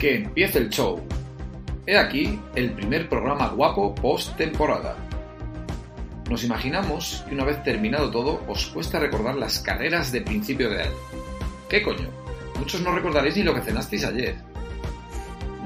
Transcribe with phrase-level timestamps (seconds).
[0.00, 1.00] Que empiece el show.
[1.86, 4.96] He aquí el primer programa guapo post temporada.
[6.28, 10.82] Nos imaginamos que una vez terminado todo os cuesta recordar las carreras de principio de
[10.82, 10.96] año.
[11.68, 12.08] ¿Qué coño?
[12.58, 14.36] Muchos no recordaréis ni lo que cenasteis ayer.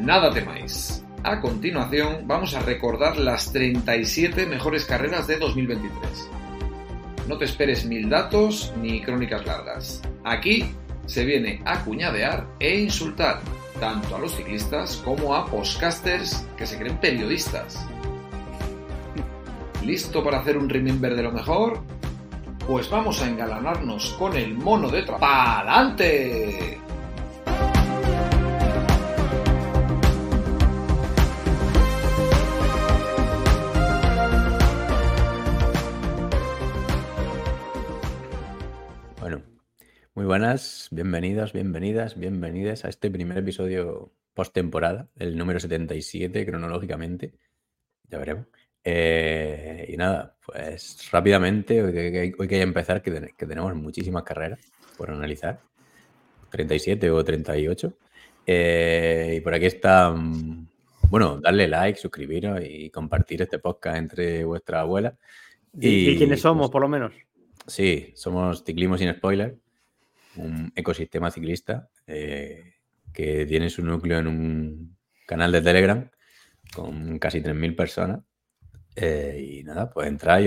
[0.01, 0.98] Nada temáis.
[1.25, 6.31] A continuación vamos a recordar las 37 mejores carreras de 2023.
[7.27, 10.01] No te esperes mil datos ni crónicas largas.
[10.25, 10.73] Aquí
[11.07, 13.41] se viene a cuñadear e insultar
[13.81, 17.85] tanto a los ciclistas como a postcasters que se creen periodistas.
[19.85, 21.83] ¿Listo para hacer un remember de lo mejor?
[22.67, 25.25] Pues vamos a engalanarnos con el mono de trabajo.
[25.25, 26.88] ¡Pa'lante!
[40.29, 47.33] Buenas, bienvenidos, bienvenidas, bienvenidas a este primer episodio post temporada, el número 77 cronológicamente.
[48.11, 48.45] Ya veremos.
[48.85, 53.47] Eh, y nada, pues rápidamente, hoy que, hoy que hay que empezar, que, ten- que
[53.47, 54.61] tenemos muchísimas carreras
[54.99, 55.61] por analizar,
[56.51, 57.95] 37 o 38.
[58.47, 60.15] Eh, y por aquí está,
[61.09, 65.17] bueno, darle like, suscribiros y compartir este podcast entre vuestra abuela.
[65.73, 67.15] ¿Y, quiénes somos, pues, por lo menos?
[67.67, 69.57] Sí, somos Ciclismo sin Spoiler,
[70.39, 72.75] un ecosistema ciclista eh,
[73.13, 76.11] que tiene su núcleo en un canal de Telegram
[76.75, 78.21] con casi 3.000 personas.
[78.97, 80.43] Eh, y nada, pues entrar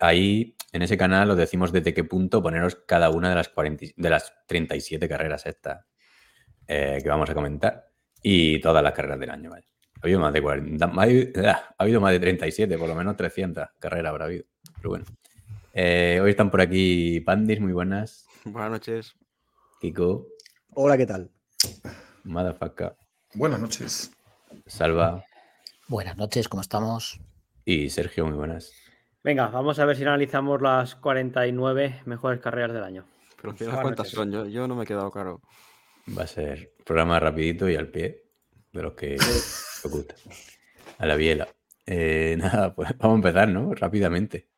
[0.00, 3.86] ahí, en ese canal os decimos desde qué punto poneros cada una de las, 40
[3.96, 5.84] de las 37 carreras estas
[6.68, 7.88] eh, que vamos a comentar.
[8.22, 9.66] Y todas las carreras del año, vaya.
[9.96, 12.94] Ha habido más de 40, ha habido- ah, ha habido más de 37, por lo
[12.94, 14.44] menos 300 carreras habrá habido.
[14.76, 15.04] Pero bueno.
[15.74, 18.26] Hoy están por aquí Pandis, muy buenas.
[18.44, 19.14] Buenas noches.
[19.80, 20.26] Kiko,
[20.74, 21.30] Hola, ¿qué tal?
[22.24, 22.96] Madafaka,
[23.34, 24.10] Buenas noches.
[24.66, 25.24] Salva
[25.88, 27.20] Buenas noches, ¿cómo estamos?
[27.64, 28.72] y Sergio, muy buenas.
[29.24, 33.04] Venga, vamos a ver si analizamos las 49 mejores carreras del año.
[33.36, 34.14] Pero al final, Buenas ¿cuántas noches.
[34.16, 34.30] son?
[34.32, 35.40] Yo, yo no me he quedado claro.
[36.16, 38.22] Va a ser programa rapidito y al pie,
[38.72, 40.14] de los que os gusta.
[40.98, 41.48] A la biela.
[41.86, 43.74] Eh, nada, pues vamos a empezar, ¿no?
[43.74, 44.48] Rápidamente.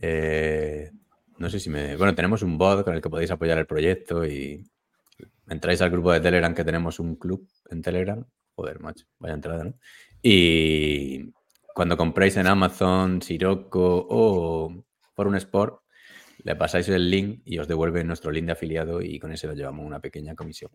[0.00, 0.90] Eh,
[1.38, 1.96] no sé si me...
[1.96, 4.64] Bueno, tenemos un bot con el que podéis apoyar el proyecto y
[5.48, 8.24] entráis al grupo de Telegram que tenemos un club en Telegram.
[8.54, 9.74] Joder, macho, vaya entrada, ¿no?
[10.22, 11.32] Y
[11.74, 14.84] cuando compréis en Amazon, Sirocco o
[15.14, 15.82] por un Sport,
[16.44, 19.54] le pasáis el link y os devuelve nuestro link de afiliado y con ese lo
[19.54, 20.70] llevamos una pequeña comisión.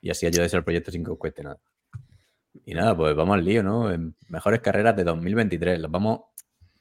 [0.00, 1.58] Y así ayudáis al proyecto sin que os cueste nada.
[2.64, 3.90] Y nada, pues vamos al lío, ¿no?
[4.28, 5.80] Mejores carreras de 2023.
[5.80, 6.20] Las vamos,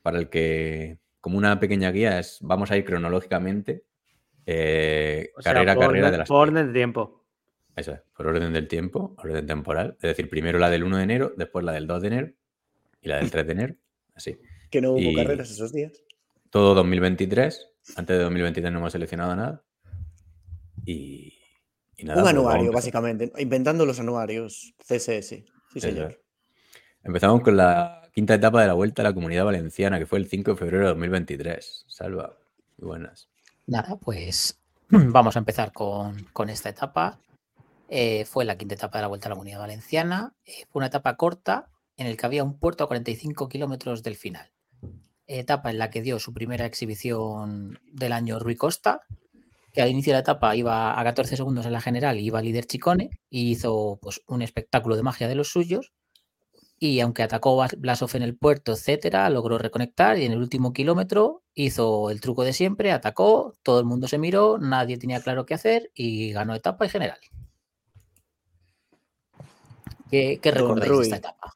[0.02, 3.86] para el que, como una pequeña guía, es vamos a ir cronológicamente,
[4.46, 6.28] eh, carrera a carrera de las...
[6.28, 7.24] por orden de tiempo.
[7.78, 9.94] Eso es, por orden del tiempo, orden temporal.
[10.02, 12.32] Es decir, primero la del 1 de enero, después la del 2 de enero
[13.00, 13.76] y la del 3 de enero.
[14.14, 14.38] Así.
[14.70, 15.94] Que no hubo Y- carreras esos días.
[16.50, 17.70] Todo 2023.
[17.96, 19.64] Antes de 2023 no hemos seleccionado nada.
[20.84, 21.38] Y,
[21.96, 22.18] y nada.
[22.20, 23.32] Un pues anuario, básicamente.
[23.38, 25.46] Inventando los anuarios CSS.
[25.72, 26.22] Sí, señor.
[27.04, 30.28] Empezamos con la quinta etapa de la Vuelta a la Comunidad Valenciana, que fue el
[30.28, 31.86] 5 de febrero de 2023.
[31.88, 32.38] Salva.
[32.78, 33.28] Buenas.
[33.66, 34.60] Nada, pues
[34.90, 37.20] vamos a empezar con, con esta etapa.
[37.90, 40.34] Eh, fue la quinta etapa de la Vuelta a la Comunidad Valenciana.
[40.46, 44.16] Eh, fue una etapa corta en el que había un puerto a 45 kilómetros del
[44.16, 44.52] final.
[45.26, 49.02] Etapa en la que dio su primera exhibición del año Rui Costa,
[49.72, 52.42] que al inicio de la etapa iba a 14 segundos en la general y iba
[52.42, 55.94] líder Chicone y hizo pues, un espectáculo de magia de los suyos.
[56.86, 61.42] Y aunque atacó Blasov en el puerto, etcétera, logró reconectar y en el último kilómetro
[61.54, 65.54] hizo el truco de siempre, atacó, todo el mundo se miró, nadie tenía claro qué
[65.54, 67.20] hacer y ganó etapa y general.
[70.12, 71.54] ¿Qué, qué recordáis de esta etapa?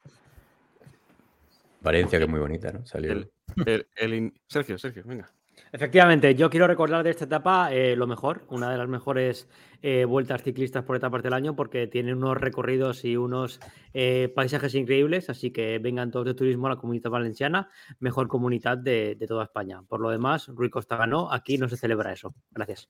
[1.82, 2.86] Valencia, que es muy bonita, ¿no?
[2.86, 3.12] Salió.
[3.12, 3.30] El-
[3.66, 5.30] El- el in- Sergio, Sergio, venga.
[5.72, 9.48] Efectivamente, yo quiero recordar de esta etapa eh, lo mejor, una de las mejores
[9.82, 13.60] eh, vueltas ciclistas por etapas del año, porque tiene unos recorridos y unos
[13.94, 17.70] eh, paisajes increíbles, así que vengan todos de turismo a la comunidad valenciana,
[18.00, 19.82] mejor comunidad de, de toda España.
[19.86, 22.34] Por lo demás, Rui Costa ganó, aquí no se celebra eso.
[22.50, 22.88] Gracias.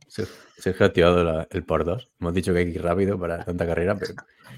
[0.56, 2.10] Sergio ha activado la- el por 2.
[2.20, 4.14] Hemos dicho que hay que ir rápido para tanta carrera, pero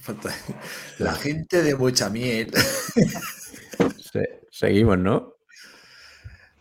[0.99, 2.51] La gente de mucha miel.
[3.99, 5.35] se- seguimos, ¿no?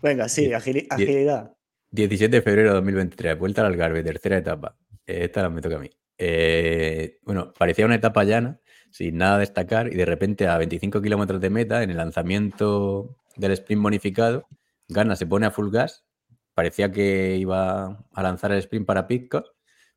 [0.01, 1.54] Venga, sí, agili- agilidad.
[1.92, 4.78] 17 de febrero de 2023, vuelta al Algarve, tercera etapa.
[5.06, 5.90] Esta la me toca a mí.
[6.18, 8.60] Eh, bueno, parecía una etapa llana,
[8.92, 13.18] sin nada a destacar y de repente a 25 kilómetros de meta, en el lanzamiento
[13.36, 14.48] del sprint bonificado,
[14.88, 16.06] gana, se pone a full gas,
[16.54, 19.48] parecía que iba a lanzar el sprint para Pitcock,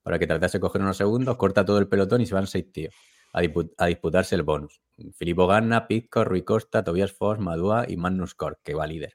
[0.03, 2.71] para que tratase de coger unos segundos, corta todo el pelotón y se van seis
[2.73, 2.95] tíos
[3.33, 4.81] a, dispu- a disputarse el bonus.
[5.17, 9.15] Filippo Ganna, Pitcock, Rui Costa, Tobias Foss, Madua y Magnus Kort, que va líder.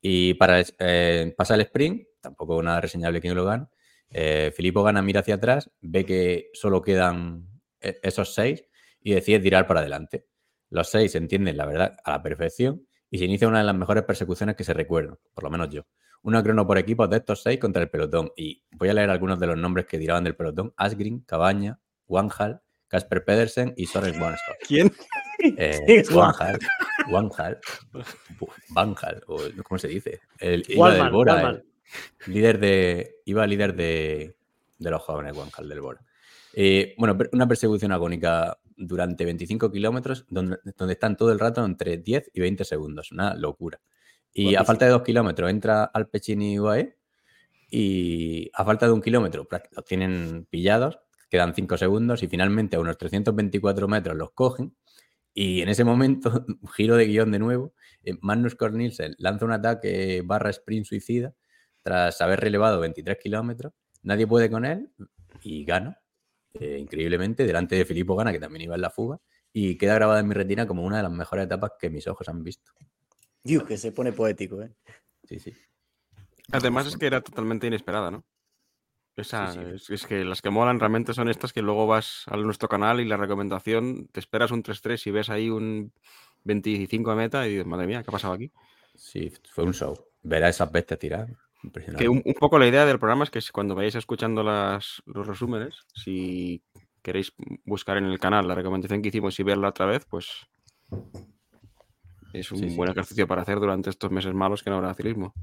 [0.00, 3.68] Y para eh, pasa el sprint, tampoco nada reseñable quién lo gana.
[4.10, 7.46] Eh, Filippo Gana mira hacia atrás, ve que solo quedan
[7.80, 8.64] e- esos seis
[9.00, 10.26] y decide tirar para adelante.
[10.68, 13.74] Los seis se entienden, la verdad, a la perfección y se inicia una de las
[13.74, 15.82] mejores persecuciones que se recuerdan, por lo menos yo.
[16.22, 18.30] Una crono por equipos de estos seis contra el pelotón.
[18.36, 20.72] Y voy a leer algunos de los nombres que tiraban del pelotón.
[20.76, 24.54] Asgreen, Cabaña, Wanhal, Casper Pedersen y Soren Wanstad.
[24.66, 24.92] ¿Quién?
[25.56, 26.58] Eh, ¿Quién es Wanhal,
[27.10, 27.58] Wanhal,
[28.70, 30.20] Vanhal, o ¿cómo se dice?
[30.38, 31.64] El, iba del Walman, Bora, Walman.
[32.26, 34.36] el líder de, iba líder de,
[34.78, 36.00] de los jóvenes, Wanhal del Bora.
[36.54, 41.98] Eh, bueno, una persecución agónica durante 25 kilómetros, donde, donde están todo el rato entre
[41.98, 43.80] 10 y 20 segundos, una locura.
[44.32, 46.96] Y a falta de dos kilómetros entra Alpecin y UAE,
[47.70, 50.98] y a falta de un kilómetro prac- los tienen pillados,
[51.28, 54.74] quedan 5 segundos y finalmente a unos 324 metros los cogen
[55.34, 56.44] y en ese momento,
[56.76, 61.34] giro de guion de nuevo, eh, Magnus Cornelsen lanza un ataque barra sprint suicida
[61.82, 63.72] tras haber relevado 23 kilómetros,
[64.02, 64.90] nadie puede con él
[65.42, 66.00] y gana,
[66.54, 69.18] eh, increíblemente, delante de Filippo Gana, que también iba en la fuga,
[69.52, 72.28] y queda grabada en mi retina como una de las mejores etapas que mis ojos
[72.28, 72.72] han visto.
[73.42, 74.74] Dios, que se pone poético, ¿eh?
[75.24, 75.54] Sí, sí.
[76.52, 78.24] Además es que era totalmente inesperada, ¿no?
[79.16, 79.70] Esa, Sí, sí.
[79.74, 83.00] Es, es que las que molan realmente son estas que luego vas a nuestro canal
[83.00, 85.92] y la recomendación, te esperas un 3-3 y ves ahí un
[86.44, 88.50] 25 de meta y dices, madre mía, ¿qué ha pasado aquí?
[88.94, 89.96] Sí, fue un show.
[90.22, 91.28] Ver a esas bestias tirar.
[91.98, 95.26] Que un, un poco la idea del programa es que cuando vayáis escuchando las, los
[95.26, 96.62] resúmenes, si
[97.02, 97.34] queréis
[97.64, 100.46] buscar en el canal la recomendación que hicimos y verla otra vez, pues
[102.32, 102.76] es un sí.
[102.76, 105.34] buen ejercicio para hacer durante estos meses malos que no habrá ciclismo.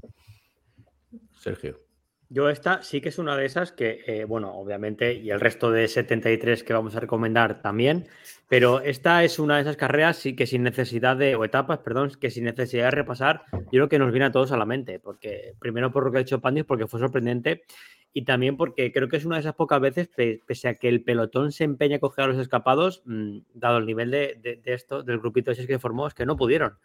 [1.39, 1.86] Sergio.
[2.29, 5.71] Yo esta sí que es una de esas que, eh, bueno, obviamente, y el resto
[5.71, 8.07] de 73 que vamos a recomendar también,
[8.49, 12.11] pero esta es una de esas carreras sí que sin necesidad de, o etapas, perdón,
[12.19, 14.99] que sin necesidad de repasar, yo creo que nos viene a todos a la mente,
[14.99, 17.63] porque primero por lo que ha hecho Pandis, porque fue sorprendente,
[18.11, 20.89] y también porque creo que es una de esas pocas veces, pe- pese a que
[20.89, 24.73] el pelotón se empeña a coger a los escapados, mm, dado el nivel de, de-
[24.73, 26.77] esto, del grupito ese que formó, es que no pudieron.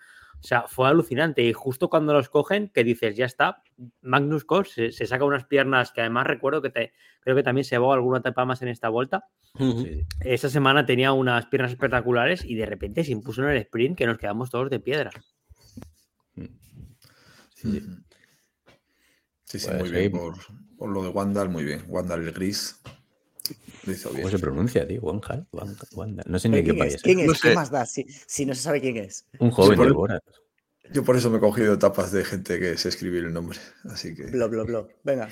[0.43, 1.43] O sea, fue alucinante.
[1.43, 3.62] Y justo cuando los cogen, que dices, ya está,
[4.00, 7.65] Magnus Kort se, se saca unas piernas que además recuerdo que te, creo que también
[7.65, 9.29] se va alguna etapa más en esta vuelta.
[10.21, 14.06] Esa semana tenía unas piernas espectaculares y de repente se impuso en el sprint que
[14.06, 15.12] nos quedamos todos de piedra.
[16.35, 16.50] Sí,
[17.55, 17.69] sí.
[17.79, 18.03] Ujú.
[19.45, 19.95] Sí, sí, Pues muy sí.
[19.95, 20.12] bien.
[20.12, 20.35] Por,
[20.77, 21.85] por lo de Wandal, muy bien.
[21.87, 22.81] Wandal el gris.
[24.04, 25.00] ¿Cómo se pronuncia, tío?
[25.02, 25.46] Wanhal,
[25.94, 26.22] Wanda.
[26.26, 27.02] No sé ni de ¿Pero qué ¿Quién país es?
[27.02, 27.26] ¿Quién es?
[27.26, 27.54] No ¿Qué sé.
[27.54, 29.26] más da si, si no se sabe quién es?
[29.38, 30.20] Un joven de el- Bora.
[30.93, 33.58] Yo por eso me he cogido etapas de gente que se escribe el nombre.
[33.84, 34.25] Así que.
[34.26, 34.88] Blo, blo, blo.
[35.04, 35.28] Venga.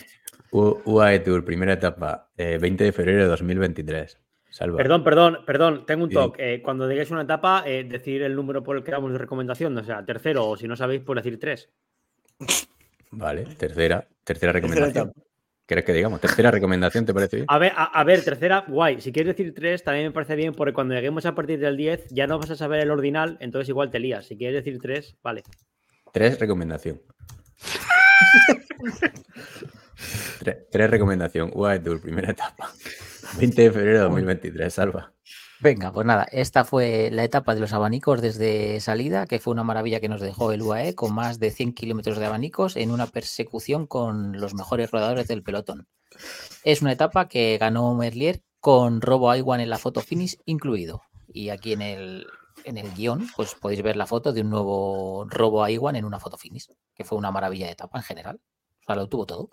[0.52, 4.18] U- UAE Tour, primera etapa, eh, 20 de febrero de 2023.
[4.48, 4.78] Salva.
[4.78, 6.14] Perdón, perdón, perdón, tengo un Sí.
[6.14, 6.54] toque.
[6.54, 9.76] Eh, cuando digáis una etapa, eh, decir el número por el que damos de recomendación,
[9.78, 11.68] o sea, tercero, o si no sabéis, pues decir tres.
[13.12, 15.08] Vale, tercera, tercera Tercera recomendación.
[15.08, 15.20] etapa.
[15.70, 16.20] ¿Quieres que digamos?
[16.20, 17.46] Tercera recomendación, ¿te parece bien?
[17.48, 19.00] A ver, a, a ver, tercera, guay.
[19.00, 22.08] Si quieres decir tres, también me parece bien, porque cuando lleguemos a partir del 10
[22.10, 24.26] ya no vas a saber el ordinal, entonces igual te lías.
[24.26, 25.44] Si quieres decir tres, vale.
[26.12, 27.00] Tres recomendación.
[30.40, 31.52] tres, tres recomendación.
[31.54, 32.68] UAE Tour, primera etapa.
[33.38, 34.74] 20 de febrero de 2023.
[34.74, 35.12] Salva.
[35.62, 39.62] Venga, pues nada, esta fue la etapa de los abanicos desde salida, que fue una
[39.62, 43.06] maravilla que nos dejó el UAE con más de 100 kilómetros de abanicos en una
[43.06, 45.86] persecución con los mejores rodadores del pelotón.
[46.64, 51.02] Es una etapa que ganó Merlier con Robo Iwan en la foto finish incluido.
[51.28, 52.26] Y aquí en el,
[52.64, 56.18] en el guion, pues podéis ver la foto de un nuevo Robo Iwan en una
[56.18, 58.40] foto finish, que fue una maravilla de etapa en general.
[58.80, 59.50] O sea, lo tuvo todo.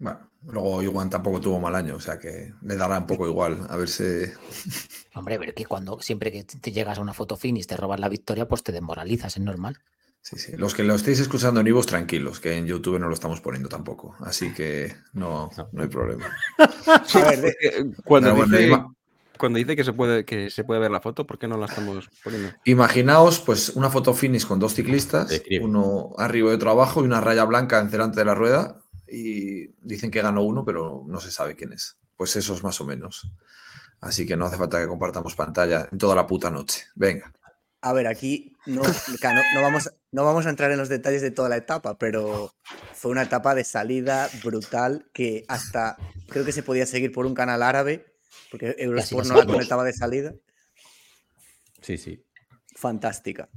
[0.00, 3.66] Bueno, luego Iwan tampoco tuvo mal año, o sea que le dará un poco igual.
[3.68, 4.02] A ver si.
[5.14, 8.08] Hombre, pero que cuando siempre que te llegas a una foto finish te robas la
[8.08, 9.76] victoria, pues te desmoralizas, es normal.
[10.22, 10.52] Sí, sí.
[10.56, 13.68] Los que lo estéis escuchando en Ivos, tranquilos, que en YouTube no lo estamos poniendo
[13.68, 14.16] tampoco.
[14.20, 16.26] Así que no, no hay problema.
[16.58, 18.94] A ver, de- Cuando, dice, ima-
[19.38, 21.66] cuando dice que se, puede, que se puede ver la foto, ¿por qué no la
[21.66, 22.52] estamos poniendo?
[22.64, 27.20] Imaginaos, pues, una foto finish con dos ciclistas, uno arriba y otro abajo, y una
[27.22, 28.78] raya blanca en delante de la rueda.
[29.10, 31.96] Y dicen que ganó uno, pero no se sabe quién es.
[32.16, 33.32] Pues eso es más o menos.
[34.00, 36.86] Así que no hace falta que compartamos pantalla en toda la puta noche.
[36.94, 37.32] Venga.
[37.82, 41.30] a ver, aquí no, no, no vamos, no vamos a entrar en los detalles de
[41.30, 42.54] toda la etapa, pero
[42.94, 45.96] fue una etapa de salida brutal que hasta
[46.28, 48.14] creo que se podía seguir por un canal árabe,
[48.50, 50.34] porque Eurosport no la conectaba de salida.
[51.80, 52.24] Sí, sí.
[52.76, 53.48] Fantástica.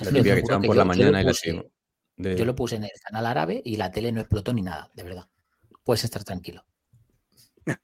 [0.00, 1.32] La que por la mañana y la.
[2.18, 4.90] De- Yo lo puse en el canal árabe y la tele no explotó ni nada,
[4.94, 5.28] de verdad.
[5.84, 6.64] Puedes estar tranquilo.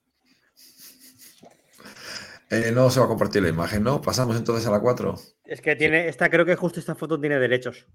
[2.50, 4.00] Eh, no se va a compartir la imagen, ¿no?
[4.00, 5.18] Pasamos entonces a la 4.
[5.44, 7.86] Es que tiene, esta creo que justo esta foto tiene derechos.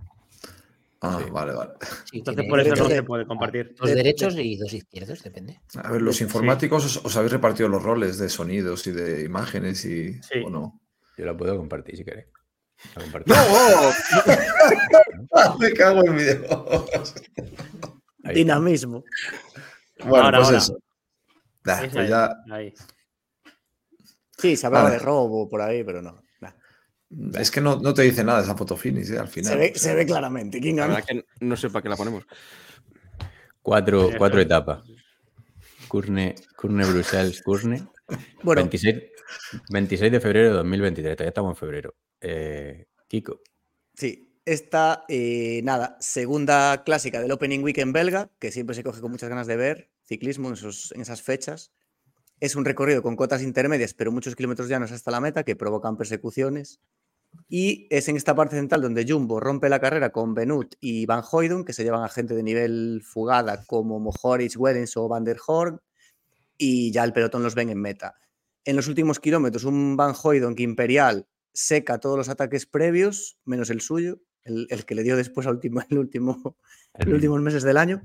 [1.02, 1.30] Ah, Sí.
[1.30, 1.72] vale, vale.
[2.12, 3.74] Sí, Entonces por eso no se de- puede compartir.
[3.80, 5.62] Dos de- derechos y dos izquierdos, depende.
[5.82, 6.24] A ver, los Sí.
[6.26, 10.42] informáticos os, os habéis repartido los roles de sonidos y de imágenes y Sí.
[10.46, 10.82] o no.
[11.18, 12.28] Yo la puedo compartir si queréis.
[12.96, 13.34] Comparto.
[15.60, 16.86] Me cago en video.
[18.24, 18.36] Ahí.
[18.36, 19.04] Dinamismo.
[20.06, 20.58] Bueno, Ahora, pues ahora.
[20.60, 20.80] eso.
[21.66, 22.74] Nah, pues es, ya, ahí.
[24.38, 26.22] Sí, se hablaba de robo por ahí, pero no.
[26.40, 26.52] nah.
[27.40, 29.20] es que no, no te dice nada esa foto finish, ¿eh?
[29.20, 29.52] al final.
[29.54, 30.62] Se ve, se ve claramente.
[30.62, 30.96] ¿Quién La gana?
[30.96, 32.24] verdad que no sé para qué la ponemos.
[33.62, 34.84] Cuatro, cuatro etapas.
[35.90, 37.88] Curne, Curne Bruselas, Curne.
[38.42, 38.96] Bueno, 26,
[39.70, 41.16] 26 de febrero de 2023.
[41.18, 41.94] Todavía estamos en febrero.
[42.22, 43.42] Eh, Kiko.
[43.94, 44.26] sí.
[44.46, 49.30] Esta, eh, nada, segunda clásica del Opening Weekend belga, que siempre se coge con muchas
[49.30, 51.72] ganas de ver ciclismo en, en esas fechas.
[52.40, 55.98] Es un recorrido con cotas intermedias, pero muchos kilómetros llanos hasta la meta, que provocan
[55.98, 56.80] persecuciones.
[57.48, 61.24] Y es en esta parte central donde Jumbo rompe la carrera con Benut y Van
[61.30, 65.38] Hoydon, que se llevan a gente de nivel fugada como Mohoric, Wellens o Van der
[65.46, 65.80] Horn,
[66.58, 68.16] y ya el pelotón los ven en meta.
[68.66, 73.70] En los últimos kilómetros, un Van Hoydon que Imperial seca todos los ataques previos, menos
[73.70, 76.56] el suyo, el, el que le dio después al último, el último,
[76.94, 78.04] El los últimos meses del año.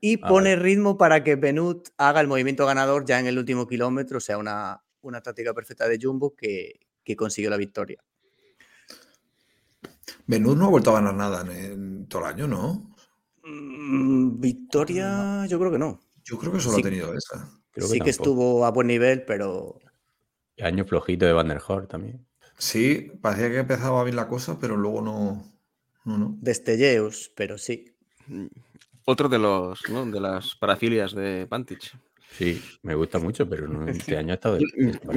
[0.00, 3.66] Y Ah, pone ritmo para que Benut haga el movimiento ganador ya en el último
[3.66, 8.02] kilómetro, o sea, una, una táctica perfecta de Jumbo que, que consiguió la victoria.
[10.26, 12.94] Benur no ha vuelto a ganar nada en, en todo el año, ¿no?
[13.44, 16.00] Mm, victoria, yo creo que no.
[16.24, 16.80] Yo creo que solo Sí.
[16.80, 17.50] ha tenido esa.
[17.72, 19.78] Creo sí que estuvo a buen nivel, pero
[20.60, 22.26] Año flojito de Van der Horn también.
[22.60, 25.42] Sí, parecía que empezaba bien la cosa, pero luego no.
[26.04, 26.36] No, no.
[26.40, 27.86] destelleos, pero sí.
[29.06, 30.04] Otro de los, ¿no?
[30.06, 31.96] de las parafilias de Pantich.
[32.36, 34.56] Sí, me gusta mucho, pero no, este año ha estado.
[34.56, 34.64] de-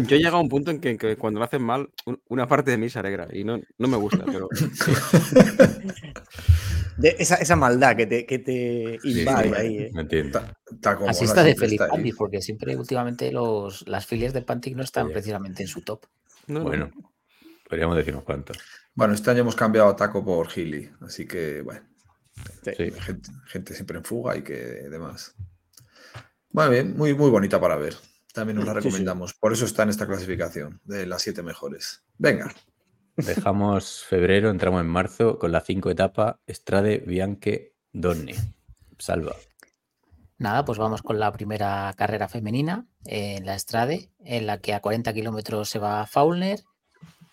[0.08, 2.48] Yo he llegado a un punto en que, que cuando lo hacen mal, un- una
[2.48, 4.50] parte de mí se alegra y no, no me gusta, pero
[6.98, 9.78] De esa, esa maldad que te, que te invade sí, ahí.
[9.78, 9.92] ¿eh?
[9.94, 10.42] No entiendo.
[11.08, 11.88] Así está de feliz está.
[11.94, 16.06] Pantic, porque siempre últimamente los, las filias de Pantic no están precisamente en su top.
[16.48, 16.92] no, no.
[17.74, 18.56] Podríamos decir unos cuantos.
[18.94, 21.82] Bueno, este año hemos cambiado a Taco por Gili, así que, bueno,
[22.63, 22.92] Sí.
[22.92, 25.34] gente, gente siempre en fuga y que demás.
[26.51, 27.96] Muy bien, muy, muy bonita para ver.
[28.32, 28.86] También nos la Sí, sí.
[28.86, 29.34] recomendamos.
[29.34, 32.03] Por eso está en esta clasificación de las siete mejores.
[32.20, 32.53] Venga.
[33.15, 38.36] Dejamos febrero, entramos en marzo con la cinco etapa Strade Bianche Donne.
[39.00, 39.36] Salva.
[40.38, 44.80] Nada, pues vamos con la primera carrera femenina en la Estrade, en la que a
[44.80, 46.60] 40 kilómetros se va Faulner,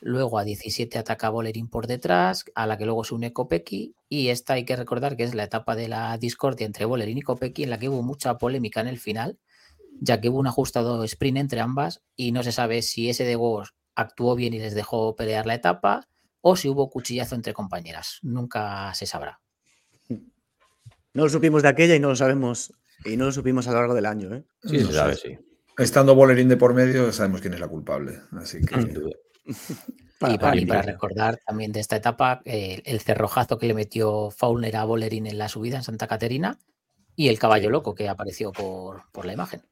[0.00, 4.28] luego a 17 ataca Bolerín por detrás, a la que luego se une Kopecky, y
[4.28, 7.64] esta hay que recordar que es la etapa de la discordia entre Bolerín y Kopecky,
[7.64, 9.38] en la que hubo mucha polémica en el final,
[10.00, 13.36] ya que hubo un ajustado sprint entre ambas y no se sabe si ese de
[13.36, 16.08] Wars actuó bien y les dejó pelear la etapa
[16.40, 18.18] o si hubo cuchillazo entre compañeras.
[18.22, 19.40] Nunca se sabrá.
[21.12, 22.72] No lo supimos de aquella y no lo sabemos.
[23.04, 24.34] Y no lo supimos a lo largo del año.
[24.34, 24.44] ¿eh?
[24.62, 25.38] Sí, No se sabe, sí.
[25.76, 28.20] Estando Bolerín de por medio, sabemos quién es la culpable.
[28.32, 28.74] Así que.
[30.18, 34.30] Para- y, para, y recordar también de esta etapa, eh, el cerrojazo que le metió
[34.30, 36.58] Faulner a Bolerín en la subida en Santa Caterina
[37.16, 39.62] y el caballo loco que apareció por, por la imagen.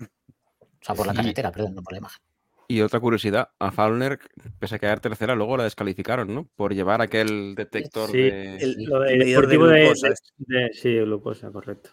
[0.00, 2.22] O sea, por la Y- carretera, perdón, no por la imagen.
[2.68, 4.18] Y otra curiosidad, a Faulner,
[4.58, 6.48] pese a quedar tercera, luego la descalificaron, ¿no?
[6.56, 8.56] Por llevar aquel detector Sí, de...
[8.56, 11.90] El, Lo el de medidor de deportivo de, glucosa, de- de- Sí, glucosa, correcto.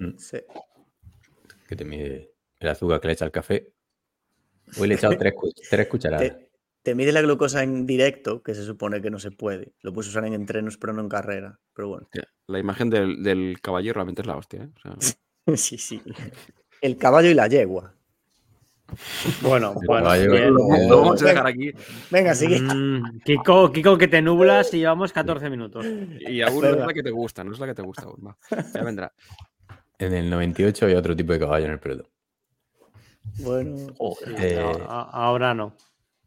[0.00, 0.38] Mm, sí.
[1.68, 3.72] Que te mide el azúcar que le echa al café.
[4.78, 6.28] Hoy le he echado tres, cu- tres cucharadas.
[6.28, 6.50] Te,
[6.82, 9.72] te mide la glucosa en directo, que se supone que no se puede.
[9.82, 11.58] Lo puedes usar en entrenos, pero no en carrera.
[11.74, 12.08] Pero bueno,
[12.46, 14.68] La imagen del, del caballo realmente es la hostia, ¿eh?
[14.76, 15.16] O sea,
[15.56, 16.00] sí, sí.
[16.80, 17.94] El caballo y la yegua.
[19.42, 20.12] Bueno, bueno.
[20.88, 21.70] lo vamos a dejar aquí.
[22.10, 22.60] Venga, sigue.
[22.60, 25.86] Mm, Kiko, Kiko, que te nublas y llevamos 14 minutos.
[25.86, 28.26] Y aún no es la que te gusta, no es la que te gusta aún.
[28.26, 28.36] va.
[28.74, 29.12] Ya vendrá.
[29.98, 32.08] En el 98 había otro tipo de caballo en el pelotón.
[33.38, 35.74] Bueno, Sí, Eh, no, a- ahora no.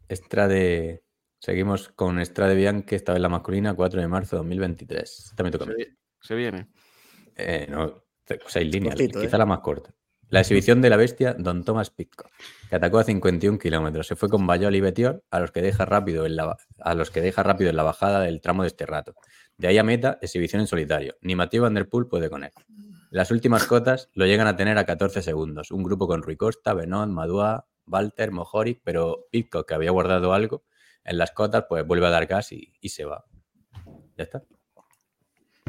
[0.08, 1.02] Estrade.
[1.38, 5.32] Seguimos con Estrade Bianche, esta vez la masculina, 4 de marzo de 2023.
[5.36, 5.70] También toca
[6.20, 6.68] Se, viene.
[7.36, 8.02] Eh, no,
[8.46, 9.38] seis líneas, Cortito, quizá ¿eh?
[9.38, 9.90] la más corta.
[10.30, 12.30] La exhibición de la bestia Don Thomas Pitcock,
[12.70, 14.06] que atacó a 51 kilómetros.
[14.06, 17.10] Se fue con Bayol y Betior, a los que deja rápido en la, a los
[17.10, 19.14] que deja rápido en la bajada del tramo de este rato.
[19.58, 21.14] De ahí a meta, exhibición en solitario.
[21.20, 22.50] Ni Mathieu Van Der Poel puede con él.
[23.14, 25.70] Las últimas cotas lo llegan a tener a 14 segundos.
[25.70, 30.64] Un grupo con Rui Costa, Benot, Madua, Walter, Mojoric, pero Pitcock, que había guardado algo
[31.04, 33.24] en las cotas, pues vuelve a dar gas y, y se va.
[34.16, 34.42] Ya está.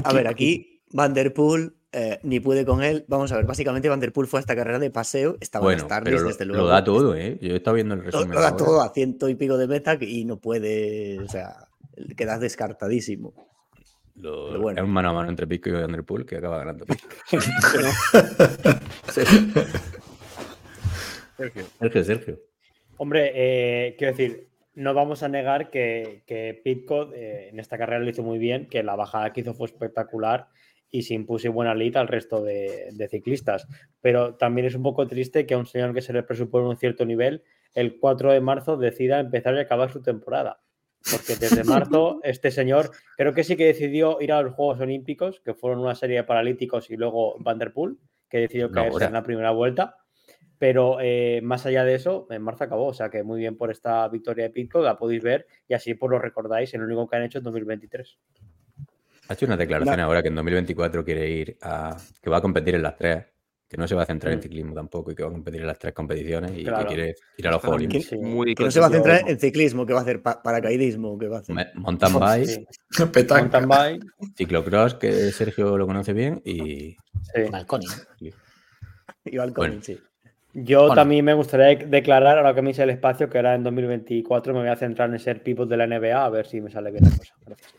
[0.03, 3.05] A ver, aquí Vanderpool eh, ni pude con él.
[3.07, 5.37] Vamos a ver, básicamente Vanderpool fue a esta carrera de paseo.
[5.39, 6.69] Estaba en Bueno, Starlist, pero lo, desde lo luego.
[6.69, 7.37] da todo, ¿eh?
[7.43, 8.31] Yo he estado viendo el Lo, resumen.
[8.31, 8.57] lo da ahora.
[8.57, 11.19] todo a ciento y pico de meta y no puede.
[11.19, 11.67] O sea,
[12.17, 13.35] quedas descartadísimo.
[14.15, 14.81] Lo- Pero bueno.
[14.81, 17.11] Es un mano a mano entre Pitcock y Vanderpool que acaba ganando Pitcock.
[21.79, 22.39] Sergio, Sergio.
[22.97, 27.99] Hombre, eh, quiero decir, no vamos a negar que, que Pitcock eh, en esta carrera
[27.99, 30.47] lo hizo muy bien, que la bajada que hizo fue espectacular
[30.89, 33.67] y se impuso buena lead al resto de, de ciclistas.
[34.01, 36.77] Pero también es un poco triste que a un señor que se le presupone un
[36.77, 37.43] cierto nivel,
[37.73, 40.61] el 4 de marzo decida empezar y acabar su temporada.
[41.11, 45.39] Porque desde marzo este señor creo que sí que decidió ir a los Juegos Olímpicos,
[45.41, 49.07] que fueron una serie de paralíticos y luego Vanderpool, que decidió caerse hora.
[49.07, 49.97] en la primera vuelta.
[50.57, 52.87] Pero eh, más allá de eso, en marzo acabó.
[52.87, 55.95] O sea que muy bien por esta victoria de Pitcock, la podéis ver y así
[55.95, 58.17] pues lo recordáis en lo único que han hecho en 2023.
[59.27, 61.97] Ha hecho una declaración ahora que en 2024 quiere ir a.
[62.21, 63.25] que va a competir en las tres.
[63.75, 64.41] Que no se va a centrar en Mm.
[64.41, 66.79] ciclismo tampoco y que va a competir en las tres competiciones y Claro.
[66.87, 68.05] que quiere ir a los Juegos Olímpicos.
[68.07, 68.15] Sí.
[68.17, 71.17] muy Que no se va a centrar en ciclismo, que va a hacer Pa- paracaidismo,
[71.19, 71.55] que va a hacer.
[71.75, 73.25] Mountain bike, Sí.
[73.29, 74.03] Mountain bike,
[74.37, 76.95] ciclocross, que Sergio lo conoce bien, y
[77.33, 77.41] sí.
[77.51, 77.85] Balconi.
[79.25, 79.81] Y balcón, Bueno.
[79.83, 79.99] sí.
[80.53, 80.95] Yo Bueno.
[80.95, 84.53] también me gustaría de- declarar, ahora que me hice el espacio, que era en 2024,
[84.53, 86.91] me voy a centrar en ser pivot de la NBA, a ver si me sale
[86.91, 87.33] bien la cosa.
[87.45, 87.73] Gracias.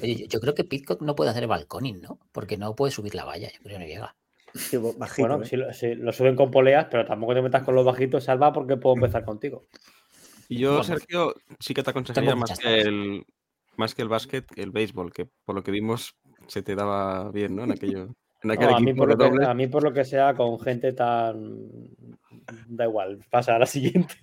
[0.00, 2.20] Oye, yo, yo creo que Pitcock no puede hacer balconing, ¿no?
[2.30, 4.14] Porque no puede subir la valla, yo creo que no llega.
[4.54, 5.46] Sí, bo- bajito, Bueno, ¿eh?
[5.46, 8.52] si lo, si lo suben con poleas, pero tampoco te metas con los bajitos, salva,
[8.52, 9.66] porque puedo empezar contigo.
[10.48, 13.24] Y yo, Bueno, Sergio, sí que te aconsejaría más que, el,
[13.76, 17.56] más que el básquet, el béisbol, que por lo que vimos se te daba bien,
[17.56, 17.64] ¿no?
[17.64, 18.14] En aquello.
[18.42, 20.34] En aquel No, a, mí equipo por lo que, a mí por lo que sea,
[20.34, 21.68] con gente tan...
[22.68, 24.14] Da igual, pasa a la siguiente.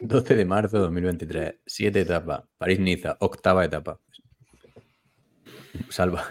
[0.00, 4.00] 12 de marzo de 2023, 7 etapas, París-Niza, octava etapa.
[5.88, 6.24] Salva.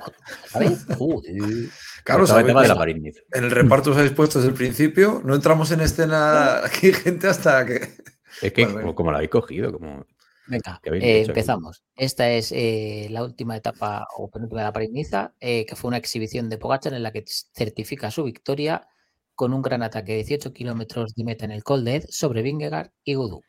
[0.98, 1.70] Joder.
[2.04, 3.22] Claro, octava etapa de la sabéis, París-Niza.
[3.34, 5.22] en el reparto os habéis puesto desde el principio.
[5.24, 7.96] No entramos en escena aquí, gente, hasta que.
[8.42, 10.06] Es que, Bueno, como, como lo habéis cogido, como.
[10.48, 11.30] Venga, ¿Qué habéis eh, aquí?
[11.30, 11.84] empezamos.
[11.96, 15.98] Esta es eh, la última etapa o penúltima de la París-Niza, eh, que fue una
[15.98, 18.88] exhibición de Pogacar en la que certifica su victoria
[19.36, 22.42] con un gran ataque de 18 kilómetros de meta en el Col de Ed sobre
[22.42, 23.42] Vingegaard y Godú.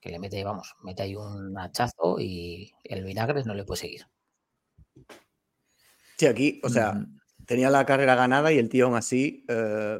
[0.00, 4.06] Que le mete, vamos, mete ahí un hachazo y el vinagre no le puede seguir.
[6.16, 7.18] Sí, aquí, o sea, Mm.
[7.46, 9.98] tenía la carrera ganada y el tío aún así eh,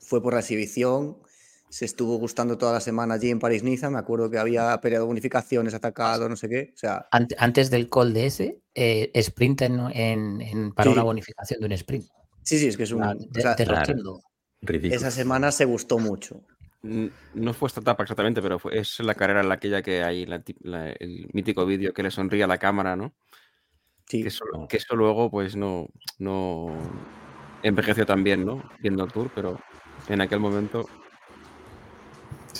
[0.00, 1.18] fue por la exhibición.
[1.68, 3.88] Se estuvo gustando toda la semana allí en París-Niza.
[3.88, 6.70] Me acuerdo que había peleado bonificaciones, atacado, no sé qué.
[6.74, 10.92] O sea, Ante- antes del Col de ese, eh, sprint en, en- en- para Sí.
[10.94, 12.04] una bonificación de un sprint.
[12.42, 13.02] sí, sí, es que es un.
[13.04, 14.20] O de-.
[14.64, 14.94] Ridículo.
[14.96, 16.44] esa semana se gustó mucho.
[16.82, 20.26] No fue esta etapa exactamente, pero fue, es la carrera en la aquella que hay
[20.26, 23.14] la tip- la- el mítico vídeo que le sonríe a la cámara, ¿no?
[24.12, 24.22] Sí.
[24.22, 24.68] Que eso, No.
[24.68, 26.66] que eso luego, pues no, no
[27.62, 28.62] envejeció tan bien, ¿no?
[28.80, 29.58] Viendo el tour, pero
[30.08, 30.86] en aquel momento.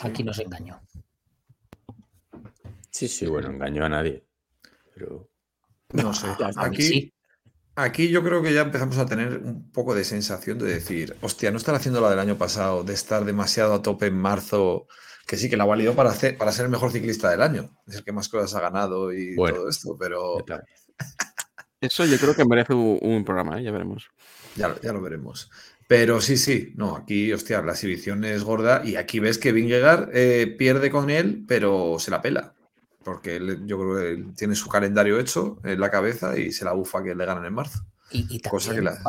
[0.02, 0.80] Aquí nos engañó.
[2.90, 3.08] Sí, sí.
[3.08, 4.24] Sí, bueno, engañó a nadie.
[4.94, 5.28] Pero
[5.92, 6.28] No sé.
[6.38, 6.62] Ya está.
[6.62, 7.14] A mí Aquí, sí.
[7.76, 11.50] aquí yo creo que ya empezamos a tener un poco de sensación de decir, hostia,
[11.50, 14.86] no estar haciendo la del año pasado, de estar demasiado a tope en marzo,
[15.26, 17.70] que sí, que la validó para, hacer, para ser el mejor ciclista del año.
[17.86, 19.58] Es el que más cosas ha ganado y Bueno.
[19.58, 20.64] todo esto, pero claro,
[21.82, 23.64] Eso yo creo que merece un, un programa, ¿eh?
[23.64, 24.08] ya veremos.
[24.56, 25.50] ya, lo- ya lo veremos.
[25.88, 30.08] Pero sí, sí, no, aquí, hostia, la exhibición es gorda y aquí ves que Vingegaard
[30.14, 32.54] eh, pierde con él, pero se la pela.
[33.04, 36.64] Porque él- yo creo que él tiene su calendario hecho en la cabeza y se
[36.64, 37.84] la bufa que le ganan en marzo.
[38.10, 39.02] Y, y Cosa que también la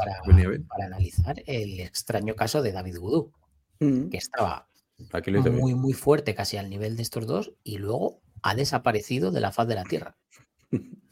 [0.67, 3.31] para, analizar el extraño caso de David Gudú,
[3.79, 4.09] Mm.
[4.09, 4.67] que estaba
[5.11, 5.59] aquí lo hizo bien.
[5.61, 9.51] muy, muy fuerte casi al nivel de estos dos y luego ha desaparecido de la
[9.51, 10.15] faz de la Tierra.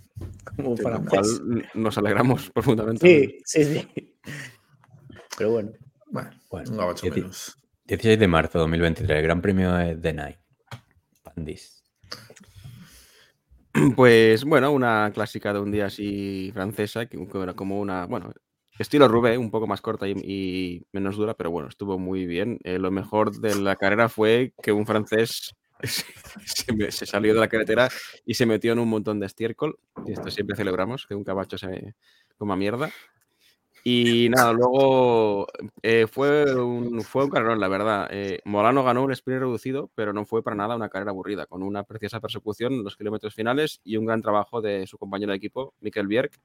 [0.55, 1.41] Como para lo Cual más.
[1.47, 3.41] n- nos alegramos profundamente.
[3.45, 4.15] Sí, sí, sí.
[5.37, 5.71] Pero bueno.
[6.07, 7.57] Bueno, Bueno, un gabacho dieci- menos.
[7.85, 10.37] 16 de marzo de 2023, el Gran Premio de The Night.
[11.23, 11.83] Pandis.
[13.95, 18.33] Pues bueno, una clásica de un día así francesa, que era como una, bueno,
[18.77, 22.59] estilo Roubaix, un poco más corta y, y menos dura, pero bueno, estuvo muy bien.
[22.63, 25.53] Eh, lo mejor de la carrera fue que un francés
[25.83, 27.89] se, salió de la carretera
[28.25, 29.77] y se metió en un montón de estiércol.
[30.05, 31.95] Y esto siempre celebramos, que un cabacho se
[32.37, 32.91] coma mierda.
[33.83, 35.47] Y nada, luego
[35.81, 38.07] eh, fue, un, fue un carrerón, la verdad.
[38.11, 41.63] Eh, Molano ganó un sprint reducido, pero no fue para nada una carrera aburrida, con
[41.63, 45.37] una preciosa persecución en los kilómetros finales y un gran trabajo de su compañero de
[45.37, 46.39] equipo, Mikel Bierk,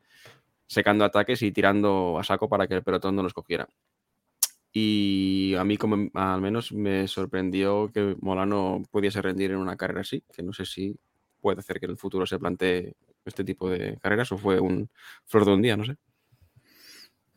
[0.67, 3.69] secando ataques y tirando a saco para que el pelotón no los cogiera.
[4.79, 10.03] Y a mí, como al menos, me sorprendió que Molano pudiese rendir en una carrera
[10.03, 10.95] así, que no sé si
[11.41, 12.93] puede hacer que en el futuro se plantee
[13.25, 14.91] este tipo de carreras o fue un
[15.25, 15.97] flor de un día, no sé.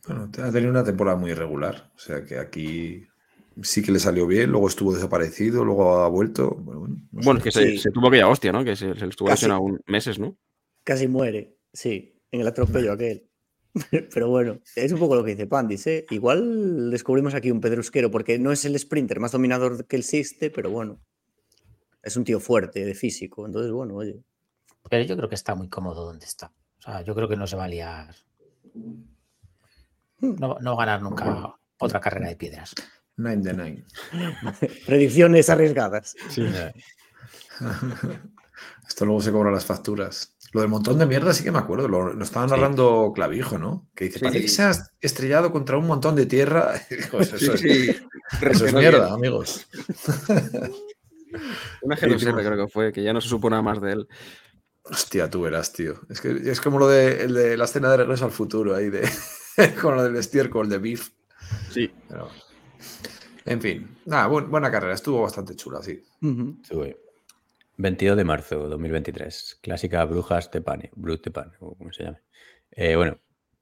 [0.05, 1.89] Bueno, ha tenido una temporada muy irregular.
[1.95, 3.07] O sea que aquí
[3.61, 6.49] sí que le salió bien, luego estuvo desaparecido, luego ha vuelto.
[6.59, 7.77] Bueno, bueno, no Bueno, es que se, Sí.
[7.77, 8.65] se tuvo aquella hostia, ¿no?
[8.65, 10.35] Que se, se le estuvo lesionado meses, ¿no?
[10.83, 13.28] Casi muere, sí, en el atropello aquel.
[14.13, 16.05] Pero bueno, es un poco lo que dice Pandis, ¿eh?
[16.09, 20.69] Igual descubrimos aquí un pedrusquero, porque no es el sprinter más dominador que existe, pero
[20.69, 20.99] bueno,
[22.01, 23.45] es un tío fuerte de físico.
[23.45, 24.23] Entonces, bueno, oye.
[24.89, 26.51] Pero yo creo que está muy cómodo donde está.
[26.79, 28.15] O sea, yo creo que no se va a liar.
[30.21, 32.73] No, no a ganar nunca otra carrera de piedras.
[33.17, 33.85] Nine de nine.
[34.85, 36.15] Predicciones arriesgadas.
[38.87, 40.35] Esto luego se cobra las facturas.
[40.51, 41.87] Lo del montón de mierda sí que me acuerdo.
[41.87, 43.87] Lo, lo estaba narrando Clavijo, ¿no?
[43.95, 44.25] Que dice, Sí.
[44.25, 46.73] parece que se ha estrellado contra un montón de tierra.
[47.11, 47.89] Pues eso, es, sí.
[47.89, 47.91] eso
[48.31, 49.13] es Reaccionó mierda, bien.
[49.15, 49.67] amigos.
[51.81, 53.91] Una Sí, GR7 sí, creo que fue, que ya no se supo nada más de
[53.93, 54.07] él.
[54.83, 55.99] Hostia, tú verás, tío.
[56.09, 58.89] Es que es como lo de, el de la escena de regreso al futuro ahí
[58.89, 59.07] de
[59.81, 61.09] con lo del estiércol de Beef.
[61.71, 61.91] Sí.
[62.07, 62.29] Pero,
[63.45, 66.01] en fin, nada, buen- buena carrera, estuvo bastante chula, sí.
[66.21, 66.57] Ujú.
[66.63, 66.97] Sube.
[67.79, 69.59] 22 de marzo 2023.
[69.61, 70.91] Clásica Brujas Tepane.
[70.95, 72.19] Brut Tepane, o como se llame.
[72.71, 73.19] Eh, bueno,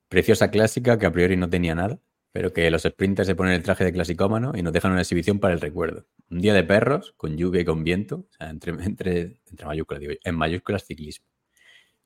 [0.10, 2.00] preciosa clásica que a priori no tenía nada,
[2.32, 5.40] pero que los sprinters se ponen el traje de clasicómano y nos dejan una exhibición
[5.40, 6.08] para el recuerdo.
[6.32, 8.74] Un día de perros, con lluvia y con viento, o sea, entre,
[9.66, 11.28] mayúsculas, digo, en mayúsculas ciclismo.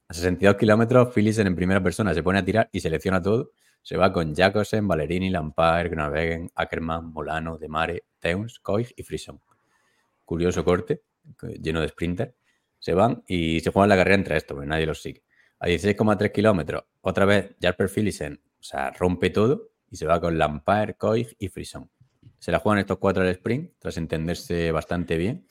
[0.09, 3.53] A 62 kilómetros, Philipsen en primera persona se pone a tirar y selecciona todo.
[3.83, 9.39] Se va con Jacobsen, Ballerini, Lampard, Groenewegen, Ackermann, Molano, Demare, Teuns, Koig y Frison.
[10.25, 11.03] Curioso corte,
[11.61, 12.35] lleno de sprinter.
[12.79, 15.23] Se van y se juegan la carrera entre estos, porque nadie los sigue.
[15.59, 20.37] A 16,3 kilómetros, otra vez Jasper Philipsen, o sea, rompe todo y se va con
[20.37, 21.89] Lampard, Koig y Frison.
[22.39, 25.45] Se la juegan estos cuatro al sprint, tras entenderse bastante bien.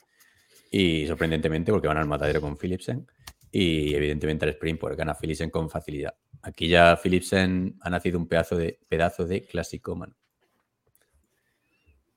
[0.71, 3.07] Y sorprendentemente, porque van al matadero con Philipsen.
[3.51, 6.15] Y evidentemente al sprint, porque gana Philipsen con facilidad.
[6.41, 10.15] Aquí ya Philipsen ha nacido un pedazo de, pedazo de clasicómano.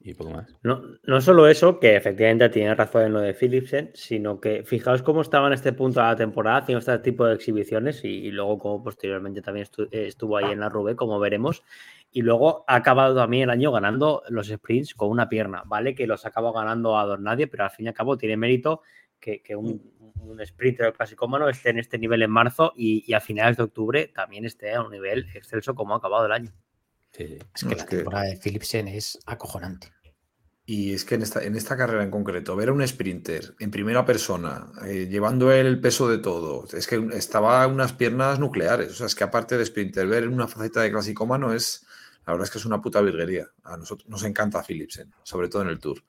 [0.07, 0.55] Y poco más.
[0.63, 5.03] No, no solo eso, que efectivamente tiene razón en lo de Philipsen, sino que fijaos
[5.03, 8.59] cómo estaba en este punto de la temporada haciendo este tipo de exhibiciones y, luego
[8.59, 11.65] como posteriormente también estu- estuvo ahí en la Rube, como veremos.
[12.13, 15.95] Y luego ha acabado también el año ganando los sprints con una pierna, ¿vale?
[15.95, 18.83] Que los acaba ganando a don nadie, pero al fin y al cabo tiene mérito
[19.19, 23.21] que, que un, un sprinter clasicómano esté en este nivel en marzo y, y a
[23.21, 26.53] finales de octubre también esté a un nivel excelso como ha acabado el año.
[27.17, 27.39] Sí, sí.
[27.55, 29.93] Es que No, la es que- temporada de Philipsen es acojonante.
[30.67, 33.71] Y es que en esta, en esta carrera en concreto, ver a un sprinter en
[33.71, 38.93] primera persona, eh, llevando el peso de todo, es que estaba unas piernas nucleares.
[38.93, 41.85] O sea, es que aparte de sprinter, ver una faceta de clasicómano es,
[42.27, 43.47] la verdad es que es una puta virguería.
[43.63, 46.03] A nosotros nos encanta Philipsen, sobre todo en el Tour.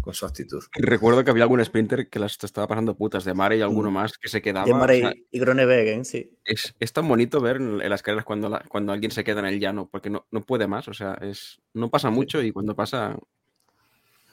[0.00, 0.62] Con su actitud.
[0.74, 4.18] Recuerdo que había algún sprinter que las estaba pasando putas de Mare y alguno más
[4.18, 4.66] que se quedaba.
[4.66, 6.30] De o Mare sea, y Groenewegen, sí.
[6.44, 9.40] es, es tan bonito ver en, en las carreras cuando, la- cuando alguien se queda
[9.40, 10.88] en el llano, porque no, no puede más.
[10.88, 13.16] O sea, es, no pasa mucho y cuando pasa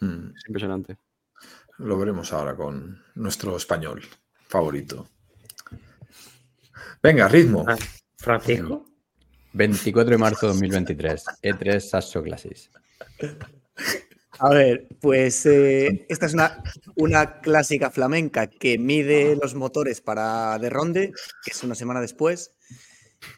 [0.02, 0.98] Mm, es impresionante.
[1.78, 4.02] Lo veremos ahora con nuestro español
[4.48, 5.10] favorito.
[7.04, 7.66] Venga, ritmo.
[8.18, 8.86] Francisco.
[9.54, 11.26] 24 de marzo de 2023.
[11.44, 12.70] E3 Sasso Classics.
[14.42, 16.64] A ver, pues eh, esta es una,
[16.96, 21.12] una clásica flamenca que mide los motores para de Ronde,
[21.44, 22.56] que es una semana después.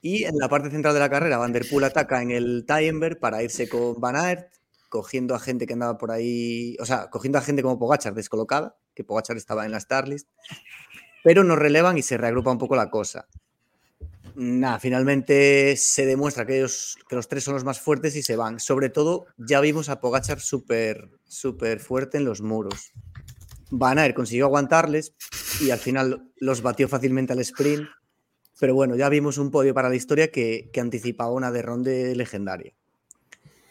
[0.04, 3.20] Y en la parte central de la carrera, Van der Poel ataca en el Tienberg
[3.20, 4.54] para irse con Van Aert,
[4.90, 8.78] cogiendo a gente que andaba por ahí, o sea, cogiendo a gente como Pogachar descolocada,
[8.94, 10.28] que Pogachar estaba en la Starlist,
[11.24, 13.28] pero nos relevan y se reagrupa un poco la cosa.
[14.36, 18.36] Nada, finalmente se demuestra que, ellos, que los tres son los más fuertes y se
[18.36, 18.60] van.
[18.60, 22.92] Sobre todo, ya vimos a Pogachar súper súper fuerte en los muros.
[23.70, 25.16] Van Aert consiguió aguantarles
[25.62, 27.88] y al final los batió fácilmente al sprint.
[28.60, 32.74] Pero bueno, ya vimos un podio para la historia que, anticipaba una de ronde legendaria.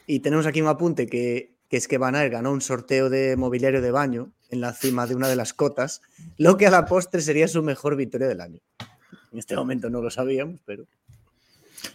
[0.07, 3.93] Y tenemos aquí un apunte que, es que Van ganó un sorteo de mobiliario de
[3.93, 6.01] baño en la cima de una de las cotas,
[6.39, 8.61] lo que a la postre sería su mejor victoria del año.
[9.33, 10.85] En este momento no lo sabíamos, pero...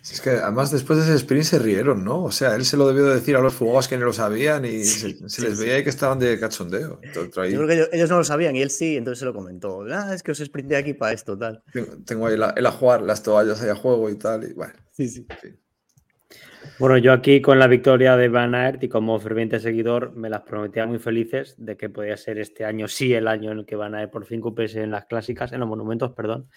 [0.01, 2.23] Si Es que además después de ese sprint se rieron, ¿no?
[2.23, 4.65] O sea, él se lo debió de decir a los fugados que no lo sabían
[4.65, 5.63] y se, se sí, les sí.
[5.63, 6.99] veía ahí que estaban de cachondeo.
[7.03, 9.33] Entonces, Yo creo que ellos, ellos no lo sabían y él sí, entonces se lo
[9.33, 9.85] comentó.
[9.91, 11.61] Ah, es que os sprinté aquí para esto, tal.
[11.71, 14.49] tengo, tengo ahí la- el ajuar, las toallas ahí a juego y tal.
[14.49, 15.25] Y bueno, Sí, sí.
[15.29, 15.59] en fin.
[16.79, 20.41] Bueno, yo aquí con la victoria de Van Aert y como ferviente seguidor me las
[20.41, 23.75] prometía muy felices de que podía ser este año sí el año en el que
[23.75, 26.49] Van Aert por fin cumpliese en las clásicas, en los monumentos, perdón.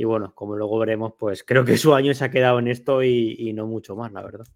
[0.00, 3.02] Y bueno, como luego veremos, pues creo que su año se ha quedado en esto
[3.02, 4.46] y, y no mucho más, la verdad.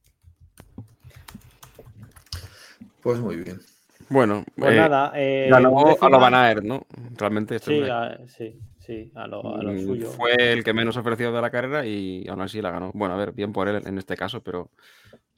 [3.02, 3.60] Pues muy bien.
[4.08, 6.86] Bueno, Pues eh, nada, eh, ganó a lo Van Aert, ¿no?
[7.18, 10.08] Realmente Sí, hombre, a- sí, sí, a lo, a lo mm, suyo.
[10.12, 12.90] fue el que menos ofreció de la carrera y aún así la ganó.
[12.94, 14.70] Bueno, a ver, bien por él en este caso, pero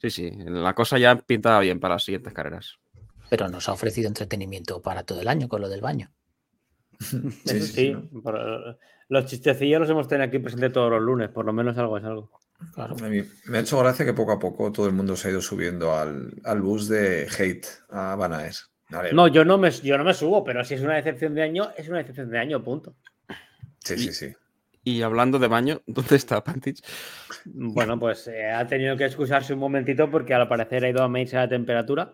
[0.01, 2.77] sí, sí, la cosa ya pintaba bien para las siguientes carreras.
[3.29, 6.09] Pero nos ha ofrecido entretenimiento para todo el año con lo del baño.
[7.01, 8.21] Sí, sí, sí, ¿no?
[8.23, 8.77] pero
[9.09, 12.03] los chistecillos los hemos tenido aquí presentes todos los lunes, por lo menos algo es
[12.03, 12.31] algo.
[12.73, 12.95] Claro.
[13.03, 15.31] A mí me ha hecho gracia que poco a poco todo el mundo se ha
[15.31, 20.03] ido subiendo al, al bus de hate a ver, No, yo no, me, yo no
[20.03, 22.95] me subo, pero si es una decepción de año, es una decepción de año, punto.
[23.79, 24.33] sí, sí, sí.
[24.83, 26.81] Y hablando de baño, ¿dónde está Pantich?
[27.45, 31.09] Bueno, pues eh, ha tenido que excusarse un momentito porque al parecer ha ido a
[31.09, 32.13] medirse la temperatura,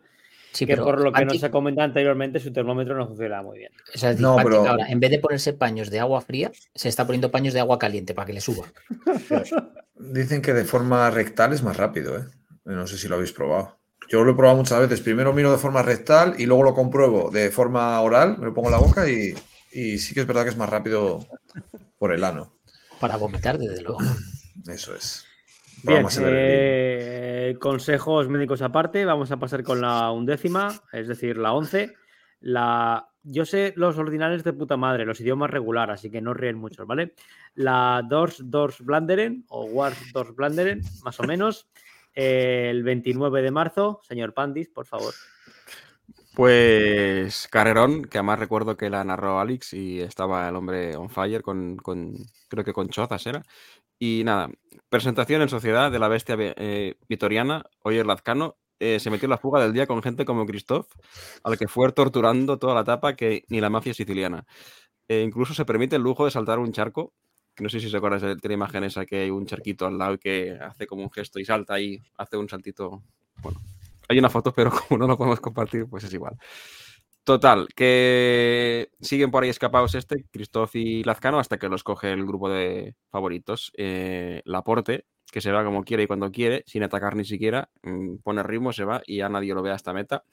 [0.54, 3.58] Sí, que pero por lo que nos ha comentado anteriormente, su termómetro no funciona muy
[3.60, 3.72] bien.
[3.94, 6.22] o sea, es decir, No, Pantic pero- ahora, en vez de ponerse paños de agua
[6.22, 8.68] fría, se está poniendo paños de agua caliente para que le suba.
[9.96, 12.24] Dicen que de forma rectal es más rápido, ¿eh?
[12.66, 13.80] No sé si lo habéis probado.
[14.10, 15.02] Yo lo he probado muchas veces.
[15.02, 18.68] Primero miro de forma rectal y luego lo compruebo de forma oral, me lo pongo
[18.70, 19.34] en la boca y,
[19.72, 21.26] y sí que es verdad que es más rápido
[21.98, 22.54] por el ano.
[23.00, 24.00] Para vomitar, desde luego.
[24.68, 25.26] Eso es.
[25.84, 30.70] Bien, Vamos a ver el eh, consejos médicos aparte, vamos a pasar con la undécima,
[30.92, 31.94] es decir, la once.
[32.40, 36.58] La, yo sé los ordinales de puta madre, los idiomas regular, así que no ríen
[36.58, 37.16] mucho, ¿vale?
[37.56, 41.68] La Dors Dors Blanderen o Wars Dors Blanderen, más o menos,
[42.16, 44.00] eh, el 29 de marzo.
[44.04, 45.14] Señor Pandis, por favor.
[46.36, 51.44] Pues Carrerón, que además recuerdo que la narró Alex y estaba el hombre on fire
[51.44, 52.16] con, con-
[52.50, 53.44] creo que con Chozas era.
[54.06, 54.50] Y nada,
[54.90, 59.38] presentación en sociedad de la bestia eh, vitoriana, Oyer Lazcano, eh, se metió en la
[59.38, 60.88] fuga del día con gente como Christoph,
[61.42, 64.46] al que fue torturando toda la etapa que ni la mafia siciliana.
[65.08, 67.14] Eh, incluso se permite el lujo de saltar un charco,
[67.62, 70.18] no sé si se acuerdas de, la imagen esa que hay un charquito al lado
[70.18, 73.04] que hace como un gesto y salta ahí, hace un saltito.
[73.42, 73.62] Bueno,
[74.10, 76.38] hay una foto, pero como no lo podemos compartir, pues es igual.
[77.26, 82.26] Total, que siguen por ahí escapados este, Christoph y Lazcano, hasta que los coge el
[82.26, 83.72] grupo de favoritos.
[83.78, 88.18] Eh, Laporte, que se va como quiere y cuando quiere, sin atacar ni siquiera, mm,
[88.18, 90.26] pone ritmo, se va y ya nadie lo ve hasta meta.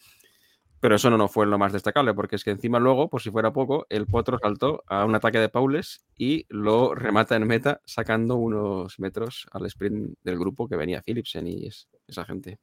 [0.81, 3.53] Pero eso no, fue lo más destacable, porque es que encima luego, por si fuera
[3.53, 8.37] poco, el potro saltó a un ataque de Paules y lo remata en meta, sacando
[8.37, 12.59] unos metros al sprint del grupo que venía Philipsen y es- esa gente.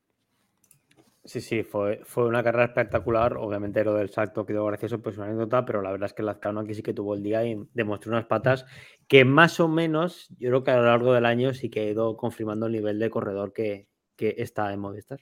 [1.27, 3.35] Sí, sí, fue, fue una carrera espectacular.
[3.35, 6.61] Obviamente lo del salto quedó gracioso, pues una anécdota, pero la verdad es que Lazcano
[6.61, 8.65] aquí sí que tuvo el día y demostró unas patas
[9.09, 11.89] que más o menos, yo creo que a lo largo del año sí que ha
[11.91, 15.19] ido confirmando el nivel de corredor que, que está en Movistar.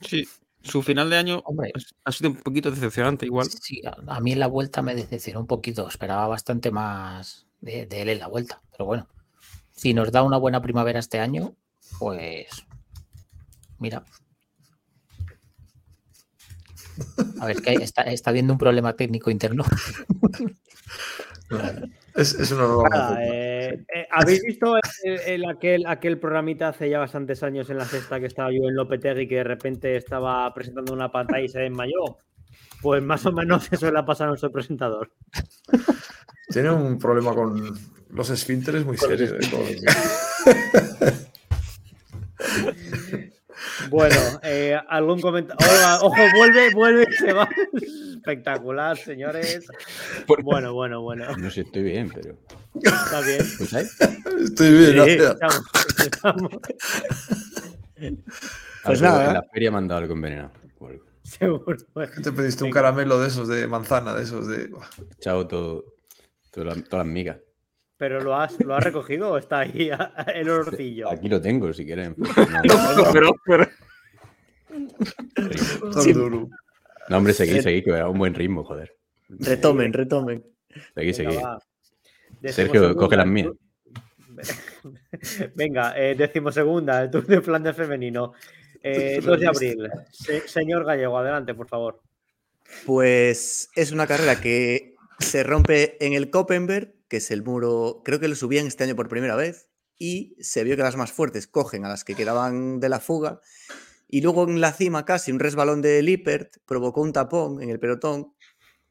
[0.00, 0.26] Sí,
[0.62, 1.72] su final de año Hombre.
[2.04, 3.48] ha- sido un poquito decepcionante igual.
[3.50, 5.86] Sí, a, a mí en la vuelta me decepcionó un poquito.
[5.86, 8.62] Esperaba bastante más de, de él en la vuelta.
[8.72, 9.08] Pero bueno,
[9.72, 11.54] si nos da una buena primavera este año,
[11.98, 12.64] pues
[13.82, 14.02] mira.
[17.40, 19.64] A ver, que está, está habiendo un problema técnico interno.
[22.14, 26.88] Es, es una nueva Nada, eh, eh, ¿Habéis visto el, el- aquel, aquel programita hace
[26.88, 30.52] ya bastantes años en la sexta que estaba yo en Lopetegui que de repente estaba
[30.54, 32.18] presentando una pantalla y se desmayó?
[32.80, 35.10] Pues más o menos eso le ha pasado a nuestro presentador.
[36.48, 37.78] Tiene un problema con
[38.10, 39.34] los esfínteres muy serio.
[39.34, 39.40] ¿eh?
[43.92, 45.66] Bueno, eh, algún comentario.
[46.00, 47.48] Ojo, vuelve, vuelve y se va.
[48.16, 49.66] Espectacular, señores.
[50.42, 51.26] Bueno, bueno, bueno.
[51.36, 52.36] No sé si estoy bien, pero.
[52.82, 53.40] Está bien.
[54.44, 55.32] Estoy bien, Sí, gracias.
[55.32, 55.62] estamos-
[56.06, 56.50] estamos-
[58.84, 59.26] Pues Algo- nada.
[59.28, 60.50] En la feria me han dado algo envenenado.
[61.22, 61.76] seguro.
[61.94, 64.64] Bueno, Te pediste un caramelo de esos de manzana, de esos de.
[64.64, 65.84] He echado todo,
[66.50, 67.36] todo la- todas las migas.
[68.02, 69.88] ¿Pero lo has, lo has recogido o está ahí
[70.34, 71.08] el orcillo?
[71.08, 72.16] Aquí lo tengo, si quieren.
[73.12, 73.68] pero, pero-
[75.92, 76.12] Tan Sí.
[76.12, 76.48] duro.
[77.08, 78.96] No, hombre, seguí, seguí, que era un buen ritmo, joder.
[79.28, 80.44] Retomen, retomen.
[80.96, 81.38] Seguí, seguí.
[82.46, 83.52] Sergio, coge las el mías.
[85.54, 88.32] Venga, eh, decimosegunda, el Tour de Flandes femenino.
[88.82, 89.88] Eh, 2 de abril.
[90.10, 92.00] Se- señor Gallego, adelante, por favor.
[92.84, 98.20] Pues es una carrera que se rompe en el Koppenberg, que es el muro, creo
[98.20, 101.46] que lo subían este año por primera vez, y se vio que las más fuertes
[101.46, 103.42] cogen a las que quedaban de la fuga,
[104.08, 107.78] y luego en la cima casi un resbalón de Lippert provocó un tapón en el
[107.78, 108.32] pelotón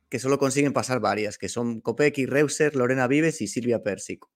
[0.07, 4.29] que solo consiguen pasar varias, que son Kopecky, Reuser, Lorena Vives y Silvia Pérsico.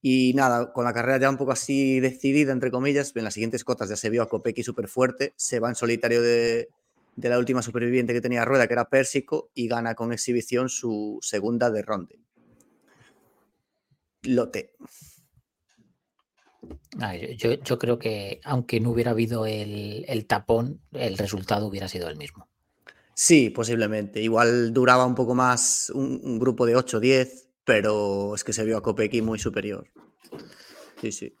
[0.00, 3.64] Y nada, con la carrera ya un poco así decidida, entre comillas, en las siguientes
[3.64, 6.68] cotas ya se vio a Kopecky súper fuerte, se va en solitario de,
[7.16, 11.18] de la última superviviente que tenía rueda, que era Pérsico, y gana con exhibición su
[11.22, 12.20] segunda de Ronde.
[14.24, 14.72] Lote.
[17.00, 21.88] Ah, yo, yo- creo que aunque no hubiera habido el, el tapón, el resultado hubiera
[21.88, 22.48] sido el mismo.
[23.14, 24.22] Sí, posiblemente.
[24.22, 28.52] Igual duraba un poco más un, un grupo de 8 o 10, pero es que
[28.52, 29.88] se vio a Kopecky muy superior.
[31.00, 31.36] Sí, sí.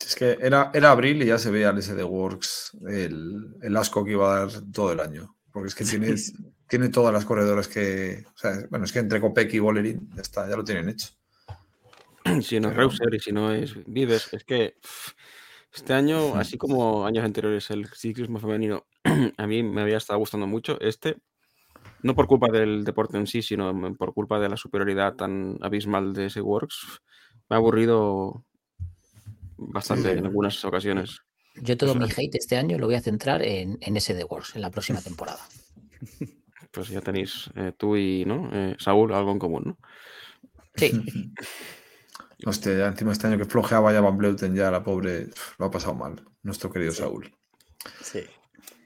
[0.00, 4.04] Es que era, era abril y ya se veía al SD Works el, el asco
[4.04, 5.36] que iba a dar todo el año.
[5.52, 6.14] Porque es que tiene,
[6.68, 8.24] tiene todas las corredoras que.
[8.34, 11.08] o sea, bueno, es que entre Copec y Bolerín ya está, ya lo tienen hecho.
[12.42, 14.74] Si no es Pero- Reuser y si no es Vives, es que
[15.72, 18.86] este año, así como años anteriores, el ciclismo femenino
[19.36, 20.80] a mí me había estado gustando mucho.
[20.80, 21.16] Este,
[22.02, 26.12] no por culpa del deporte en sí, sino por culpa de la superioridad tan abismal
[26.12, 27.00] de ese Works,
[27.48, 28.44] me ha aburrido
[29.56, 31.20] bastante en algunas ocasiones.
[31.60, 34.54] Yo todo mi hate este año lo voy a centrar en, en ese The Wars,
[34.54, 35.40] en la próxima temporada.
[36.70, 38.48] Pues ya tenéis eh, tú y ¿no?
[38.52, 39.78] Eh, Saúl algo en común, ¿no?
[40.76, 40.92] Sí,
[42.46, 45.26] Hostia, ya encima este año que flojeaba ya Van Bleuten, ya la pobre
[45.58, 47.32] lo ha pasado mal, nuestro querido Saúl.
[48.02, 48.20] sí.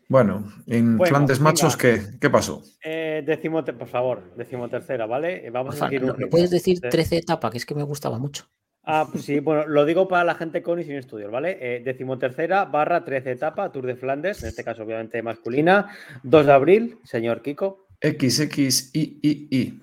[0.08, 1.50] Bueno, en Bueno, Flandes venga.
[1.52, 2.62] Machos, ¿qué, ¿qué pasó?
[2.84, 5.46] Eh, decimo, por favor, decimotercera, ¿vale?
[5.46, 7.82] Eh, Vamos a decir ¿no- un puedes decir De- 13 etapa, que es que me
[7.82, 8.44] gustaba mucho.
[8.84, 11.56] Ah, pues sí, bueno, lo digo para la gente con y sin estudios, ¿vale?
[11.60, 15.88] Eh, decimotercera barra 13 etapa, Tour de Flandes, en este caso obviamente masculina,
[16.24, 17.86] 2 de abril, señor Kiko.
[18.02, 19.80] XXIII,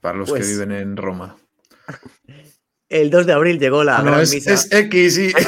[0.00, 1.36] para los Pues- que viven en Roma.
[2.92, 4.52] El 2 de abril llegó la Ah, no, gran es, misa.
[4.52, 5.30] es X y...
[5.30, 5.42] XX,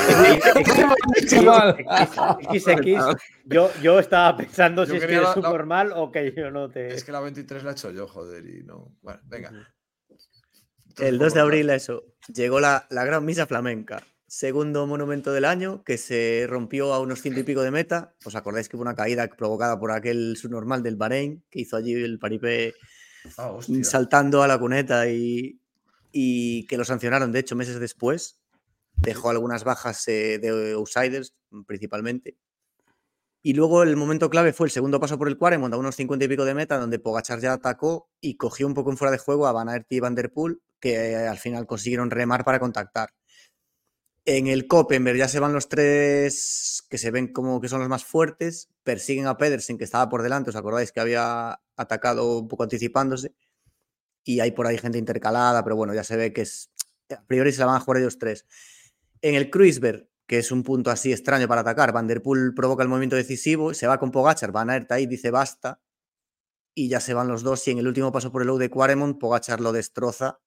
[3.45, 6.33] yo, yo estaba pensando Yo si es que quería eres la- la- subnormal o que
[6.37, 6.95] yo no te...
[6.95, 8.95] Es que la 23 la he hecho yo, joder, y no.
[9.03, 9.51] Bueno, venga.
[10.99, 14.03] El 2 de abril, eso, llegó la, la gran misa flamenca.
[14.27, 18.15] Segundo monumento del año que se rompió a unos ciento y pico de meta.
[18.25, 21.93] ¿Os acordáis que hubo una caída provocada por aquel subnormal del Bahrein que hizo allí
[21.93, 22.75] el paripé
[23.39, 25.59] Ah, saltando a la cuneta y,
[26.17, 28.39] y que lo sancionaron, de hecho, meses después.
[28.95, 31.35] Dejó algunas bajas eh, de outsiders,
[31.67, 32.39] principalmente.
[33.43, 36.25] Y luego el momento clave fue el segundo paso por el Quaremont a unos 50
[36.25, 39.19] y pico de meta, donde Pogachar ya atacó y cogió un poco en fuera de
[39.19, 42.61] juego a Van Aert y Van Der Poel, que eh, al final consiguieron remar para
[42.61, 43.11] contactar.
[44.25, 47.89] En el Koppenberg ya se van los tres que se ven como que son los
[47.89, 52.49] más fuertes, persiguen a Pedersen, que estaba por delante, os acordáis que había atacado un
[52.49, 53.35] poco anticipándose,
[54.25, 56.71] y hay por ahí gente intercalada, pero bueno, ya se ve que es,
[57.11, 58.47] a priori se la van a jugar ellos tres.
[59.21, 62.83] En el Kruisberg, que es un punto así extraño para atacar, Van Der Poel provoca
[62.83, 65.81] el movimiento decisivo, se va con Pogachar, Van Aert ahí dice basta,
[66.75, 68.71] y ya se van los dos, y en el último paso por el low de
[68.71, 70.41] Quaremont, Pogachar lo destroza,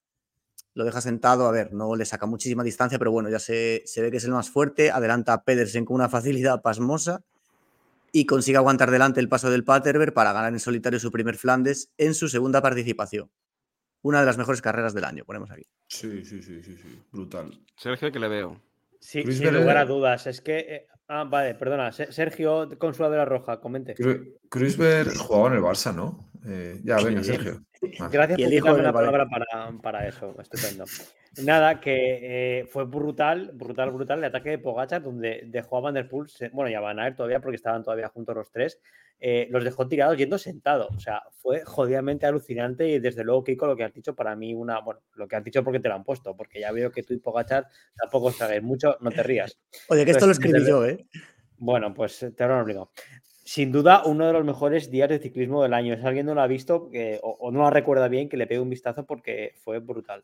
[0.74, 4.02] lo deja sentado, a ver, no le saca muchísima distancia, pero bueno, ya se, se
[4.02, 7.24] ve que es el más fuerte, adelanta a Pedersen con una facilidad pasmosa
[8.12, 11.92] y consigue aguantar delante el paso del Paterberg para ganar en solitario su primer Flandes
[11.98, 13.32] en su segunda participación.
[14.08, 15.64] Una de las mejores carreras del año, ponemos aquí.
[15.88, 17.02] Sí, sí, sí, sí, sí.
[17.12, 17.52] Brutal.
[17.76, 18.62] Sergio, que le veo.
[19.02, 20.58] Sí, Luis sin lugar a dudas, es que...
[20.60, 23.96] eh, ah, vale, perdona, Se- Sergio, Consuela de la Roja, comente.
[23.96, 26.30] Cru- Kruisberg jugaba en el Barça, ¿no?
[26.46, 27.62] Eh, ya, venga, Sergio.
[28.00, 28.10] Ah.
[28.12, 30.86] Gracias Y por el hijo quitarme de la palabra para, para eso, estupendo.
[31.44, 35.94] Nada, que eh, fue brutal, brutal, brutal el ataque de Pogachar, donde dejó a Van
[35.94, 38.80] Der Poel, se- bueno, ya van a ir todavía porque estaban todavía juntos los tres,
[39.20, 40.88] eh, los dejó tirados yendo sentados.
[40.96, 44.54] O sea, fue jodidamente alucinante y desde luego, Kiko, lo que has dicho para mí,
[44.54, 47.04] una, bueno, lo que has dicho porque te lo han puesto, porque ya veo que
[47.04, 49.58] tú y Pogachar tampoco traguéis mucho, no te rías.
[49.90, 51.06] Oye, que esto lo Pues, escribí desde- yo, ¿eh?
[51.58, 52.92] Bueno, pues te habrán obligado.
[53.44, 55.96] Sin duda, uno de los mejores días de ciclismo del año.
[55.98, 56.90] Si alguien no lo ha visto
[57.22, 60.24] o no lo recuerda bien, que le pegue un vistazo porque fue brutal.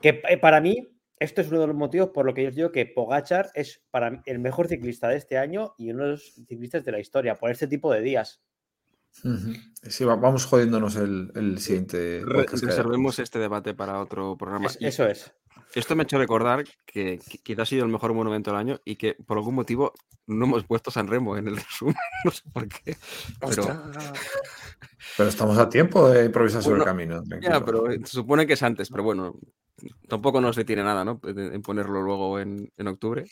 [0.00, 0.88] Que eh, para mí,
[1.22, 3.82] esto es uno de los motivos por lo que yo os digo que Pogachar es
[3.90, 7.00] para mí el mejor ciclista de este año y uno de los ciclistas de la
[7.00, 8.42] historia por este tipo de días.
[9.82, 14.66] Sí, va- vamos jodiéndonos el, el siguiente Re- reservemos este debate para otro programa.
[14.66, 15.32] Es- eso es.
[15.74, 18.80] Esto me ha hecho recordar que qui- quizás ha sido el mejor monumento del año
[18.84, 19.92] y que por algún motivo
[20.26, 21.94] no hemos puesto San Remo en el resumen.
[22.24, 22.96] No sé por qué.
[23.40, 23.82] Pero.
[25.16, 27.22] Pero estamos a tiempo de improvisar sobre el camino.
[27.40, 29.34] ya, pero se supone que es antes, pero bueno,
[30.08, 31.20] tampoco nos detiene nada, ¿no?
[31.24, 33.24] En ponerlo luego en, en octubre.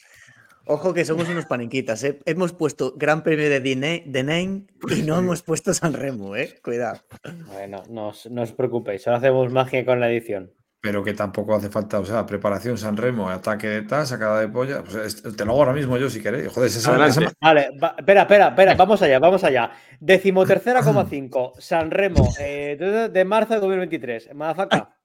[0.67, 2.21] Ojo que somos unos paniquitas, ¿eh?
[2.27, 6.61] Hemos puesto Gran Premio de Dine- de Nain y no hemos puesto San Remo, ¿eh?
[6.63, 7.01] Cuidado.
[7.47, 10.53] Bueno, no os, no os preocupéis, ahora hacemos magia con la edición.
[10.83, 14.49] Pero que tampoco hace falta, o sea, preparación San Remo, ataque de tal, sacada de
[14.49, 14.83] polla.
[14.83, 14.95] Pues
[15.25, 16.49] es- te lo hago ahora mismo yo si queréis.
[16.53, 17.25] Joder, esa, Adelante.
[17.25, 19.73] esa- Vale, va- espera, espera, espera, vamos allá, vamos allá.
[19.99, 24.97] Decimotercera coma cinco, San Remo, eh, de, de marzo de 2023, Madafaka.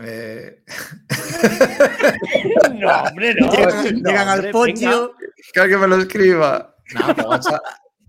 [0.00, 0.62] Eh,
[2.74, 3.50] No, hombre, no.
[3.50, 5.14] Llegan, no, llegan al hombre, podio.
[5.52, 6.76] que alguien me lo escriba.
[7.16, 7.60] Pogacar,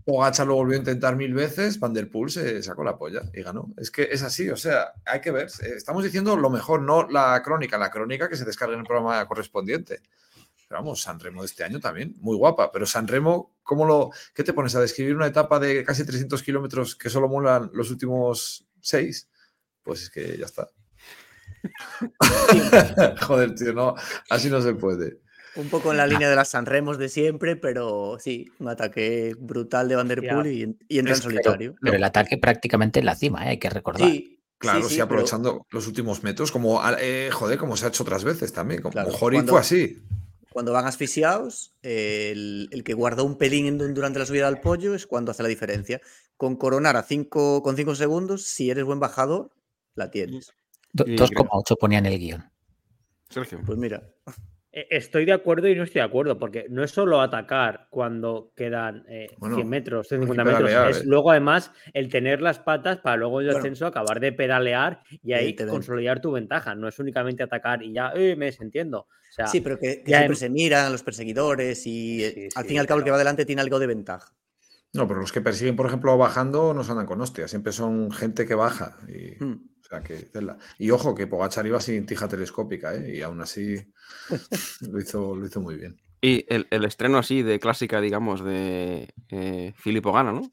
[0.04, 3.42] Pogacar lo volvió a intentar mil veces, Van Der Poel se sacó la polla y
[3.42, 3.74] ganó.
[3.78, 5.48] Es que es así, o sea, hay que ver.
[5.62, 7.78] Estamos diciendo lo mejor, no la crónica.
[7.78, 10.02] La crónica que se descargue en el programa correspondiente.
[10.68, 12.72] Pero vamos, San Remo de este año también, muy guapa.
[12.72, 16.42] Pero San Remo, ¿cómo lo, ¿qué te pones a describir una etapa de casi 300
[16.42, 19.30] kilómetros que solo molan los últimos seis?
[19.84, 20.68] Pues es que ya está.
[23.22, 23.96] Joder, tío, no,
[24.30, 25.20] así no se puede.
[25.56, 29.88] Un poco en la línea de las Sanremos de siempre, pero sí, un ataque brutal
[29.88, 31.76] de Van Der Poel y, y entra en solitario.
[31.82, 33.50] Pero el ataque prácticamente en la cima, ¿eh?
[33.52, 34.10] hay que recordar.
[34.10, 37.86] Sí, Claro, sí, sí, sí, pero aprovechando los últimos metros, como, eh, joder, como se
[37.86, 38.82] ha hecho otras veces también.
[38.82, 40.02] Como Claro, Jori cuando- fue así.
[40.50, 44.96] Cuando van asfixiados, el, el que guarda un pelín en- durante la subida al pollo
[44.96, 46.00] es cuando hace la diferencia.
[46.38, 49.52] Con coronar a cinco, con 5 segundos, si eres buen bajador,
[49.96, 50.54] la tienes.
[50.96, 52.44] Do- Sí, 2,8 ponía en el guion.
[53.30, 53.60] Sergio.
[53.66, 54.02] Pues mira,
[54.72, 58.52] Eh, Estoy de acuerdo y no estoy de acuerdo, porque no es solo atacar cuando
[58.56, 61.04] quedan eh, Bueno, 100 metros, hay que 150 metros, pedalear, es ¿eh?
[61.06, 63.60] luego además el tener las patas para luego en el Bueno.
[63.60, 65.72] ascenso acabar de pedalear y ahí te ven.
[65.74, 66.76] consolidar tu ventaja.
[66.76, 69.00] No es únicamente atacar y ya, eh, me desentiendo.
[69.02, 72.32] O sea, sí, pero que, que ya siempre en- se miran los perseguidores y eh,
[72.34, 74.34] Sí, al sí, fin y al cabo el que va adelante tiene algo de ventaja.
[74.94, 77.48] No, pero los que persiguen, por ejemplo, bajando, no se andan con hostia.
[77.50, 78.98] Siempre son gente que baja.
[79.10, 79.70] Y, Hmm.
[79.86, 80.58] O sea, que, tela.
[80.80, 83.18] y ojo, que Pogachar iba sin tija telescópica, ¿eh?
[83.18, 83.76] Y aún así
[84.92, 86.00] lo hizo, lo hizo muy bien.
[86.22, 90.52] Y el, el estreno así de clásica, digamos, de eh, Filippo Gana, ¿no?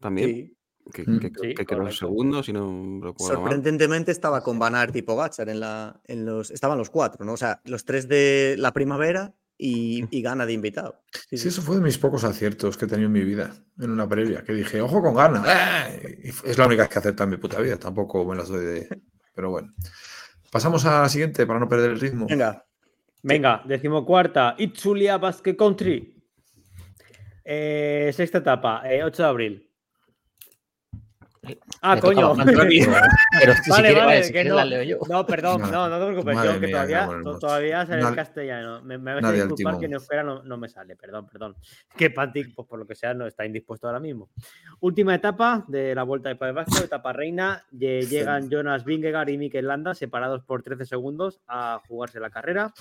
[0.00, 0.28] También.
[0.30, 0.56] Sí.
[0.92, 1.18] Que, Mm.
[1.20, 3.50] que- Sí, que creo segundo, si no recuerdo mal.
[3.52, 7.34] Sorprendentemente estaba con Van Aert y Pogacar en la, en los, estaban los cuatro, ¿no?
[7.34, 11.02] O sea, los tres de la primavera y, y gana de invitado.
[11.12, 11.48] Sí, Sí, sí.
[11.48, 14.42] eso fue de mis pocos aciertos que he tenido en mi vida, en una previa,
[14.42, 15.44] que dije, ojo con gana.
[15.46, 16.18] ¡Eh!
[16.24, 18.88] Y es la única que acerta en mi puta vida, tampoco me las doy de...
[19.34, 19.72] Pero bueno.
[20.50, 22.26] Pasamos a la siguiente para no perder el ritmo.
[22.28, 22.64] Venga,
[23.22, 26.16] Venga, decimocuarta, Itzulia Basque Country.
[27.44, 29.69] Eh, sexta etapa, eh, 8 de abril.
[31.80, 32.34] Ah, Me coño.
[32.44, 34.56] pero, si Vale, quieres, vale, si que no.
[34.56, 34.98] la leo yo.
[35.08, 38.14] No, perdón, no, no te preocupes, madre yo que mía, todavía, to- todavía sale en
[38.14, 38.82] castellano.
[38.82, 41.56] Me, me a al disculpar que en euskera no, no me sale, perdón, perdón.
[41.96, 44.28] Que Pantic, pues por lo que sea, no está indispuesto ahora mismo.
[44.80, 47.64] Última etapa de la Vuelta de País Vasco, etapa reina.
[47.72, 52.72] Lle- Llegan Jonas Vingegaard y Mikel Landa separados por 13 segundos a jugarse la carrera.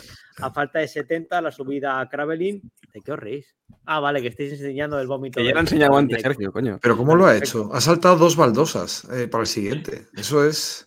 [0.42, 2.62] A falta de 70, la subida a Kravelin.
[2.94, 3.56] ¿De qué os reís?
[3.86, 5.40] Ah, vale, que estáis enseñando el vómito.
[5.40, 6.22] Que ya lo he enseñado antes.
[6.22, 6.80] Sergio, coño.
[6.82, 7.70] Pero ¿cómo lo ha hecho?
[7.74, 10.08] Ha saltado dos baldosas eh, para el siguiente.
[10.16, 10.86] Eso es...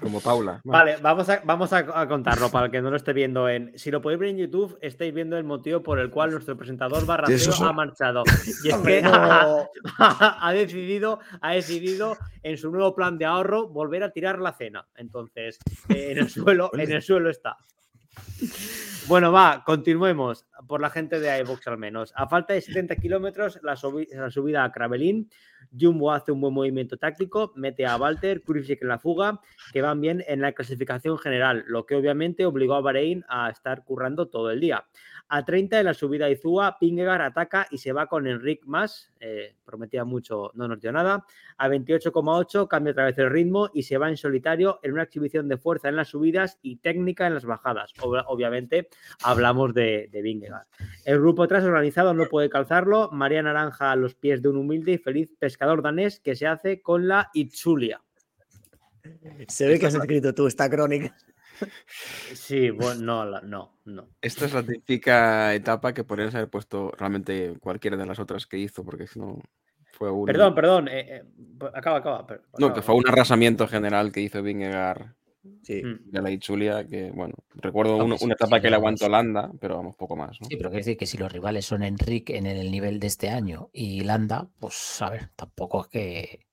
[0.00, 0.60] Como Paula.
[0.64, 3.78] Vale, vamos a, vamos a, a contarlo para el que no lo esté viendo en.
[3.78, 7.06] Si lo podéis ver en YouTube, estáis viendo el motivo por el cual nuestro presentador
[7.38, 8.24] son- ha marchado.
[8.64, 9.68] Y es que no.
[9.98, 14.88] ha decidido, ha decidido en su nuevo plan de ahorro volver a tirar la cena.
[14.96, 15.58] Entonces,
[15.88, 17.56] eh, en el suelo, en el suelo está.
[19.08, 22.12] Bueno, va, continuemos por la gente de iVox al menos.
[22.16, 25.28] A falta de 70 kilómetros, la, subi- la subida a Kravelin,
[25.78, 29.40] Jumbo hace un buen movimiento táctico, mete a Walter, Kurivsek en la fuga,
[29.72, 33.84] que van bien en la clasificación general, lo que obviamente obligó a Bahrein a estar
[33.84, 34.84] currando todo el día.
[35.34, 39.10] A 30 en la subida a Izúa, Pingegar ataca y se va con Enric más,
[39.18, 41.24] eh, prometía mucho, no nos dio nada.
[41.56, 45.48] A 28,8 cambia otra vez el ritmo y se va en solitario en una exhibición
[45.48, 47.94] de fuerza en las subidas y técnica en las bajadas.
[48.00, 48.88] Ob- obviamente
[49.22, 50.66] hablamos de, de Vingegaard.
[51.06, 53.08] El grupo atrás organizado no puede calzarlo.
[53.10, 56.82] María Naranja a los pies de un humilde y feliz pescador danés que se hace
[56.82, 58.02] con la Itzulia.
[59.48, 61.16] se ve que has escrito tú esta crónica.
[62.34, 64.08] Sí, bueno, no, no, no.
[64.20, 68.58] Esta es la típica etapa que podrías haber puesto realmente cualquiera de las otras que
[68.58, 69.38] hizo, porque si no
[69.92, 70.26] fue un.
[70.26, 70.88] Perdón, perdón.
[70.88, 71.24] eh, eh,
[71.74, 72.26] acaba, acaba.
[72.26, 72.74] per- No, acaba.
[72.74, 75.06] que fue un arrasamiento general que hizo Vingegaard
[75.64, 75.82] Sí.
[75.84, 76.10] Mm.
[76.10, 79.76] de la Itzulia, que bueno, recuerdo No, una etapa sí, que le aguantó Landa, pero
[79.76, 80.40] vamos, poco más.
[80.40, 80.46] ¿no?
[80.48, 83.28] Sí, pero quiere decir que si los rivales son Enrique en el nivel de este
[83.28, 86.46] año y Landa, pues a ver, tampoco es que.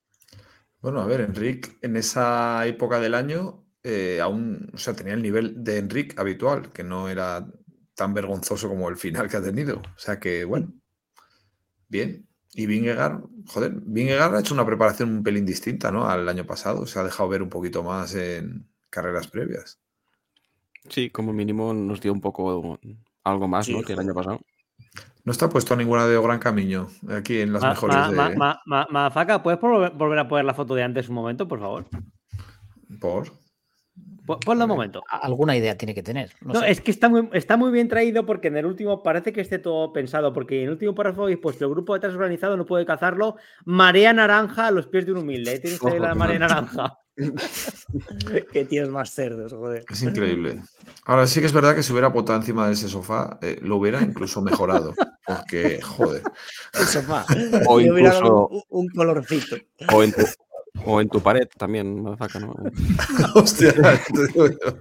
[0.80, 5.22] Bueno, a ver, Enric en esa época del año eh, aún, o sea, tenía el
[5.22, 7.46] nivel de Enric habitual, que no era
[7.94, 9.78] tan vergonzoso como el final que ha tenido.
[9.78, 10.72] O sea que, bueno,
[11.88, 12.26] bien.
[12.52, 16.08] Y Vingegaard, joder, Vingegaard ha hecho una preparación un pelín distinta, ¿no?
[16.08, 16.84] Al año pasado.
[16.86, 19.78] Se ha dejado ver un poquito más en carreras previas.
[20.88, 22.78] Sí, como mínimo nos dio un poco
[23.22, 23.82] algo más Sí, ¿no?
[23.82, 24.40] que el año pasado.
[25.24, 28.16] No está puesto ninguna de Gran Camino aquí en las Ma- mejores ma- de...
[28.16, 31.46] ma- ma- ma- Mafaca, ¿puedes volver volver a poner la foto de antes un momento,
[31.46, 31.86] por favor?
[32.98, 33.38] Por...
[34.34, 35.02] Po- Ponla un momento.
[35.08, 36.30] Alguna idea tiene que tener.
[36.40, 36.70] No, No, sé.
[36.70, 39.58] es que está muy, está muy bien traído porque en el último parece que esté
[39.58, 42.86] todo pensado, porque en el último párrafo habéis puesto el grupo detrás organizado no puede
[42.86, 43.36] cazarlo.
[43.64, 45.50] Marea naranja a los pies de un humilde.
[45.50, 46.96] Ahí Tienes ahí Ojo, la marea naranja.
[48.52, 49.84] Qué tíos más cerdos, joder.
[49.90, 50.62] Es increíble.
[51.04, 53.76] Ahora sí que es verdad que si hubiera votado encima de ese sofá, eh, lo
[53.76, 54.94] hubiera incluso mejorado.
[55.26, 56.22] Porque, joder.
[56.78, 57.24] El sofá.
[57.66, 59.56] O Y hubiera dado incluso- un, un colorcito.
[59.92, 60.02] O
[60.86, 62.54] o en tu pared también, motherfucker, ¿no?
[63.34, 63.72] Hostia,
[64.14, 64.78] te digo yo.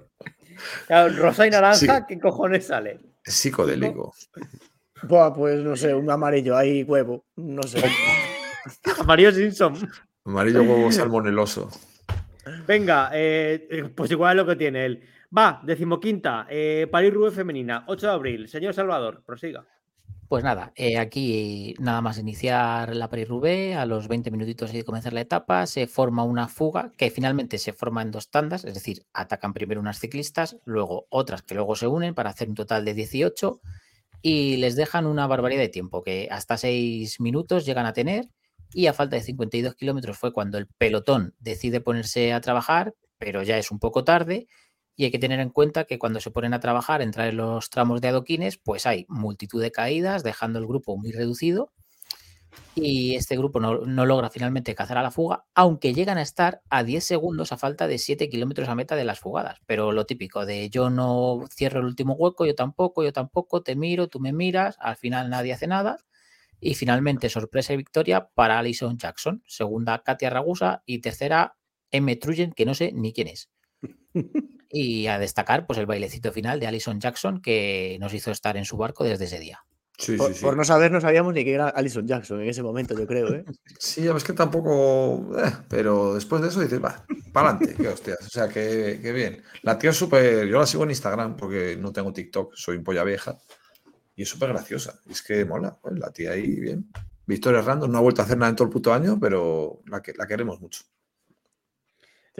[0.88, 1.88] Claro, rosa y naranja, Sí.
[2.08, 3.00] ¿qué cojones sale?
[3.24, 4.14] Psicodélico.
[5.04, 7.26] Buah, pues no sé, un amarillo ahí, huevo.
[7.38, 7.84] No sé.
[9.06, 9.76] Mario Simpson.
[10.26, 11.70] Amarillo huevo salmoneloso.
[12.68, 15.04] Venga, eh, eh, pues igual es lo que tiene él.
[15.36, 18.48] Va, decimoquinta, eh, París Rubén Femenina, 8 de abril.
[18.48, 19.66] Señor Salvador, prosiga.
[20.30, 25.12] Pues nada, eh, aquí nada más iniciar la Paris-Roubaix, a los 20 minutitos de comenzar
[25.12, 29.08] la etapa, se forma una fuga que finalmente se forma en dos tandas, es decir,
[29.12, 32.94] atacan primero unas ciclistas, luego otras que luego se unen para hacer un total de
[32.94, 33.60] 18
[34.22, 38.30] y les dejan una barbaridad de tiempo, que hasta 6 minutos llegan a tener
[38.72, 43.42] y a falta de 52 kilómetros fue cuando el pelotón decide ponerse a trabajar, pero
[43.42, 44.48] ya es un poco tarde
[45.00, 47.70] y hay que tener en cuenta que cuando se ponen a trabajar, entrar en los
[47.70, 51.72] tramos de adoquines, pues hay multitud de caídas, dejando el grupo muy reducido.
[52.76, 56.84] Y este grupo no, logra finalmente cazar a la fuga, aunque llegan a estar a
[56.84, 59.60] 10 segundos a falta de 7 kilómetros a meta de las fugadas.
[59.66, 63.78] Pero lo típico de yo no cierro el último hueco, yo tampoco, yo tampoco, te
[63.78, 65.96] miro, tú me miras, al final nadie hace nada.
[66.60, 69.44] Y finalmente, sorpresa y victoria para Alison Jackson.
[69.48, 70.84] Segunda, Katia Ragusa.
[70.86, 71.56] Y tercera,
[71.90, 72.14] M.
[72.18, 73.50] Trujen, que no sé ni quién es.
[74.72, 78.66] Y a destacar, pues el bailecito final de Alison Jackson, que nos hizo estar en
[78.66, 79.64] su barco desde ese día.
[79.98, 80.46] Sí, Por, sí, sí.
[80.46, 83.34] por no saber, no sabíamos ni que era Alison Jackson en ese momento, yo creo,
[83.34, 83.44] ¿eh?
[83.80, 85.38] Sí, ya ves que tampoco.
[85.38, 87.04] eh, pero después de eso dices, va,
[87.34, 88.20] para adelante, qué hostias.
[88.26, 89.42] O sea, que, que bien.
[89.64, 90.48] La tía es súper.
[90.48, 93.38] Yo la sigo en Instagram porque no tengo TikTok, soy un polla vieja.
[94.16, 95.00] Y es súper graciosa.
[95.10, 96.90] Es que mola, pues, la tía ahí, bien.
[97.26, 100.02] Victoria Random no ha vuelto a hacer nada en todo el puto año, pero la,
[100.02, 100.84] que, la queremos mucho.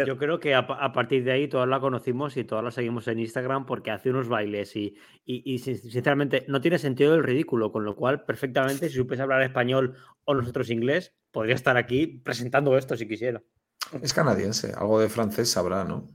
[0.06, 2.72] Yo creo que a, pa- a partir de ahí todas la conocimos y todas la
[2.72, 4.96] seguimos en Instagram porque hace unos bailes y,
[5.26, 9.24] y- y sin- sinceramente no tiene sentido el ridículo, con lo cual perfectamente si supiese
[9.24, 9.96] hablar español
[10.26, 13.42] o nosotros inglés, podría estar aquí presentando esto si quisiera.
[14.02, 16.12] Es canadiense, algo de francés sabrá, ¿no?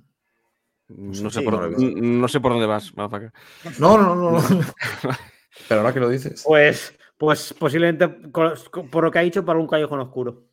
[0.88, 2.94] No sé, Sí, por, dónde- no sé por dónde vas.
[2.96, 3.08] No,
[3.98, 4.40] no, no, no.
[5.68, 6.42] pero ahora que lo dices.
[6.46, 10.44] Pues, pues posiblemente por lo que ha dicho para un callejón oscuro.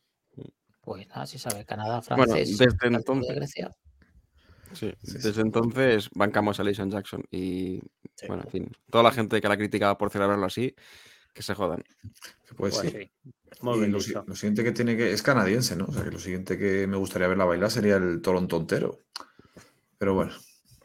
[0.81, 3.71] Pues nada, si sabe, Canadá, Bueno, francés, desde Italia, entonces- Grecia.
[4.73, 5.17] Sí, Sí, sí.
[5.27, 7.81] desde entonces bancamos a Alison Jackson y,
[8.15, 8.27] Sí.
[8.27, 10.73] bueno, en fin, toda la gente que la criticaba por celebrarlo así,
[11.33, 11.83] que se jodan.
[12.55, 12.89] Pues, Pues sí.
[12.89, 13.11] sí.
[13.61, 13.99] Muy Y bien lo
[14.35, 15.11] siguiente que tiene que.
[15.11, 15.85] Es canadiense, ¿no?
[15.85, 18.99] O sea que lo siguiente que me gustaría verla bailar sería el Toronto entero.
[19.97, 20.31] Pero bueno,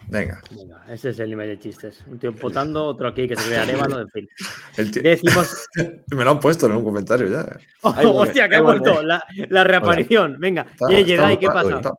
[0.08, 0.40] venga.
[0.50, 2.02] Venga, ese es el nivel de chistes.
[2.06, 4.28] Un tío potando, otro aquí que se crea arévalo, en fin.
[5.02, 5.66] Decimos.
[6.10, 7.58] Me lo han puesto en un comentario ya.
[7.82, 9.02] ¡Oh, hostia, que ha vuelto!
[9.02, 10.36] La, la reaparición.
[10.38, 11.76] Venga, Está- Jedi, ¿qué está- pasa?
[11.76, 11.92] Está,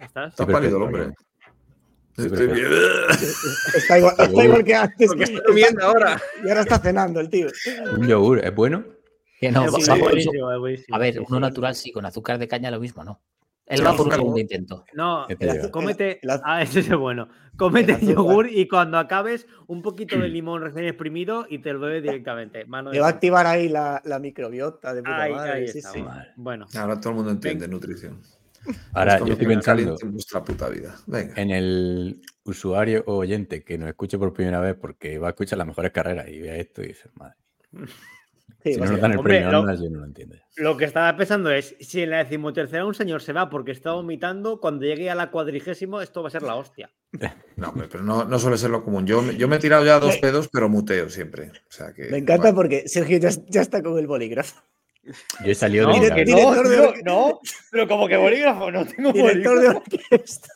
[0.00, 0.28] ¿Estás?
[0.30, 1.12] está Sí, pálido el hombre.
[2.16, 2.54] Sí, Estoy perfecto.
[2.68, 2.82] bien.
[3.74, 5.08] Está igual, está igual que antes.
[5.08, 6.20] Porque está durmiendo ahora.
[6.44, 7.46] Y ahora está cenando el tío.
[7.96, 8.84] Un yogur, ¿es bueno?
[9.40, 11.40] Que no, Es va- bu- va es por buenísimo, eso- es buenísimo, A ver, uno
[11.40, 13.20] natural sí, con azúcar de caña lo mismo, ¿no?
[13.66, 14.40] Él va por un segundo ¿no?
[14.40, 14.84] intento.
[14.92, 16.20] No, ¿Qué te cómete.
[16.44, 17.28] Ah, ese es bueno.
[17.56, 21.80] Cómete el yogur y cuando acabes, un poquito de limón recién exprimido y te lo
[21.80, 22.64] bebes directamente.
[22.64, 25.52] Mano de Le va a activar ahí la, la microbiota de puta Ahí, madre.
[25.52, 25.92] ahí sí, está.
[25.92, 26.02] sí.
[26.02, 26.28] Madre.
[26.36, 28.20] Bueno, Ahora todo el mundo entiende nutrición.
[28.92, 30.94] Ahora, yo estoy pensando en vuestra puta vida.
[31.06, 31.34] Venga.
[31.36, 35.58] en el usuario o oyente que nos escuche por primera vez porque va a escuchar
[35.58, 37.36] las mejores carreras y vea esto y dice, madre.
[38.64, 40.36] Sí, Si no dan el Hombre, premio lo- yo no lo entiendo.
[40.56, 43.92] lo que estaba pensando es: si en la decimotercera un señor se va porque está
[43.92, 46.90] vomitando, cuando llegue a la cuadrigésimo, esto va a ser la hostia.
[47.56, 49.06] No, pero no, no suele ser lo común.
[49.06, 51.50] Yo, me- yo me he tirado ya dos pedos, pero muteo siempre.
[51.68, 52.56] O sea que, Me encanta bueno.
[52.56, 54.62] porque Sergio ya, ya está con el bolígrafo.
[55.04, 57.40] Yo he salido No, de director de no, no,
[57.72, 59.78] pero como que bolígrafo, no tengo Director de bolígrafo.
[60.08, 60.52] orquesta.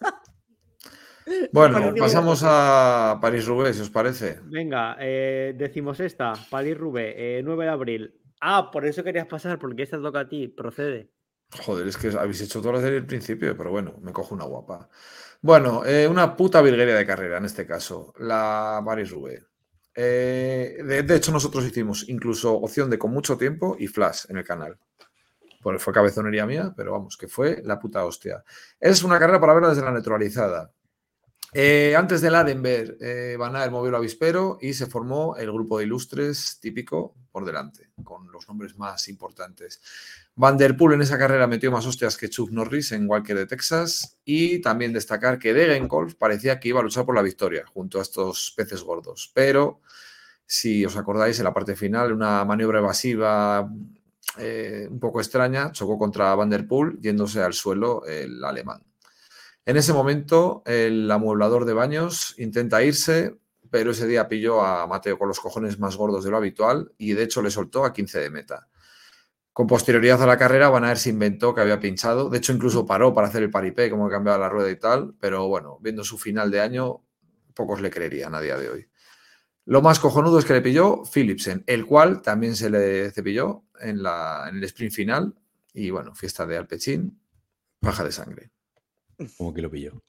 [1.53, 4.39] Bueno, pasamos a París-Roubaix, si os parece.
[4.45, 8.21] Venga, eh, decimos esta, París Rubé, eh, 9 de abril.
[8.41, 11.11] Ah, por eso querías pasar, porque esta toca a ti, procede.
[11.65, 14.89] Joder, es que habéis hecho todo desde el principio, pero bueno, me cojo una guapa.
[15.41, 19.43] Bueno, eh, una puta virguería de carrera en este caso, la Paris-Roubaix.
[19.95, 24.37] Eh, de, de hecho, nosotros hicimos incluso opción de con mucho tiempo y flash en
[24.37, 24.79] el canal.
[25.63, 28.45] Pues fue cabezonería mía, pero vamos, que fue la puta hostia.
[28.79, 30.71] Es una carrera para verla desde la neutralizada.
[31.59, 35.79] Eh, antes del Arenberg, eh, Van Aert movió el avispero y se formó el grupo
[35.79, 39.81] de ilustres típico por delante, con los nombres más importantes.
[40.35, 43.47] Van der Poel en esa carrera metió más hostias que Chuck Norris en Walker de
[43.47, 48.01] Texas y también destacar que Degenkolb parecía que iba a luchar por la victoria junto
[48.01, 49.81] a estos peces gordos, pero
[50.45, 53.67] si os acordáis en la parte final una maniobra evasiva
[54.37, 58.86] eh, un poco extraña chocó contra Van der Poel yéndose al suelo el alemán.
[59.67, 63.37] En ese momento el amueblador de baños intenta irse,
[63.69, 67.13] pero ese día pilló a Mateo con los cojones más gordos de lo habitual y
[67.13, 68.69] de hecho le soltó a 15 de meta.
[69.53, 72.29] Con posterioridad a la carrera, Van Aert se inventó que había pinchado.
[72.29, 75.15] De hecho, incluso paró para hacer el paripé, como cambiaba la rueda y tal.
[75.19, 77.03] Pero bueno, viendo su final de año,
[77.55, 78.89] pocos le creerían a día de hoy.
[79.65, 84.03] Lo más cojonudo es que le pilló Philipsen, el cual también se le cepilló en,
[84.03, 85.35] la, en el sprint final.
[85.73, 87.19] Y bueno, fiesta de Alpechín,
[87.81, 88.53] paja de sangre.
[89.37, 90.03] ¿Cómo que lo pilló?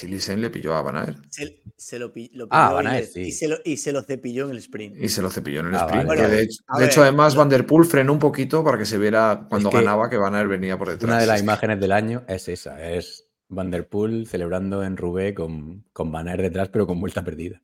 [0.00, 1.18] Philipsen le pilló a Van Aert.
[1.28, 3.20] Se, se lo, pi- lo Ah, pilló Van y, Aert, le- sí.
[3.22, 4.96] y se lo, y se lo cepilló en el sprint.
[4.96, 6.06] Y se lo cepilló en el Ah, sprint.
[6.06, 6.20] vale.
[6.20, 8.96] que Bueno, de hecho, de además, Van der Poel frenó un poquito para que se
[8.96, 11.08] viera cuando que ganaba que Van Aert venía por detrás.
[11.10, 14.96] Una de las Es imágenes del año es esa, es Van der Poel celebrando en
[14.96, 17.60] Roubaix con, con Van Aert detrás, pero con vuelta perdida.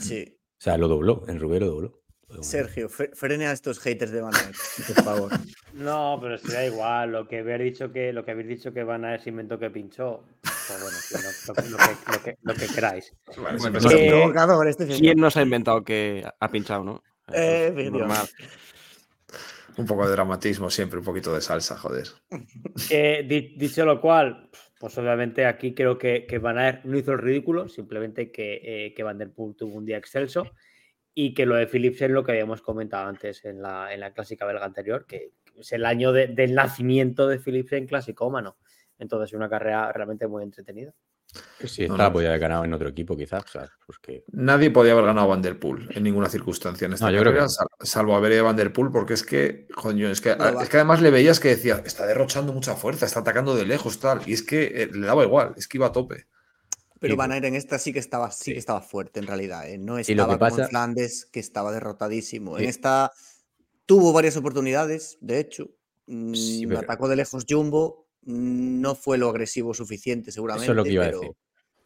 [0.00, 0.34] Sí.
[0.58, 2.02] O sea, lo dobló, en Roubaix lo dobló.
[2.42, 4.56] Sergio, fre- frene a estos haters de Van Aert,
[4.94, 5.32] por favor.
[5.74, 7.12] No, pero si da igual.
[7.12, 10.24] Lo que habéis dicho que, lo que habéis dicho que van si inventó que pinchó.
[10.42, 13.12] Pues bueno, lo, lo- lo que, lo que- lo que queráis.
[13.36, 14.86] Bueno, sí, Es pero- Eh, provocador este.
[14.88, 17.02] ¿Quién nos ha inventado que ha pinchado, no?
[17.32, 18.26] Eh, Pues, normal.
[19.76, 22.08] Un poco de dramatismo siempre, un poquito de salsa, joder.
[22.90, 24.50] Eh, di- dicho lo cual,
[24.80, 28.94] pues obviamente aquí creo que, que Van Aert no hizo el ridículo, simplemente que, eh,
[28.94, 30.44] que Van der Poel tuvo un día excelso
[31.20, 34.46] y que lo de Philipsen lo que habíamos comentado antes en la, en la clásica
[34.46, 38.56] belga anterior, que es el año de- del nacimiento de Philipsen clasicómano.
[39.00, 40.94] Entonces, una carrera realmente muy entretenida.
[41.64, 42.12] Si No, esta no.
[42.12, 43.42] podía haber ganado en otro equipo, quizás.
[43.44, 46.86] O sea, pues que- Nadie podía haber ganado a Van der Poel en ninguna circunstancia
[46.86, 49.14] en esta No, yo creo que sal- salvo haber ido a Van der Poel, porque
[49.14, 50.62] es que, coño, es que, No va.
[50.62, 53.98] es que además le veías que decía, está derrochando mucha fuerza, está atacando de lejos,
[53.98, 56.26] tal, y es que eh, le daba igual, es que iba a tope.
[57.00, 57.32] Pero Van.
[57.32, 58.52] Aert en esta sí que estaba, sí, Sí.
[58.52, 59.68] que estaba fuerte en realidad.
[59.68, 59.78] ¿eh?
[59.78, 62.56] No que estaba como pasa- en Flandes, que estaba derrotadísimo.
[62.56, 62.64] Sí.
[62.64, 63.12] En esta
[63.86, 65.70] tuvo varias oportunidades, de hecho.
[66.06, 68.06] Mm, Sí, pero- Atacó de lejos Jumbo.
[68.22, 70.64] mm, No fue lo agresivo suficiente, seguramente.
[70.64, 71.36] Eso es lo que iba pero- a decir.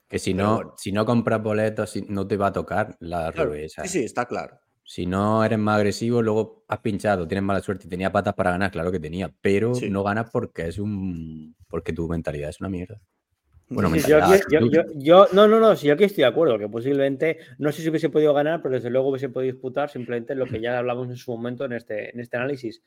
[0.08, 0.74] Que si no, bueno.
[0.76, 4.58] si no compras boletos, no te va a tocar la Claro, sí, sí, está claro.
[4.84, 8.50] Si no eres más agresivo, luego has pinchado, tienes mala suerte y tenía patas para
[8.50, 12.68] ganar, claro que tenía, pero no ganas porque es un porque tu mentalidad es una
[12.68, 13.00] mierda.
[13.74, 14.70] Bueno, Sí, yo, aquí- yo- actitud.
[14.72, 17.82] yo- yo- no, no, no, sí, yo aquí estoy de acuerdo, que posiblemente, no sé
[17.82, 21.08] si hubiese podido ganar, pero desde luego hubiese podido disputar simplemente lo que ya hablamos
[21.08, 22.82] en su momento en este, en este análisis,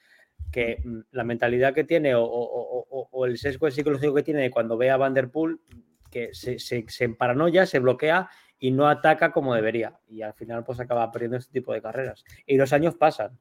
[0.52, 2.28] que mm, la mentalidad que tiene o, o-
[2.80, 5.60] o- o- o el sesgo psicológico que tiene cuando ve a Van der Poel,
[6.12, 8.30] que se, se, se paranoia, se bloquea
[8.60, 9.98] y no ataca como debería.
[10.08, 12.24] Y al final pues acaba perdiendo este tipo de carreras.
[12.46, 13.38] Y los años pasan,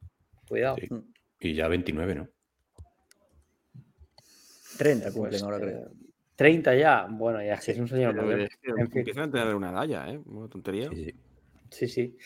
[0.48, 0.76] cuidado.
[0.80, 0.88] Sí.
[1.40, 2.28] Y ya 29, ¿no?
[4.78, 5.90] 30 Pues, cumplen ahora, eh, creo.
[6.36, 8.98] 30 ya, bueno, ya es que es un señor Pero En fin.
[8.98, 10.20] empiezan a tener una edad ya, ¿eh?
[10.26, 10.88] Una tontería.
[10.90, 11.14] Sí, sí.
[11.74, 12.16] Sí, sí.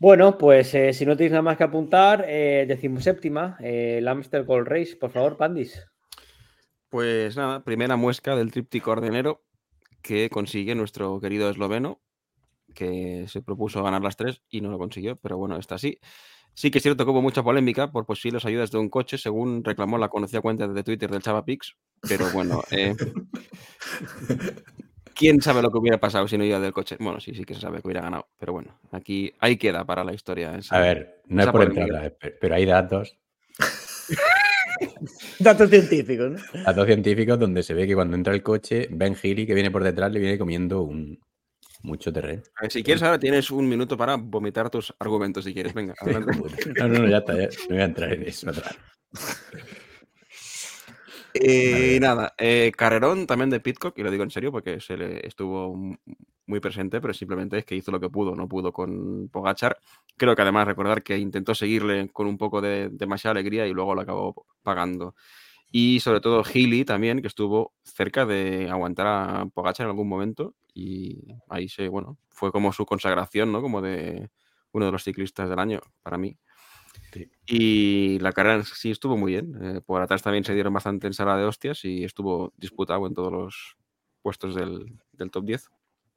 [0.00, 4.44] Bueno, pues eh, si no tenéis nada más que apuntar, eh, decimoséptima, eh, el Amstel
[4.44, 5.86] Gold Race, por favor, Pandis.
[6.88, 9.44] Pues nada, primera muesca del tríptico ordenero
[10.02, 12.00] que consigue nuestro querido esloveno,
[12.74, 16.00] que se propuso ganar las tres y no lo consiguió, pero bueno, esta sí.
[16.54, 19.64] Sí que es cierto que hubo mucha polémica por posibles ayudas de un coche, según
[19.64, 21.74] reclamó la conocida cuenta de Twitter del Chava Pix,
[22.06, 22.94] pero bueno, eh,
[25.14, 26.96] ¿quién sabe lo que hubiera pasado si no iba del coche?
[27.00, 30.04] Bueno, sí, sí que se sabe que hubiera ganado, pero bueno, aquí ahí queda para
[30.04, 30.54] la historia.
[30.56, 33.16] esa- A ver, no es por vez, pe- pero hay datos,
[35.38, 36.38] Datos científicos, ¿no?
[36.64, 39.82] datos científicos donde se ve que cuando entra el coche, Ben Healy, que viene por
[39.82, 41.18] detrás, le viene comiendo un
[41.82, 42.42] mucho terreno.
[42.56, 45.94] A ver, si quieres ahora tienes un minuto para vomitar tus argumentos, si quieres, venga,
[46.00, 46.38] adelante.
[46.78, 48.50] No, no, no, ya está, ya, no voy a entrar en eso.
[48.50, 48.78] otra vez.
[51.32, 55.24] Y nada, eh, carrerón también de Pitcock, y lo digo en serio porque se le
[55.26, 55.96] estuvo
[56.46, 59.78] muy presente, pero simplemente es que hizo lo que pudo, no pudo con Pogachar.
[60.16, 63.94] Creo que además recordar que intentó seguirle con un poco de demasiada alegría y luego
[63.94, 65.14] lo acabó pagando.
[65.70, 70.56] Y sobre todo Healy también, que estuvo cerca de aguantar a Pogachar en algún momento
[70.74, 73.62] y ahí se, bueno, fue como su consagración, ¿no?
[73.62, 74.30] Como de
[74.72, 76.38] uno de los ciclistas del año para mí.
[77.12, 77.30] Sí.
[77.46, 79.56] Y la carrera en sí estuvo muy bien.
[79.62, 83.32] eh, por atrás también se dieron bastante ensalada de hostias y estuvo disputado en todos
[83.32, 83.76] los
[84.22, 85.70] puestos del, del top 10.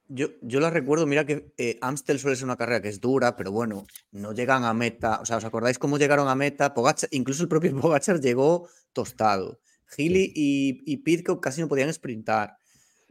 [0.09, 3.35] Yo, yo la recuerdo, mira que eh, Amstel suele ser una carrera que es dura,
[3.35, 5.19] pero bueno, no llegan a meta.
[5.21, 6.73] O sea, ¿os acordáis cómo llegaron a meta?
[6.73, 9.59] Pogacar, incluso el propio Pogachar llegó tostado.
[9.97, 12.57] Healy y, y Pitcock casi no podían sprintar.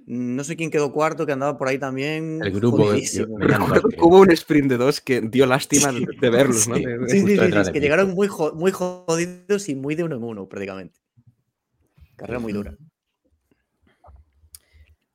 [0.06, 2.40] Mm, No sé quién quedó cuarto, que andaba por ahí también.
[2.42, 2.76] El grupo.
[4.00, 6.76] Hubo un sprint de dos que dio lástima de, de verlos, ¿no?
[6.76, 6.84] Sí.
[6.84, 10.04] De- de- Sí, sí, sí, es que llegaron muy, jo- muy jodidos y muy de
[10.04, 10.98] uno en uno, prácticamente.
[12.16, 12.74] Carrera muy dura.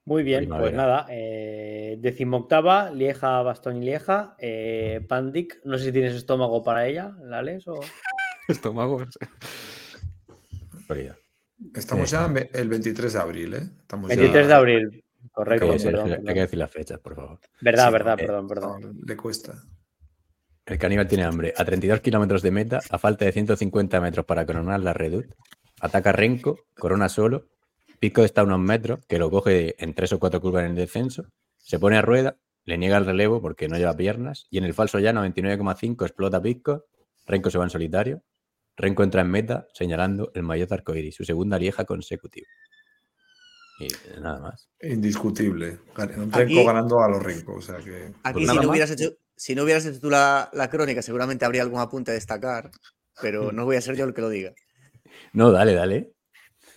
[0.05, 0.77] Muy bien, pues Primavera.
[0.77, 6.87] nada, eh, decimoctava, Lieja, Bastón y Lieja, eh, Pandic, no sé si tienes estómago para
[6.87, 7.81] ella, ¿la lees o...?
[8.47, 9.17] estómagos.
[11.73, 12.15] Estamos Sí.
[12.15, 13.69] ya el 23 de abril, ¿eh?
[13.81, 16.99] Estamos ya- 23 de abril, correcto, Hay que, perdón, decir, hay que decir las fechas,
[16.99, 17.39] por favor.
[17.61, 18.99] Verdad, Sí, verdad, eh, perdón, No, perdón.
[19.05, 19.53] le cuesta.
[20.65, 21.53] El caníbal tiene hambre.
[21.55, 25.25] A 32 kilómetros de meta, a falta de 150 metros para coronar la Redut,
[25.79, 27.47] ataca Renko, corona solo.
[27.99, 30.75] Pico está a unos metros, que lo coge en tres o cuatro curvas en el
[30.75, 31.25] descenso.
[31.57, 32.35] Se pone a rueda,
[32.65, 34.45] le niega el relevo porque no lleva piernas.
[34.51, 36.85] Y en el falso ya 99,5 explota Pisco.
[37.25, 38.21] Renko se va en solitario.
[38.77, 42.47] Renko entra en meta señalando el maillot arcoíris, su segunda lieja consecutiva.
[43.79, 43.87] Y
[44.21, 44.69] nada más.
[44.81, 45.79] Indiscutible.
[45.97, 47.55] Un Aquí- Renko ganando a los Renko.
[47.55, 48.11] O sea que.
[48.23, 51.45] Aquí, Pues si no, hubieras hecho, si no hubieras hecho tú la, la crónica, seguramente
[51.45, 52.71] habría algún apunte a destacar,
[53.21, 54.53] pero no voy a ser yo el que lo diga.
[55.33, 56.13] No, dale, dale.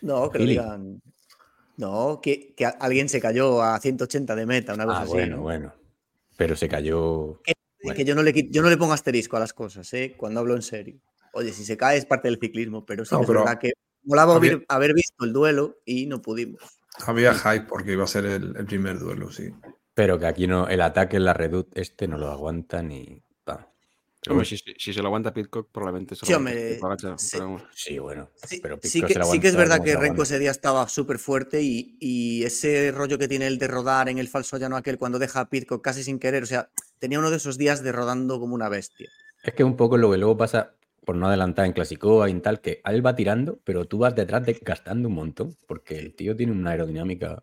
[0.02, 1.02] No, que lo digan.
[1.76, 5.12] No, que, que alguien se cayó a 180 de meta, una cosa Ah, así.
[5.12, 5.42] bueno, ¿no?
[5.42, 5.74] bueno.
[6.36, 7.40] Pero se cayó.
[7.82, 7.96] bueno.
[7.96, 10.14] Que yo no, le, yo no le pongo asterisco a las cosas, ¿eh?
[10.18, 11.00] Cuando hablo en serio.
[11.32, 13.72] Oye, si se cae es parte del ciclismo, pero sí No, es pero verdad que
[14.04, 16.60] molaba había- haber, visto el duelo y no pudimos.
[17.06, 19.50] Había hype porque iba a ser el, el primer duelo, sí.
[19.94, 23.22] Pero que aquí no, el ataque en la Redut este no lo aguanta ni.
[24.22, 26.78] Pero si, si- si se lo aguanta Pitcock, probablemente se lo Sí, sí.
[26.78, 27.62] pero vamos.
[27.74, 28.28] Sí, bueno.
[28.46, 30.50] Sí, pero sí Pisco que, se la sí que es verdad que Renko ese día
[30.50, 34.58] estaba súper fuerte y, y ese rollo que tiene el de rodar en el falso
[34.58, 36.68] llano aquel cuando deja a Pitcock casi sin querer, o sea,
[36.98, 39.08] tenía uno de esos días de rodando como una bestia.
[39.42, 40.74] Es que un poco lo que luego pasa,
[41.10, 44.14] por no adelantar en Clasicoa y en tal, que él va tirando, pero tú vas
[44.14, 47.42] detrás de, gastando un montón, porque el tío tiene una aerodinámica.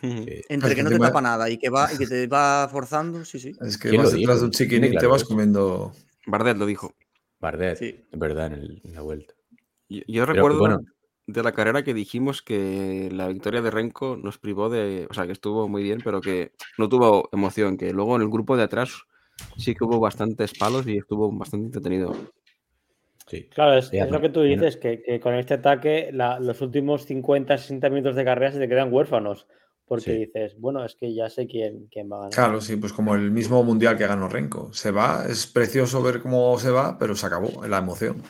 [0.00, 3.22] que- Entre que no te tapa nada y que, va, y que te va forzando,
[3.26, 3.52] sí, sí.
[3.60, 5.92] Es que ¿Quién vas detrás de un chiquinín Tiene y te vas comiendo.
[6.26, 6.94] Bardet lo dijo.
[7.38, 8.00] Bardet, Sí.
[8.10, 9.34] es verdad, en, el- en la vuelta.
[9.90, 10.80] Yo, yo Pero, recuerdo bueno,
[11.26, 15.06] de la carrera que dijimos que la victoria de Renko nos privó de.
[15.10, 17.76] O sea, que estuvo muy bien, pero que no tuvo emoción.
[17.76, 18.94] Que luego en el grupo de atrás
[19.58, 22.14] sí que hubo bastantes palos y estuvo bastante entretenido.
[23.26, 23.48] Sí.
[23.48, 27.04] Claro, es, es lo que tú dices, que, que con este ataque la- los últimos
[27.06, 29.46] 50, 60 minutos de carrera se te quedan huérfanos.
[29.88, 30.12] Porque Sí.
[30.26, 32.32] dices, bueno, es que ya sé quién, quién va a ganar.
[32.34, 34.72] Claro, sí, pues como el mismo mundial que ganó Renko.
[34.72, 38.20] Se va, es precioso ver cómo se va, pero se acabó la emoción.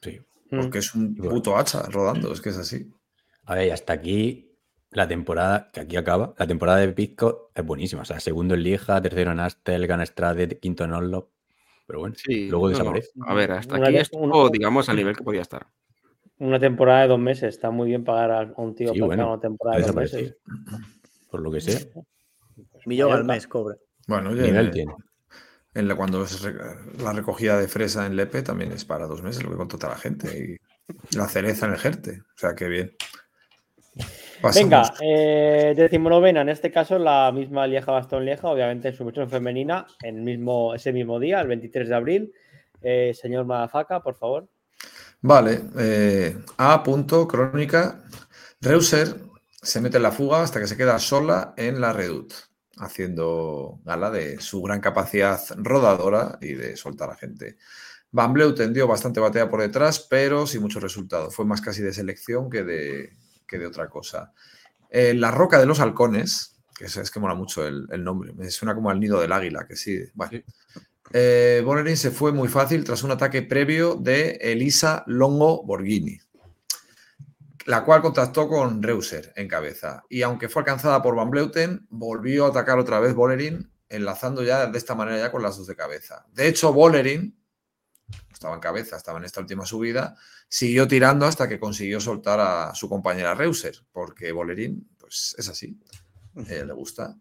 [0.00, 0.18] sí.
[0.50, 0.60] Mm.
[0.60, 1.30] Porque es un bueno.
[1.30, 2.90] puto hacha rodando, es que es así.
[3.46, 4.50] A ver, y hasta aquí
[4.90, 8.02] la temporada, que aquí acaba, la temporada de Pisco es buenísima.
[8.02, 11.28] O sea, segundo en Lieja, tercero en Astel, gana Strade, quinto en Orlov.
[11.86, 13.10] Pero bueno, Sí, luego no, no, desaparece.
[13.26, 15.66] A ver, hasta Una aquí estuvo, una- digamos, al nivel que podía estar.
[16.38, 17.54] Una temporada de dos meses.
[17.54, 20.36] Está muy bien pagar a un tío Sí, para bueno, una temporada de dos meses.
[21.30, 21.78] Por lo que sea,
[22.86, 23.76] Millón al mes cobra.
[24.06, 24.94] Bueno, oye, nivel eh, tiene.
[25.74, 26.42] en la- cuando es
[26.98, 29.96] la recogida de fresa en Lepe también es para dos meses, lo que contrata la
[29.96, 30.58] gente.
[31.12, 32.20] Y la cereza en el Jerte.
[32.20, 32.92] O sea, que bien.
[34.42, 34.70] Pasamos.
[34.70, 39.30] Venga, eh, decimonovena, en este caso la misma Lieja Bastón Lieja, obviamente en su versión
[39.30, 42.32] femenina, en el mismo, ese mismo día, el 23 de abril.
[42.82, 44.48] Eh, señor Madafaca, por favor.
[45.20, 46.82] Vale, eh, A.
[46.82, 48.02] Punto, crónica.
[48.60, 49.14] Reuser
[49.62, 52.32] se mete en la fuga hasta que se queda sola en la Redut,
[52.78, 57.58] haciendo gala de su gran capacidad rodadora y de soltar a gente.
[58.10, 61.30] Van Bleuten dio bastante batea por detrás, pero sin mucho resultado.
[61.30, 63.16] Fue más casi de selección que de,
[63.52, 64.32] que de otra cosa.
[64.88, 68.32] Eh, la Roca de los Halcones, que es, es que mola mucho el, el nombre,
[68.32, 70.00] me suena como al nido del águila, que sí.
[70.14, 70.40] Bueno.
[71.12, 71.62] Eh,
[71.96, 76.18] se fue muy fácil tras un ataque previo de Elisa Longo Borghini,
[77.66, 80.04] la cual contactó con Reuser en cabeza.
[80.08, 84.66] Y aunque fue alcanzada por Van Bleuten, volvió a atacar otra vez Bolerin, enlazando ya
[84.66, 86.24] de esta manera ya con las dos de cabeza.
[86.32, 87.36] De hecho, Bolerin,
[88.42, 90.16] estaba en cabeza, estaba en esta última subida,
[90.48, 95.78] siguió tirando hasta que consiguió soltar a su compañera Reuser, porque Bolerin, pues es así,
[96.34, 97.16] ella le gusta.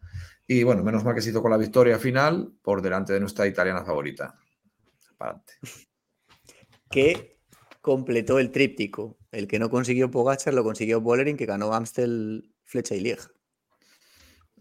[0.47, 3.45] Y bueno, menos mal que se hizo con la victoria final por delante de nuestra
[3.45, 4.35] italiana favorita.
[5.15, 5.53] Para adelante.
[6.89, 7.39] Que
[7.81, 9.19] completó el tríptico.
[9.31, 13.29] El que no consiguió Pogachar lo consiguió Bolerin, que ganó Amstel, Flecha y Lieja.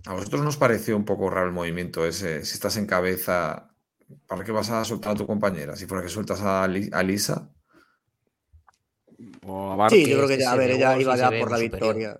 [0.04, 2.44] ¿A vosotros nos pareció un poco raro el movimiento ese?
[2.44, 3.69] Si estás en cabeza,
[4.26, 5.76] ¿para qué vas a soltar a tu compañera?
[5.76, 7.50] Si fuera que sueltas a, Li- a Lisa.
[9.46, 9.92] O a Bart.
[9.94, 11.94] Sí, yo creo que este ya, a ver, ve ella iba ya por la superior.
[11.94, 12.18] victoria.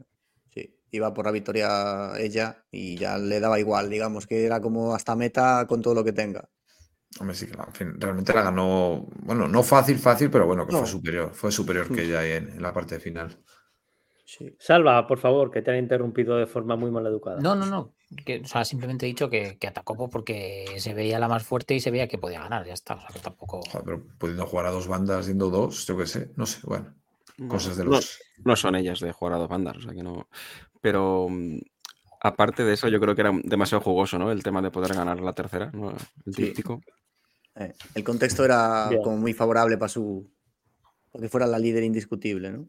[0.55, 4.95] Sí, iba por la victoria ella y ya le daba igual, digamos, que era como
[4.95, 6.49] hasta meta con todo lo que tenga.
[7.18, 10.66] Hombre, sí que la- en fin, realmente la ganó, bueno, no fácil, fácil, pero bueno,
[10.66, 10.78] que No.
[10.78, 11.30] fue superior.
[11.34, 13.36] Fue superior que ella ahí en, en la parte final.
[14.38, 14.54] Sí.
[14.60, 17.40] Salva, por favor, que te han interrumpido de forma muy mal educada.
[17.40, 17.94] No, no, no.
[18.24, 21.74] Que, o sea, simplemente he dicho que, que atacó porque se veía la más fuerte
[21.74, 22.64] y se veía que podía ganar.
[22.64, 22.94] Ya está.
[22.94, 23.60] O sea, que tampoco.
[23.62, 26.94] Joder, pero pudiendo jugar a dos bandas, siendo dos, yo qué sé, no sé, bueno,
[27.48, 28.20] cosas de no- los.
[28.44, 30.28] no son ellas de jugar a dos bandas, o sea que no.
[30.80, 31.58] Pero mm,
[32.20, 34.30] aparte de eso, yo creo que era demasiado jugoso, ¿no?
[34.30, 35.90] El tema de poder ganar la tercera, ¿no?
[35.90, 35.98] El
[36.34, 36.42] Sí.
[36.42, 36.80] tríptico.
[37.56, 39.02] Eh, el contexto era Bien.
[39.02, 40.30] como muy favorable para su.
[41.10, 42.68] para que fuera la líder indiscutible, ¿no?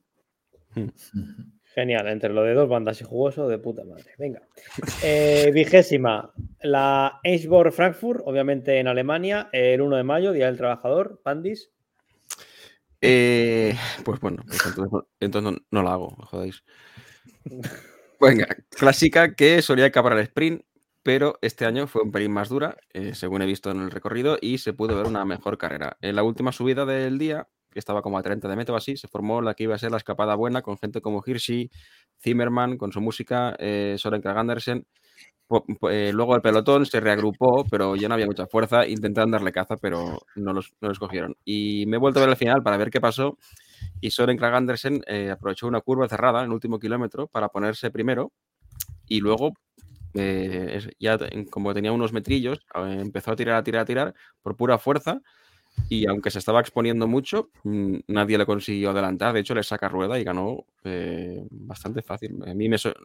[1.74, 4.12] Genial, entre lo de dos bandas y jugoso, de puta madre.
[4.18, 4.42] Venga.
[5.04, 11.22] Eh, vigésima, la Eichborg Frankfurt, obviamente en Alemania, el 1 de mayo, Día del Trabajador,
[11.24, 11.72] Pandis.
[13.00, 16.64] Eh, pues bueno, pues entonces, no- entonces no, no la hago, me jodáis.
[18.20, 20.64] Venga, clásica que solía acabar el sprint,
[21.04, 24.38] pero este año fue un pelín más dura, eh, según he visto en el recorrido,
[24.40, 25.98] y se pudo ver una mejor carrera.
[26.02, 29.08] En la última subida del día, que estaba como a 30 de metro así, se
[29.08, 31.70] formó la que iba a ser la escapada buena con gente como Hirschi,
[32.22, 34.86] Zimmerman, con su música, eh, Soren Krag Andersen.
[35.90, 38.88] Eh, luego el pelotón se reagrupó, pero ya no había mucha fuerza.
[38.88, 41.36] Intentaron darle caza, pero no los, no los cogieron.
[41.44, 43.38] Y me he vuelto a ver el final para ver qué pasó.
[44.00, 47.92] Y Soren Krag Andersen eh, aprovechó una curva cerrada en el último kilómetro para ponerse
[47.92, 48.32] primero.
[49.08, 49.52] Y luego,
[50.14, 51.18] eh, ya
[51.50, 55.22] como tenía unos metrillos, eh, empezó a tirar, a tirar, a tirar por pura fuerza.
[55.90, 59.34] Y aunque se estaba exponiendo mucho, mm, nadie le consiguió adelantar.
[59.34, 62.38] De hecho, le saca rueda y ganó eh, bastante fácil.
[62.48, 62.96] A mí, me sor-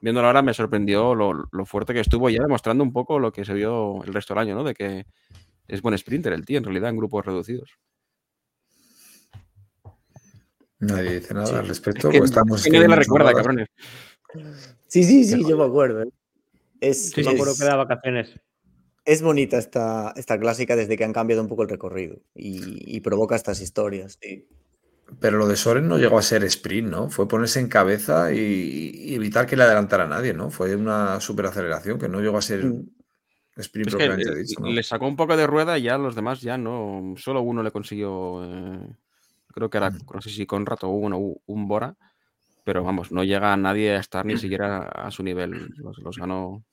[0.00, 3.44] viéndolo ahora, me sorprendió lo, lo fuerte que estuvo ya demostrando un poco lo que
[3.44, 4.64] se vio el resto del año, ¿no?
[4.64, 5.06] De que
[5.68, 7.78] es buen sprinter el tío, en realidad, en grupos reducidos.
[10.80, 11.54] Nadie dice nada Sí.
[11.54, 12.10] al respecto.
[12.10, 13.68] que- pues estamos Es que nadie la recuerda, cabrones.
[14.88, 16.02] Sí, sí, sí, yo me acuerdo.
[16.02, 16.08] ¿eh?
[16.80, 18.34] Es, Sí, me acuerdo que da vacaciones.
[19.04, 23.00] Es bonita esta, esta clásica desde que han cambiado un poco el recorrido y, y
[23.00, 24.18] provoca estas historias.
[24.20, 24.46] sí.
[25.20, 27.10] Pero lo de Soren no llegó a ser sprint, ¿no?
[27.10, 30.50] Fue ponerse en cabeza y, y evitar que le adelantara a nadie, ¿no?
[30.50, 32.86] Fue una superaceleración que no llegó a ser Mm.
[33.56, 34.68] sprint Es propiamente dicho, ¿no?
[34.70, 37.14] le sacó un poco de rueda y ya los demás ya no.
[37.18, 38.42] Solo uno le consiguió.
[38.42, 38.88] eh,
[39.48, 39.98] creo que era, Mm.
[40.14, 41.94] no sé si Conrad o uno, un Bora.
[42.64, 45.68] Pero vamos, no llega nadie a estar ni siquiera a su nivel.
[45.76, 46.64] Los, los ganó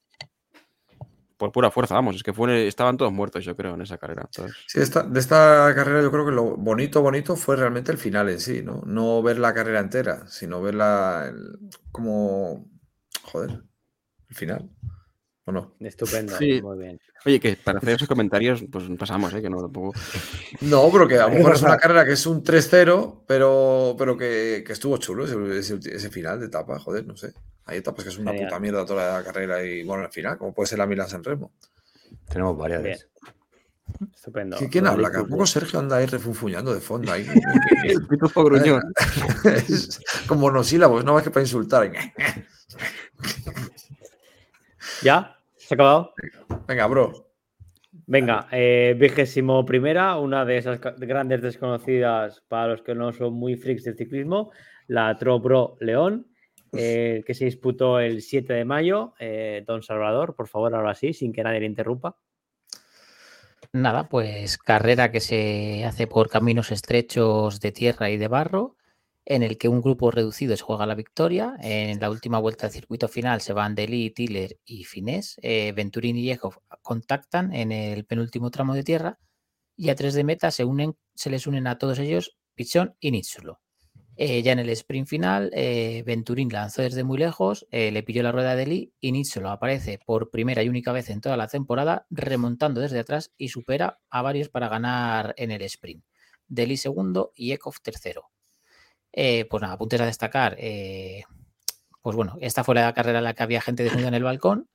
[1.40, 2.18] por pura fuerza, vamos.
[2.18, 4.28] Es que fue, estaban todos muertos, yo creo, en esa carrera.
[4.68, 8.30] Sí, esta- de esta carrera yo creo que lo bonito, bonito fue realmente el final
[8.30, 8.84] en sí, ¿no?
[8.86, 11.58] No ver la carrera entera, sino verla el-
[11.92, 12.70] como...
[13.24, 13.64] Joder,
[14.30, 14.70] el final.
[15.50, 15.74] ¿O no?
[15.80, 16.62] Estupendo, Sí.
[16.62, 17.00] muy bien.
[17.26, 19.42] Oye, que para hacer esos comentarios, pues pasamos, ¿eh?
[19.42, 19.98] Que no tampoco.
[20.62, 23.96] No, pero que a lo Es mejor es una carrera que es un 3-0, pero,
[23.98, 27.34] pero que, que estuvo chulo ese, ese- ese final de etapa, joder, no sé.
[27.66, 28.50] Hay etapas que es una Genial.
[28.50, 31.24] puta mierda toda la carrera y bueno, al final, como puede ser la Milán San
[31.24, 31.52] Remo.
[32.28, 32.98] Tenemos varias Bien.
[34.14, 34.58] Estupendo.
[34.58, 35.08] ¿Qui- ¿Quién habla?
[35.10, 35.48] del Que a poco fútbol.
[35.48, 37.28] Sergio anda ahí refunfuñando de fondo ahí.
[37.86, 38.84] El pitufo gruñón.
[39.46, 41.92] Es con monosílabos, no más que para insultar.
[45.02, 45.36] ¿Ya?
[45.70, 46.14] ¿Se ha acabado?
[46.68, 47.32] Venga, bro.
[48.08, 53.56] Venga, eh, vigésimo primera, una de esas grandes desconocidas para los que no son muy
[53.56, 54.50] freaks del ciclismo,
[54.88, 56.26] la Trobro León,
[56.72, 59.14] eh, que se disputó el 7 de mayo.
[59.20, 62.18] Eh, don Salvador, por favor, ahora sí, sin que nadie le interrumpa.
[63.72, 68.76] Nada, pues carrera que se hace por caminos estrechos de tierra y de barro,
[69.30, 71.56] en el que un grupo reducido se juega la victoria.
[71.62, 75.40] En la última vuelta del circuito final se van Deli, Tiller y Finés.
[75.42, 79.20] Eh, Venturín y Yehov contactan en el penúltimo tramo de tierra
[79.78, 83.12] y a tres de meta se, unen, se les unen a todos ellos Pichón y
[83.12, 83.62] Nitsulo.
[84.22, 88.22] Eh, ya en el sprint final, eh, Venturín lanzó desde muy lejos, eh, le pilló
[88.22, 91.48] la rueda de Lee y Nitsolo aparece por primera y única vez en toda la
[91.48, 96.04] temporada, remontando desde atrás y supera a varios para ganar en el sprint.
[96.48, 98.30] Deli segundo y Ekov tercero.
[99.12, 100.56] Eh, pues nada, apuntes a destacar.
[100.60, 101.24] eh,
[102.02, 104.70] pues bueno, esta fue la carrera en la que había gente desnuda en el balcón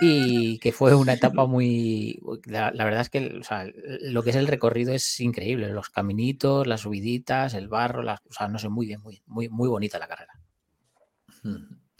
[0.00, 2.20] y que fue una etapa muy...
[2.44, 3.40] La, verdad es que
[4.02, 5.68] lo que es el recorrido es increíble.
[5.70, 9.48] Los caminitos, las subiditas, el barro, las, o sea, no sé, muy bien, muy, muy,
[9.48, 10.32] muy bonita la carrera.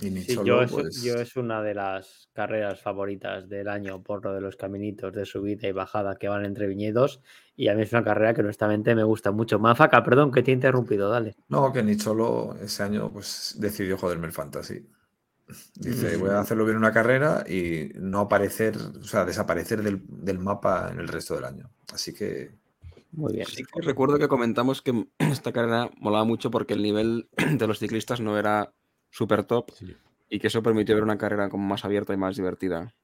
[0.00, 4.02] Y Sí, solo, yo, es, pues, yo es una de las carreras favoritas del año
[4.02, 7.20] por lo de los caminitos de subida y bajada que van entre viñedos.
[7.56, 9.58] Y a mí es una carrera que honestamente me gusta mucho.
[9.58, 11.34] Mafaca, perdón que te he interrumpido, dale.
[11.48, 14.86] No, que ni solo ese año pues decidió joderme el fantasy.
[15.74, 20.02] Dice, voy a hacerlo bien en una carrera y no aparecer, o sea, desaparecer del,
[20.06, 21.70] del mapa en el resto del año.
[21.92, 22.52] Así que
[23.12, 23.46] Muy bien.
[23.46, 27.28] Sí que recuerdo que comentamos que esta carrera molaba mucho porque el nivel
[27.58, 28.72] de los ciclistas no era
[29.10, 29.96] súper top Sí.
[30.28, 32.94] y que eso permitió ver una carrera como más abierta y más divertida.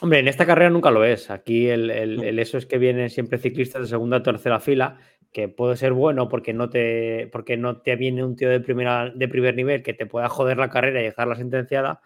[0.00, 1.30] Hombre, en esta carrera nunca lo es.
[1.30, 4.98] Aquí el, el- el eso es que vienen siempre ciclistas de segunda o tercera fila,
[5.32, 9.10] que puede ser bueno porque no te, porque no te viene un tío de, primera,
[9.10, 12.00] de primer nivel que te pueda joder la carrera y dejarla sentenciada.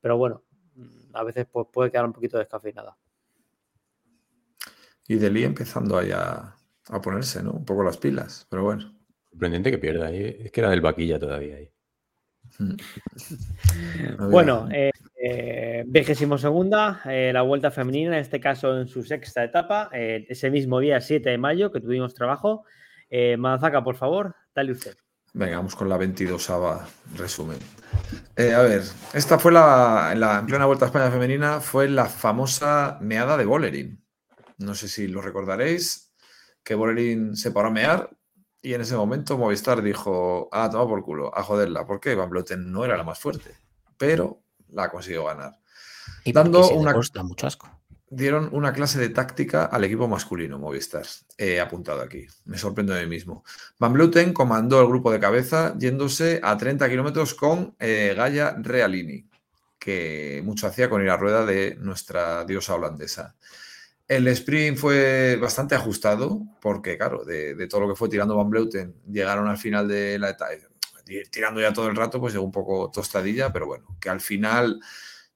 [0.00, 0.44] Pero bueno,
[1.14, 2.96] a veces pues, puede quedar un poquito descafeinada.
[5.08, 6.54] Y Delhi empezando ahí a,
[6.88, 7.52] a ponerse, ¿no?
[7.52, 8.94] Un poco las pilas, pero bueno.
[9.30, 10.10] Sorprendente que pierda.
[10.12, 10.36] ¿eh?
[10.44, 11.70] Es que era del vaquilla todavía ahí.
[14.18, 14.90] No Bueno, había-
[15.20, 20.26] eh, vigésimo segunda, eh, la vuelta femenina, en este caso en su sexta etapa, eh,
[20.28, 22.64] ese mismo día 7 de mayo que tuvimos trabajo.
[23.10, 24.96] Eh, Manzaca, por favor, dale usted.
[25.34, 26.50] Venga, vamos con la 22
[27.16, 27.58] resumen.
[28.36, 28.82] Eh, a ver,
[29.12, 33.36] esta fue la, en la en plena Vuelta a España femenina, fue la famosa meada
[33.36, 34.02] de Bolerín.
[34.58, 36.12] No sé si lo recordaréis,
[36.64, 38.10] que Bolerín se paró a mear
[38.62, 42.70] y en ese momento Movistar dijo, ah, toma por culo, a joderla, porque Van Vleuten
[42.72, 43.54] no era la más fuerte,
[43.96, 44.40] pero
[44.72, 45.58] la consiguió ganar.
[46.24, 47.70] Y Dando una- da mucho asco.
[48.10, 51.04] dieron una clase de táctica al equipo masculino Movistar.
[51.36, 52.26] He apuntado aquí.
[52.46, 53.44] Me sorprendo de mí mismo.
[53.78, 59.26] Van Vleuten comandó el grupo de cabeza yéndose a 30 kilómetros con eh, Gaia Realini,
[59.78, 63.36] que mucho hacía con ir a rueda de nuestra diosa holandesa.
[64.08, 68.48] El sprint fue bastante ajustado porque, claro, de, de todo lo que fue tirando Van
[68.48, 70.52] Vleuten, llegaron al final de la etapa,
[71.30, 74.80] tirando ya todo el rato, pues llegó un poco tostadilla, pero bueno, que al final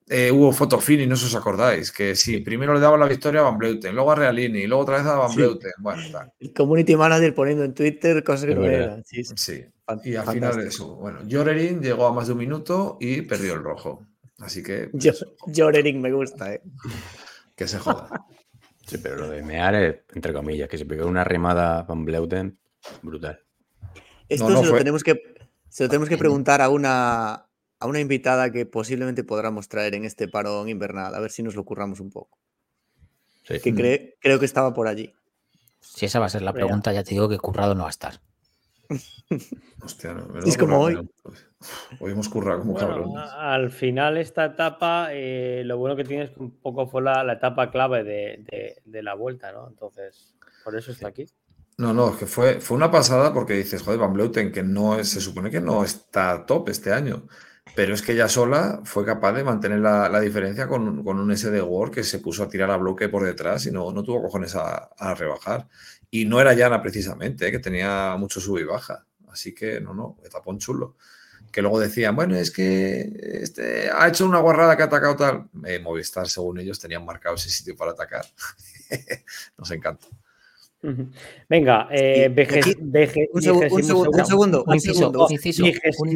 [0.08, 3.58] eh, hubo fotofini, no os acordáis, que sí, primero le daba la victoria a Van
[3.58, 5.36] Bleuten, luego a Realini, luego otra vez a Van Sí.
[5.36, 5.72] Bleuten.
[5.78, 6.32] Bueno, tal.
[6.40, 9.04] El community manager poniendo en Twitter cosas que no eran.
[9.04, 9.34] Sí, sí.
[9.36, 9.64] Sí.
[9.86, 10.52] Fan- Y al fantástico.
[10.52, 10.96] final eso.
[10.96, 14.06] Bueno, Jorerin llegó a más de un minuto y perdió el rojo.
[14.38, 16.62] Así que, pues, Jorering me gusta, ¿eh?
[17.54, 18.08] que se joda.
[18.92, 22.58] Sí, pero lo de mear es, entre comillas, que se pegó una remada Van Bleuten,
[23.02, 23.40] brutal.
[24.28, 25.20] Esto no se, lo fue- tenemos que,
[25.68, 27.32] se lo tenemos que preguntar a una,
[27.78, 31.54] a una invitada que posiblemente podamos traer en este parón invernal, a ver si nos
[31.54, 32.38] lo curramos un poco.
[33.44, 33.60] Sí.
[33.60, 35.12] Que cree- creo que estaba por allí.
[35.80, 37.90] Si esa va a ser la pregunta, ya te digo que currado no va a
[37.90, 38.20] estar.
[39.82, 41.08] Hostia, no, Es como hoy.
[42.00, 43.30] Hoy hemos currado como Bueno, cabrones.
[43.36, 47.22] al final esta etapa, eh, lo bueno que tiene es que un poco fue la,
[47.24, 49.68] la etapa clave de, de- de la vuelta, ¿no?
[49.68, 50.34] Entonces,
[50.64, 51.26] por eso está aquí.
[51.78, 54.98] No, no, es que fue, fue una pasada porque dices, joder, Van Bleuten, que no
[54.98, 57.26] es, se supone que no está top este año,
[57.74, 61.34] pero es que ella sola fue capaz de mantener la, la diferencia con, con un
[61.34, 64.22] SD Word que se puso a tirar a bloque por detrás y no, no tuvo
[64.22, 65.68] cojones a, a rebajar.
[66.10, 67.50] Y no era llana precisamente, ¿eh?
[67.50, 69.06] que tenía mucho sub y baja.
[69.28, 70.96] Así que no, no, etapón chulo.
[71.50, 73.10] Que luego decían, bueno, es que
[73.42, 75.48] este, ha hecho una guarrada que ha atacado tal.
[75.66, 78.26] Eh, Movistar, según ellos, tenían marcado ese sitio para atacar.
[79.56, 80.06] Nos encanta.
[81.48, 85.26] Venga, eh, veje- veje- Un, segu- un segundo, un segundo, un segundo.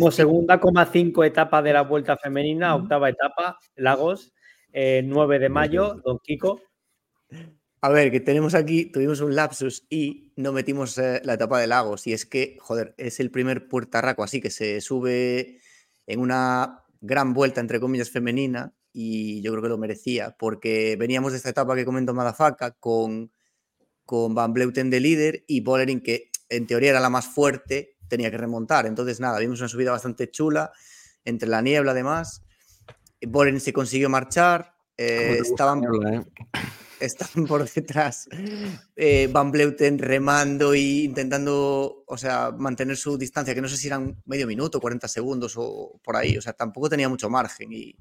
[0.05, 4.33] un segunda, coma cinco etapa de la vuelta femenina, octava etapa, Lagos,
[4.73, 6.61] eh, 9 de mayo, Don Kiko.
[7.83, 11.67] A ver, que tenemos aquí, tuvimos un lapsus y no metimos eh, la etapa de
[11.69, 12.07] Lagos.
[12.07, 15.61] Y es que, joder, es el primer puertarraco así que se sube
[16.07, 18.73] en una gran vuelta, entre comillas, femenina.
[18.93, 23.31] Y yo creo que lo merecía, porque veníamos de esta etapa que comentó Madafaka con,
[24.07, 28.31] con Van Bleuten de líder y Bollering, que en teoría era la más fuerte, tenía
[28.31, 28.87] que remontar.
[28.87, 30.73] Entonces, nada, vimos una subida bastante chula
[31.25, 32.43] entre la niebla, además.
[33.27, 34.75] Bollering se consiguió marchar.
[34.97, 36.25] eh, estaban, Niebla, ¿eh?
[37.49, 38.29] por detrás
[38.97, 43.89] eh, Van Bleuten remando e intentando, o sea, mantener su distancia, que no sé si
[43.89, 47.95] eran medio minuto, 40 segundos o por ahí, o sea, tampoco tenía mucho margen y,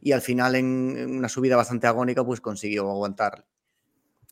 [0.00, 3.44] y al final en, en una subida bastante agónica pues consiguió aguantar.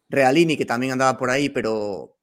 [0.09, 2.17] Realini, que también andaba por ahí, pero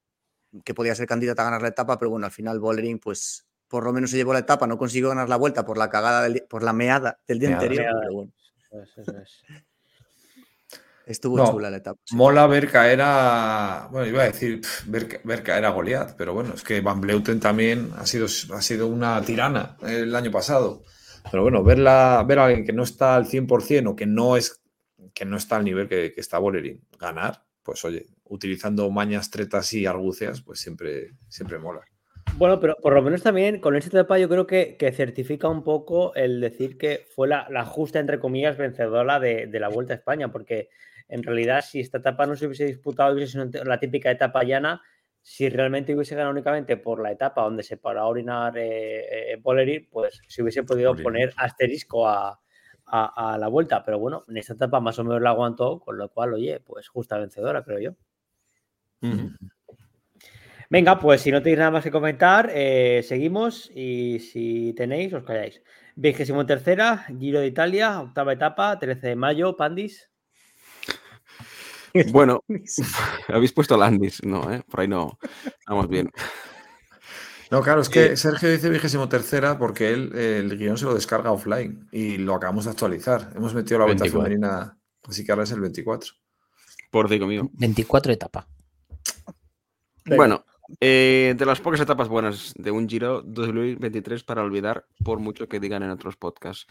[0.63, 3.85] que podía ser candidata a ganar la etapa, pero bueno, al final Bollering pues por
[3.85, 6.43] lo menos se llevó la etapa, no consiguió ganar la vuelta por la cagada, del-
[6.49, 7.61] por la meada del día Meada.
[7.63, 7.99] anterior, Meada.
[8.01, 9.43] pero bueno, Eso es, eso es.
[11.05, 11.99] estuvo No, chula la etapa.
[12.03, 12.15] sí.
[12.15, 13.87] Mola ver caer a.
[13.91, 17.39] Bueno, iba a decir ver, ver caer a Goliath, pero bueno, es que Van Bleuten
[17.39, 20.83] también ha sido, ha sido una tirana el año pasado.
[21.29, 24.59] Pero bueno, verla, ver a alguien que no está al 100% o que no, es,
[25.13, 29.73] que no está al nivel que, que está Bolerín ganar, pues oye, utilizando mañas, tretas
[29.73, 31.81] y argucias, pues siempre, siempre mola.
[32.35, 35.63] Bueno, pero por lo menos también con esta etapa yo creo que, que certifica un
[35.63, 39.93] poco el decir que fue la, la justa, entre comillas, vencedora de, de la Vuelta
[39.93, 40.69] a España, porque
[41.07, 44.81] en realidad si esta etapa no se hubiese disputado, hubiese sido la típica etapa llana,
[45.21, 49.39] si realmente hubiese ganado únicamente por la etapa donde se paró a orinar eh, eh,
[49.41, 51.03] Bolerín, pues se hubiese podido Bolerín.
[51.03, 52.39] poner asterisco a,
[52.91, 55.97] a- a la Vuelta, pero bueno, en esta etapa más o menos la aguantó, con
[55.97, 57.91] lo cual, oye, pues justa vencedora, creo yo.
[60.69, 65.23] Venga, pues si no tenéis nada más que comentar, eh, seguimos y si tenéis, os
[65.23, 65.61] calláis.
[65.95, 70.09] Vigésimo tercera, Giro de Italia, octava etapa, 13 de mayo, Pandis.
[72.11, 72.41] Bueno,
[73.27, 74.63] habéis puesto Landis, no, ¿eh?
[74.69, 75.17] por ahí no.
[75.67, 76.09] Vamos bien.
[77.51, 80.93] No, claro, es que Sergio dice vigésimo tercera porque él eh, el guion se lo
[80.93, 83.29] descarga offline y lo acabamos de actualizar.
[83.35, 84.23] Hemos metido la vuelta 24.
[84.23, 86.13] femenina, así que ahora es el 24.
[86.89, 87.49] Por digo mío.
[87.51, 88.47] 24 etapa.
[90.05, 90.15] Venga.
[90.15, 90.45] Bueno,
[90.79, 95.59] eh, de las pocas etapas buenas de un Giro 2023 para olvidar, por mucho que
[95.59, 96.67] digan en otros podcasts.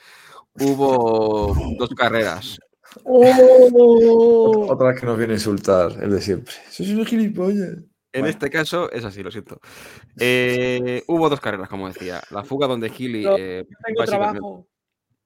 [0.55, 2.59] Hubo dos carreras.
[3.05, 4.67] ¡Oh!
[4.71, 6.55] Otra vez que nos viene a insultar, el de siempre.
[6.71, 7.77] Sois un gilipollas.
[8.13, 8.31] En Bueno.
[8.31, 9.61] este caso es así, lo siento.
[10.19, 12.21] Eh, hubo dos carreras, como decía.
[12.31, 14.67] La fuga donde Healy, No, eh, Tengo básicamente, trabajo.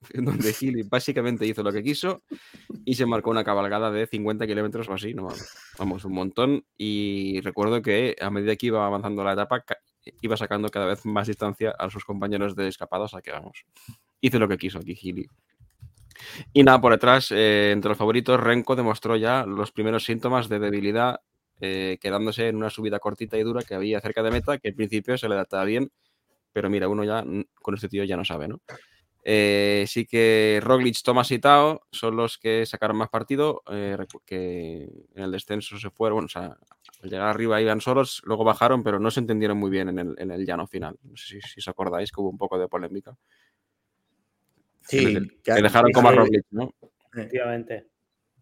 [0.15, 2.23] donde Healy básicamente hizo lo que quiso
[2.85, 5.29] y se marcó una cabalgada de 50 kilómetros o así, no
[5.79, 6.67] vamos, un montón.
[6.77, 9.65] Y recuerdo que a medida que iba avanzando la etapa,
[10.21, 13.65] iba sacando cada vez más distancia a sus compañeros de escapados, a que vamos.
[14.21, 15.27] Hizo lo que quiso aquí Healy.
[16.53, 20.59] Y nada, por detrás, eh, entre los favoritos, Renko demostró ya los primeros síntomas de
[20.61, 21.21] debilidad,
[21.61, 24.75] eh, quedándose en una subida cortita y dura que había cerca de meta, que al
[24.75, 25.91] principio se le adaptaba bien,
[26.53, 27.25] pero mira, uno ya
[27.63, 28.61] con este tío ya no sabe, ¿no?
[29.27, 33.97] Eh, sí que Roglic, Thomas y Tao son los que sacaron más partido, eh,
[34.27, 34.83] que
[35.15, 36.59] en el descenso se fueron, bueno, o sea,
[37.03, 40.15] al llegar arriba iban solos, luego bajaron, pero no se entendieron muy bien en el,
[40.19, 40.99] en el llano final.
[41.03, 43.17] No sé si, si os acordáis que hubo un poco de polémica.
[44.83, 46.75] Sí, que, le- que- que dejaron como a Roglic, ¿no?
[47.15, 47.87] Efectivamente.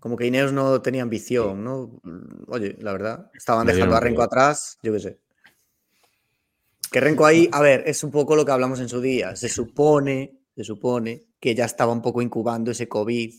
[0.03, 2.01] Como que Ineos no tenía ambición, ¿no?
[2.49, 5.19] Oye, la verdad, estaban dejando a Renko atrás, yo qué sé.
[6.91, 9.37] Que Renko ahí, a ver, es un poco lo que hablamos en su día.
[9.37, 13.33] Se supone, se supone que ya estaba un poco incubando ese COVID,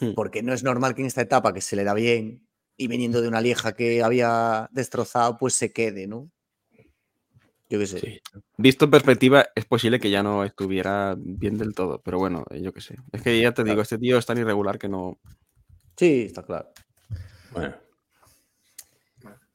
[0.00, 0.14] Hmm.
[0.14, 2.46] porque no es normal que en esta etapa que se le da bien
[2.76, 6.30] y viniendo de una lieja que había destrozado, pues se quede, ¿no?
[7.68, 8.00] Yo qué sé.
[8.00, 8.20] Sí.
[8.56, 12.72] Visto en perspectiva, es posible que ya no estuviera bien del todo, pero bueno, yo
[12.72, 12.96] qué sé.
[13.12, 15.18] Es que ya te digo, este tío es tan irregular que no.
[15.98, 16.70] Sí, está claro.
[17.50, 17.74] Bueno,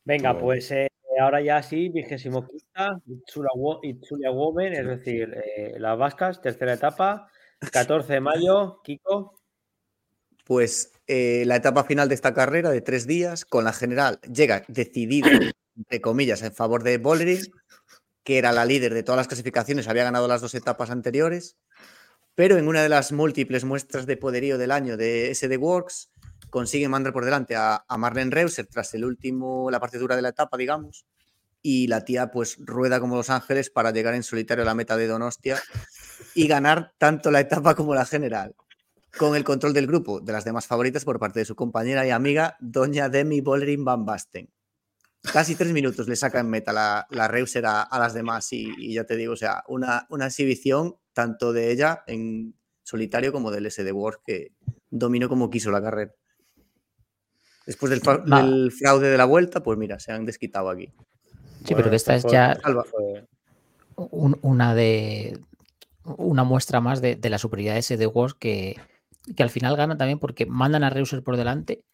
[0.04, 0.46] Venga, Bueno.
[0.46, 0.90] pues eh,
[1.22, 7.30] ahora ya sí, vigésimo quinta, Itzulia Women, es decir, eh, las vascas, tercera etapa,
[7.72, 9.40] 14 de mayo, Kiko.
[10.44, 14.66] Pues eh, la etapa final de esta carrera de tres días, con la general, llega
[14.68, 15.30] decidida,
[15.78, 17.54] entre comillas, en favor de Bollering,
[18.24, 21.56] que era la líder de todas las clasificaciones, había ganado las dos etapas anteriores,
[22.36, 26.10] pero en una de las múltiples muestras de poderío del año de SD Works,
[26.54, 30.22] consigue mandar por delante a, a Marlene Reuser tras el último, la parte dura de
[30.22, 31.04] la etapa, digamos,
[31.64, 34.96] y la tía pues rueda como Los Ángeles para llegar en solitario a la meta
[34.96, 35.60] de Donostia
[36.36, 38.54] y ganar tanto la etapa como la general
[39.18, 42.12] con el control del grupo de las demás favoritas por parte de su compañera y
[42.12, 44.48] amiga, doña Demi Bollering Van Basten.
[45.24, 48.94] Casi tres minutos le saca en meta la, la Reuser a, a las demás y,
[48.94, 53.72] ya te digo, o sea, una, una exhibición tanto de ella en solitario como del
[53.72, 54.52] SD World que
[54.92, 56.14] dominó como quiso la carrera.
[57.66, 58.02] Después del,
[58.72, 60.90] fraude de la vuelta, pues mira, se han desquitado aquí.
[61.66, 62.54] Sí, pero que esta es ya
[62.84, 63.26] fue-
[63.96, 65.40] un- una de
[66.04, 68.76] una muestra más de, de la superioridad ese de Wars que,
[69.38, 71.86] que al final gana también porque mandan a Reuser por delante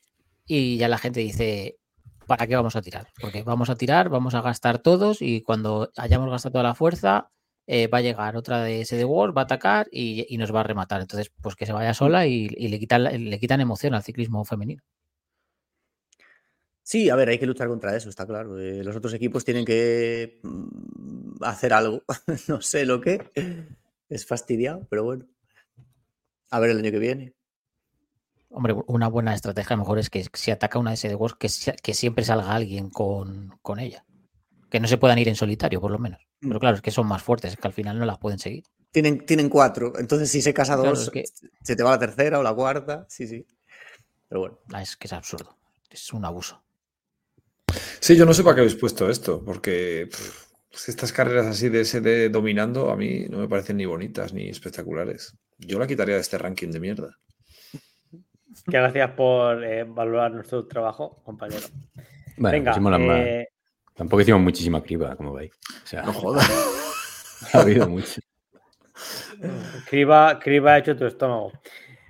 [0.48, 1.78] y ya la gente dice
[2.26, 3.08] ¿para qué vamos a tirar?
[3.22, 7.30] Porque vamos a tirar, vamos a gastar todos y cuando hayamos gastado toda la fuerza
[7.68, 10.54] eh, va a llegar otra de ese de Wars, va a atacar y, y nos
[10.54, 11.02] va a rematar.
[11.02, 14.02] Entonces, pues que se vaya sola y, y le, quitan, la- le quitan emoción al
[14.02, 14.82] ciclismo femenino.
[16.90, 18.58] Sí, a ver, hay que luchar contra eso, está claro.
[18.58, 22.02] Eh, los otros equipos tienen que mm, hacer algo.
[22.48, 23.30] no sé lo que.
[24.10, 25.28] Es fastidiado, pero bueno.
[26.50, 27.36] A ver el año que viene.
[28.50, 31.48] Hombre, una buena estrategia a lo mejor es que si ataca una SD Wars, que,
[31.84, 34.04] que siempre salga alguien con, con ella.
[34.72, 36.28] Que no se puedan ir en solitario, por lo menos.
[36.40, 36.60] Pero Mm.
[36.60, 38.64] claro, es que son más fuertes, es que al final no las pueden seguir.
[38.90, 41.26] Tienen, tienen cuatro, entonces si se casa Claro, dos, es que-
[41.62, 43.06] se te va la tercera o la cuarta.
[43.10, 43.46] Sí, sí.
[44.28, 44.60] Pero bueno.
[44.74, 45.56] Ah, Es que es absurdo.
[45.92, 46.64] Es un abuso.
[48.00, 51.70] Sí, yo no sé para qué habéis puesto esto, porque pff, pues estas carreras así
[51.70, 55.36] de SD dominando a mí no me parecen ni bonitas ni espectaculares.
[55.58, 57.18] Yo la quitaría de este ranking de mierda.
[58.66, 61.66] Que gracias por eh, valorar nuestro trabajo, compañero.
[62.38, 63.48] bueno, Venga, pusimos las más- eh,
[63.96, 65.52] Tampoco hicimos muchísima criba, como veis.
[65.84, 66.50] O sea, No jodas.
[67.54, 68.22] ha habido mucho.
[69.90, 71.52] criba, criba hecho tu estómago.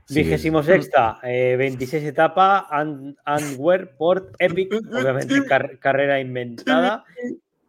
[0.10, 7.04] Vigésimo sexta, eh, 26 etapa, An- Antwerp, Port, Epic, obviamente car- carrera inventada.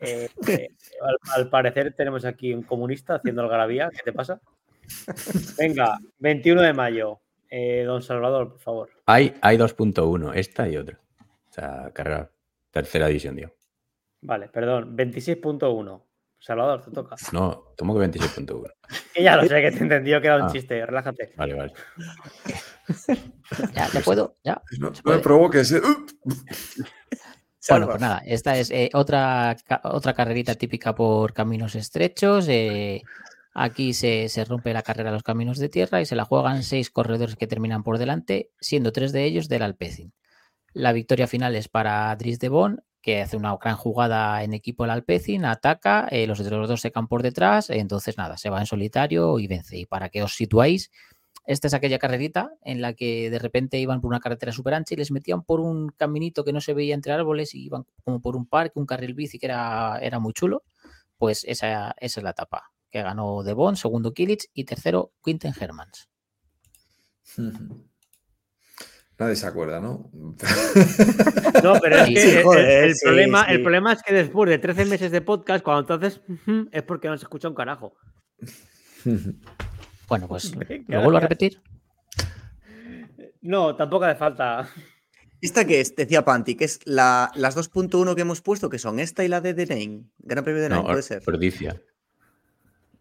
[0.01, 0.69] Eh, eh,
[1.03, 3.91] al, al parecer tenemos aquí un comunista haciendo algarabía.
[3.91, 4.41] ¿Qué te pasa?
[5.59, 7.21] Venga, 21 de mayo.
[7.51, 8.91] Eh, don Salvador, por favor.
[9.07, 10.99] Hay, hay 2.1, esta y otra.
[11.21, 12.31] O sea, carrera,
[12.71, 13.51] tercera división, digo.
[14.23, 16.03] Vale, perdón, 26.1.
[16.41, 17.17] Salvador, te toca.
[17.33, 18.65] No, ¿cómo que 26.1?
[19.15, 20.49] Que ya lo sé que te he entendido que era un Ah.
[20.53, 21.33] chiste, relájate.
[21.37, 21.73] Vale, vale.
[23.75, 24.63] Ya, ya puedo, ya.
[24.79, 25.73] No, me provoques.
[25.73, 25.81] ¿eh?
[27.69, 32.47] Bueno, pues nada, esta es eh, otra, ca- otra carrerita típica por caminos estrechos.
[32.49, 33.03] eh,
[33.55, 36.63] aquí se, se rompe la carrera a los caminos de tierra y se la juegan
[36.63, 40.13] seis corredores que terminan por delante, siendo tres de ellos del Alpecin.
[40.73, 44.85] La victoria final es para Dries de Bon, que hace una gran jugada en equipo
[44.85, 48.67] el Alpecin, ataca, eh, los otros dos se por detrás, entonces nada, se va en
[48.67, 49.79] solitario y vence.
[49.79, 50.91] Y para que os situáis,
[51.47, 54.95] esta es aquella carrerita en la que de repente iban por una carretera súper ancha
[54.95, 58.21] y les metían por un caminito que no se veía entre árboles y iban como
[58.21, 60.65] por un parque, un carril bici que era, era muy chulo.
[61.17, 65.55] Pues esa, esa es la etapa que ganó De Bon, segundo Kilic y tercero Quinten
[65.59, 66.09] Hermans.
[69.21, 70.11] Nadie se acuerda, ¿no?
[71.63, 73.53] No, pero es Sí, que sí, el- joder, el, sí, problema, sí.
[73.53, 76.21] el problema es que después de 13 meses de podcast, cuando entonces
[76.73, 77.95] es porque no se escucha un carajo.
[80.09, 80.53] Bueno, pues
[80.89, 81.63] lo vuelvo a repetir.
[83.43, 84.69] No, tampoco hace falta.
[85.41, 85.95] ¿Esta que es?
[85.95, 89.41] Decía Panti, que es la, las 2.1 que hemos puesto, que son esta y la
[89.41, 90.05] de The Nine.
[90.19, 91.23] Gran Premio de The No, Nine, puede ser.
[91.23, 91.81] Perdicia.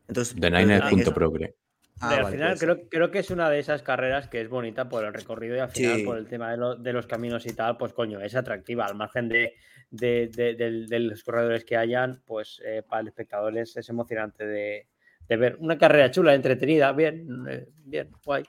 [0.07, 1.55] Entonces, pues, Nine es Nine punto progre.
[2.01, 4.87] Ah, al vale, final creo, creo que es una de esas carreras que es bonita
[4.87, 6.03] por el recorrido y al final Sí.
[6.03, 8.85] por el tema de, lo- de los caminos y tal, pues coño, es atractiva.
[8.85, 9.53] Al margen de,
[9.91, 13.89] de- de- del- de los corredores que hayan, pues eh, para el espectador es, es
[13.89, 14.87] emocionante de,
[15.27, 15.57] de ver.
[15.59, 18.43] Una carrera chula, entretenida, bien, eh, bien, guay.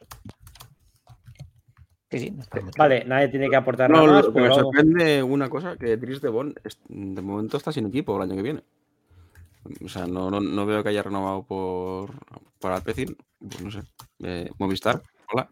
[2.10, 2.42] Sí, sí, no
[2.76, 4.24] Vale, nadie tiene que aportar No, nada más.
[4.26, 4.62] lo que me vamos.
[4.64, 6.54] sorprende una cosa, que Dries de Bon
[6.88, 8.62] de momento está sin equipo el año que viene.
[9.84, 12.12] O sea, no, no, no veo que haya renovado por,
[12.58, 13.16] por Alpecin.
[13.38, 13.82] Pues no sé.
[14.22, 15.50] Eh, Movistar, hola.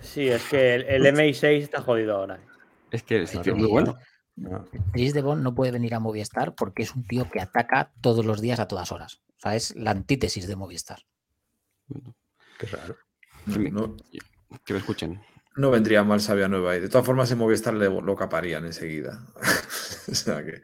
[0.00, 2.40] Sí, es que el, el MI6 está jodido ahora.
[2.90, 3.96] Es que es, muy bueno.
[4.36, 4.66] No.
[4.92, 8.24] Dries de Bon no puede venir a Movistar porque es un tío que ataca todos
[8.24, 9.20] los días a todas horas.
[9.36, 11.00] O sea, es la antítesis de Movistar.
[12.58, 12.96] Qué raro.
[13.46, 13.96] No,
[14.64, 15.20] Que me escuchen.
[15.56, 16.76] no vendría mal Sabia Nueva.
[16.76, 19.26] Y de todas formas, en Movistar le, lo caparían enseguida.
[20.10, 20.62] o sea que.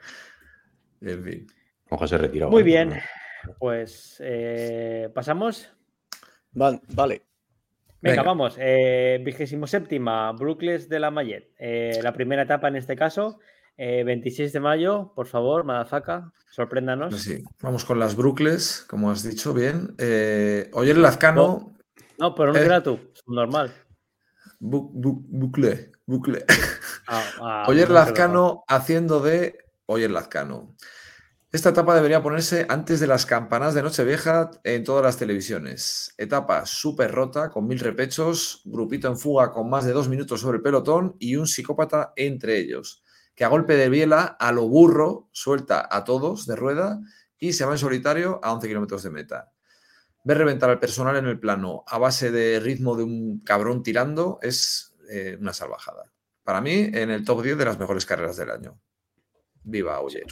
[1.01, 1.47] En fin.
[1.91, 2.51] Ojo se retiró.
[2.51, 2.65] Muy ¿eh?
[2.65, 3.01] bien.
[3.59, 5.71] Pues eh, pasamos.
[6.53, 7.23] Val- vale.
[8.01, 8.23] Venga, Venga.
[8.23, 8.57] vamos.
[8.59, 11.53] Eh, vigésimo séptima, Brookles de la Mayet.
[11.59, 13.39] Eh, la primera etapa en este caso,
[13.77, 17.11] eh, 26 de mayo, por favor, Madafaka, sorpréndanos.
[17.11, 19.95] Pues sí, vamos con las Brookles, como has dicho bien.
[19.99, 21.77] Eh, Oyer Lazcano.
[22.19, 22.65] No, pero no Eh.
[22.65, 23.73] era tú, subnormal.
[24.61, 26.45] Bu- bu- bucle, bucle.
[27.09, 30.75] Ah, ah, Oyer no, Lazcano haciendo de Oyer Lazcano.
[31.52, 36.12] Esta etapa debería ponerse antes de las campanas de Nochevieja en todas las televisiones.
[36.18, 40.56] Etapa súper rota, con mil repechos, grupito en fuga con más de dos minutos sobre
[40.56, 43.05] el pelotón y un psicópata entre ellos,
[43.36, 47.01] que a golpe de biela, a lo burro, suelta a todos de rueda
[47.39, 49.52] y se va en solitario a 11 kilómetros de meta.
[50.24, 54.40] Ver reventar al personal en el plano a base de ritmo de un cabrón tirando
[54.43, 56.10] es eh, una salvajada.
[56.43, 58.81] Para mí, en el top 10 de las mejores carreras del año.
[59.62, 60.27] Viva Oyer.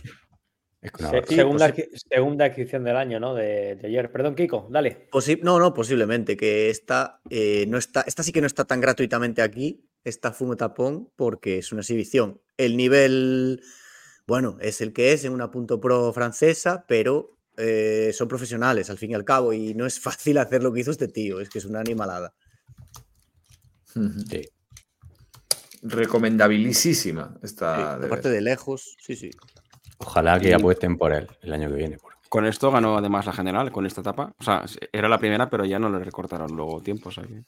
[1.28, 1.74] Segunda,
[2.10, 3.34] segunda adquisición del año, ¿no?
[3.34, 4.10] De, de ayer.
[4.12, 5.08] Perdón, Kiko, dale.
[5.10, 8.80] Posi- no, no, posiblemente, que esta, eh, no está, esta sí que no está tan
[8.80, 12.40] gratuitamente aquí, esta Fumo Tapón, porque es una exhibición.
[12.56, 13.62] El nivel,
[14.26, 18.98] bueno, es el que es en una punto pro francesa, pero eh, son profesionales al
[18.98, 21.48] fin y al cabo, y no es fácil hacer lo que hizo este tío, es
[21.48, 22.34] que es una animalada.
[24.28, 24.42] Sí.
[25.82, 27.98] Recomendabilísima esta.
[27.98, 29.30] de aparte de lejos, sí, sí.
[30.06, 31.98] Ojalá que apuesten por él el año que viene.
[31.98, 34.32] porque- Con esto ganó además la general, con esta etapa.
[34.38, 37.10] O sea, era la primera, pero ya no le recortaron luego tiempo.
[37.10, 37.44] que-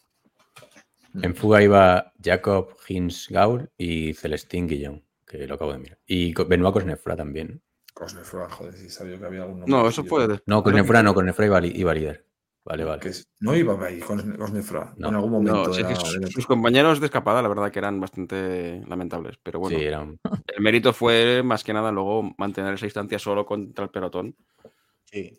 [1.23, 5.99] En fuga iba Jacob Hins Gaul y Celestín Guillón, que lo acabo de mirar.
[6.07, 7.63] Y Benoit Cosnefra también.
[7.95, 10.09] Cosnefroy, joder, si sabía que había algún nombre No, eso suyo.
[10.11, 10.29] fue.
[10.29, 12.26] de- No, Cosnefra no, Cosnefra iba, iba líder.
[12.67, 13.01] Vale, vale.
[13.01, 14.87] Que es- no iba ahí Cos- Cosnefroy.
[14.97, 15.09] No.
[15.09, 15.73] en algún No, momento.
[15.73, 19.39] sí, era- que sus, era- sus compañeros de escapada, la verdad que eran bastante lamentables.
[19.41, 20.19] Pero bueno, Sí, eran.
[20.49, 24.35] el mérito fue más que nada luego mantener esa distancia solo contra el pelotón.
[25.05, 25.39] Sí,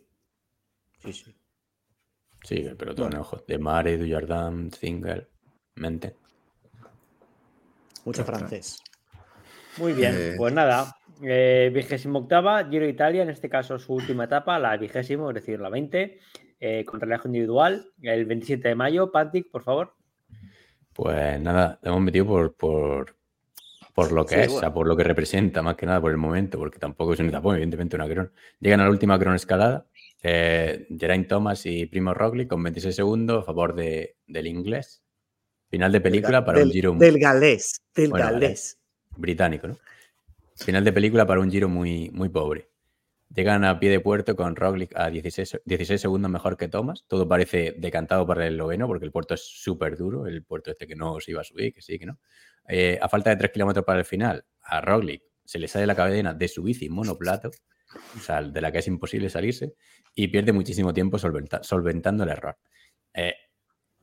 [1.00, 1.36] sí, sí.
[2.44, 3.44] Sí, el pelotón, ojo.
[3.46, 5.30] De Mare, Dujardin, Zinger,
[5.76, 6.16] Mente.
[8.06, 8.82] Mucho francés.
[9.78, 10.96] Muy bien, Eh, pues nada.
[11.22, 15.60] Eh, vigésimo octava, Giro Italia, en este caso su última etapa, la vigésimo, es decir,
[15.60, 16.20] la 20,
[16.60, 19.12] eh, con relejo individual, el 27 de mayo.
[19.12, 19.94] Pantic, por favor.
[20.94, 23.16] Pues nada, lo hemos metido por, por,
[23.94, 26.12] por lo que Sí, es, o sea, por lo que representa, más que nada por
[26.12, 28.32] el momento, porque tampoco es un etapón, evidentemente una cron.
[28.60, 29.86] Llegan a la última cron escalada,
[30.24, 35.04] eh, Geraint Thomas y Primo Roglic con 26 segundos a favor de, del inglés.
[35.70, 38.80] Final de película para del, un giro muy- Del galés, del Bueno, galés.
[39.16, 39.78] británico, ¿no?
[40.56, 42.68] Final de película para un giro muy, muy pobre.
[43.30, 47.06] Llegan a pie de puerto con Roglic a 16, 16 segundos mejor que Thomas.
[47.08, 50.88] Todo parece decantado para el esloveno porque el puerto es súper duro, el puerto este
[50.88, 52.20] que no se iba a subir, que sí, que no.
[52.68, 55.96] Eh, a falta de 3 kilómetros para el final, a Roglic se le sale la
[55.96, 59.74] cadena de su bici monoplato, o de la que es imposible salirse,
[60.16, 62.58] y pierde muchísimo tiempo solventa- solventando el error.
[63.14, 63.34] Eh,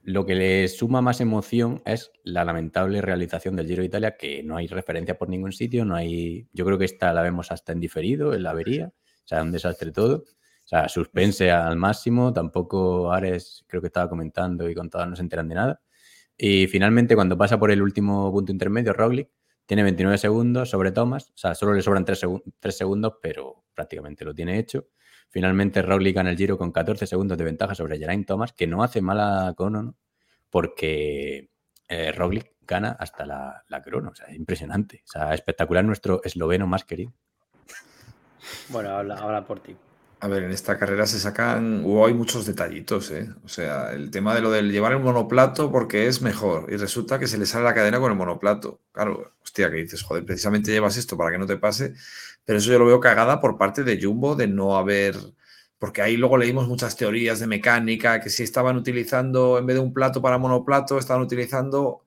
[0.03, 4.43] lo que le suma más emoción es la lamentable realización del Giro de Italia, que
[4.43, 6.47] no hay referencia por ningún sitio, no hay.
[6.53, 8.93] Yo creo que esta la vemos hasta en diferido, en la avería.
[9.25, 10.25] O sea, un desastre todo.
[10.65, 12.33] O sea, suspense al máximo.
[12.33, 15.81] Tampoco Ares, creo que estaba comentando y contado, no se enteran de nada.
[16.37, 19.31] Y finalmente, cuando pasa por el último punto intermedio, Roglic
[19.67, 21.31] tiene 29 segundos sobre Thomas.
[21.31, 22.19] O sea, solo le sobran 3,
[22.71, 24.89] segundos, pero prácticamente lo tiene hecho.
[25.31, 28.83] Finalmente, Roglic gana el Giro con 14 segundos de ventaja sobre Geraint Thomas, que no
[28.83, 29.97] hace mala crono, ¿no?
[30.51, 31.51] porque
[31.89, 34.11] eh, Roglic gana hasta la, la crono.
[34.11, 35.03] O sea, es impresionante.
[35.05, 37.13] O sea, espectacular nuestro esloveno más querido.
[38.69, 39.77] Bueno, habla, habla por ti.
[40.21, 43.29] A ver, en esta carrera se sacan, hay muchos detallitos, ¿eh?
[43.45, 47.19] O sea, el tema de lo del llevar el monoplato porque es mejor y resulta
[47.19, 48.81] que se le sale la cadena con el monoplato.
[48.93, 51.93] Claro, hostia, que dices, joder, precisamente llevas esto para que no te pase,
[52.45, 55.17] pero eso yo lo veo cagada por parte de Jumbo de no haber,
[55.79, 59.83] porque ahí luego leímos muchas teorías de mecánica, que si estaban utilizando, en vez de
[59.83, 62.04] un plato para monoplato, estaban utilizando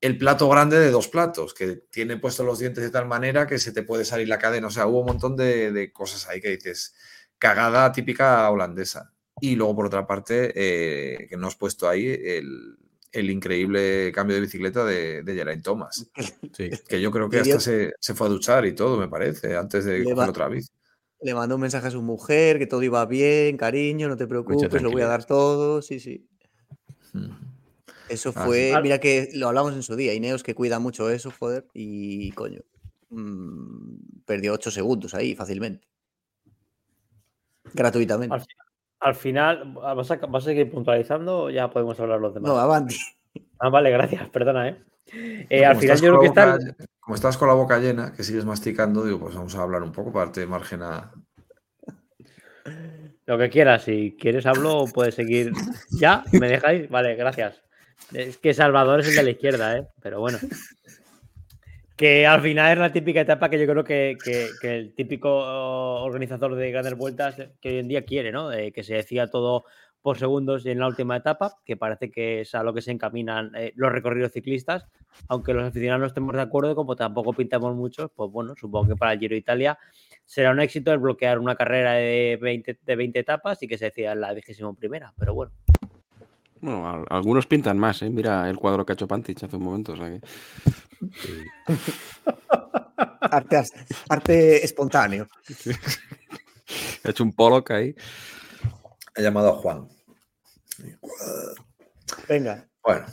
[0.00, 3.58] el plato grande de dos platos, que tiene puestos los dientes de tal manera que
[3.58, 4.66] se te puede salir la cadena.
[4.66, 6.94] O sea, hubo un montón de, de cosas ahí que dices
[7.38, 9.12] cagada típica holandesa.
[9.40, 12.76] Y luego, por otra parte, eh, que no has puesto ahí el,
[13.12, 16.10] el increíble cambio de bicicleta de, de Geraint Thomas.
[16.54, 16.70] Sí.
[16.88, 19.84] Que yo creo que hasta se, se fue a duchar y todo, me parece, antes
[19.84, 20.70] de coger otra bici.
[21.20, 24.82] Le mandó un mensaje a su mujer, que todo iba bien, cariño, no te preocupes,
[24.82, 25.82] lo voy a dar todo.
[25.82, 26.28] Sí, sí.
[27.12, 27.53] Mm.
[28.08, 28.82] Eso Ah, fue, sí.
[28.82, 32.60] mira que lo hablamos en su día, Ineos que cuida mucho eso, joder, y coño,
[33.10, 35.86] mm, perdió 8 segundos ahí fácilmente.
[37.72, 38.34] Gratuitamente.
[38.34, 38.46] Al, fi-
[39.00, 42.50] al final, ¿vas a, vas a seguir puntualizando o ya podemos hablar los demás?
[42.52, 42.96] No, avanti.
[43.58, 44.82] Ah, vale, gracias, perdona, ¿eh?
[45.48, 46.58] Eh, al final yo creo que está...
[47.00, 49.92] Como estás con la boca llena, que sigues masticando, digo, pues vamos a hablar un
[49.92, 51.12] poco para darte margen a.
[53.26, 55.52] Lo que quieras, si quieres hablo o puedes seguir.
[55.90, 56.24] ¿Ya?
[56.32, 56.88] ¿Me dejáis?
[56.88, 57.62] Vale, gracias.
[58.12, 59.86] Es que Salvador es el de la izquierda, ¿eh?
[60.02, 60.38] Pero bueno.
[61.96, 64.16] Que al final es la típica etapa que yo creo que,
[64.62, 65.30] el típico
[66.02, 68.52] organizador de grandes vueltas que hoy en día quiere, ¿no?
[68.52, 69.64] Eh, que se decía todo
[70.04, 73.52] por segundos en la última etapa, que parece que es a lo que se encaminan
[73.54, 74.86] eh, los recorridos ciclistas,
[75.28, 78.96] aunque los aficionados no estemos de acuerdo, como tampoco pintamos muchos, pues bueno, supongo que
[78.96, 79.78] para el Giro Italia
[80.26, 83.86] será un éxito el bloquear una carrera de 20, de 20 etapas y que se
[83.86, 85.52] decida en la vigésima primera, pero bueno.
[86.64, 88.08] Bueno, al- algunos pintan más, ¿eh?
[88.08, 89.92] Mira el cuadro que ha hecho Pantich hace un momento.
[89.92, 90.20] O sea que...
[93.20, 93.62] Arte,
[94.08, 95.26] arte espontáneo.
[97.04, 97.94] Ha hecho un polo que ahí.
[99.16, 99.88] He llamado a Juan.
[102.28, 103.06] Venga, Bueno,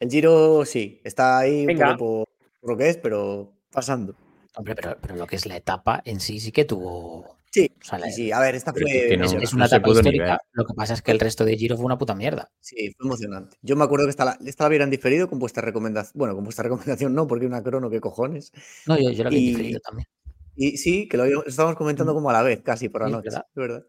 [0.00, 2.28] el Giro sí, está ahí un poco por,
[2.60, 4.14] por lo que es, pero pasando.
[4.56, 7.36] Hombre, pero, pero lo que es la etapa en sí sí que tuvo.
[7.52, 8.32] Sí, o sea, la- sí, sí.
[8.32, 10.40] A ver, esta fue, que- que no- es, una no etapa histórica.
[10.52, 12.50] Lo que pasa es que el resto de Giro fue una puta mierda.
[12.60, 13.58] Sí, fue emocionante.
[13.60, 16.12] Yo me acuerdo que esta la, esta la hubieran diferido con vuestra recomendación.
[16.18, 18.52] Bueno, con vuestra recomendación no, porque una crono, qué cojones.
[18.86, 20.08] No, yo, yo lo había Y- diferido también.
[20.56, 23.12] Y sí, que lo habíamos- estábamos comentando como a la vez, casi por la Sí,
[23.12, 23.24] noche.
[23.30, 23.46] ¿verdad?
[23.48, 23.86] Es verdad.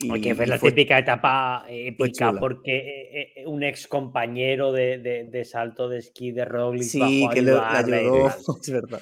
[0.00, 2.40] Y- que ver y la fue- típica etapa épica, chula.
[2.40, 6.98] porque eh, eh, un ex compañero de, de- de salto de esquí de Roglic Sí,
[6.98, 8.28] bajó a que le, ayudó.
[8.62, 9.00] Es verdad.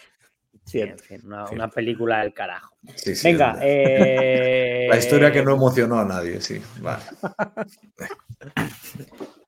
[0.64, 1.04] Sí, en Cierto.
[1.04, 1.20] fin,
[1.52, 2.76] una, película del carajo.
[2.94, 6.60] sí, sí, Venga, eh, La historia que no emocionó a nadie, sí.
[6.80, 7.02] Vale.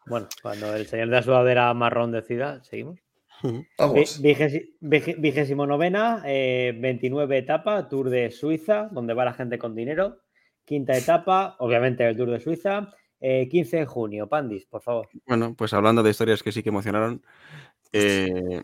[0.06, 2.98] Bueno, cuando el señor de la sudadera marrón decida, seguimos.
[3.78, 4.20] Vamos.
[4.20, 10.18] Vigésimo novena, eh, 29 etapa, Tour de Suiza, donde va la gente con dinero.
[10.64, 12.90] Quinta etapa, obviamente el Tour de Suiza.
[13.20, 15.08] eh, 15 de junio, Pandis, por favor.
[15.26, 17.22] Bueno, pues hablando de historias que sí que emocionaron,
[17.92, 18.62] eh,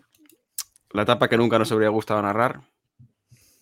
[0.93, 2.63] la etapa que nunca nos habría gustado narrar,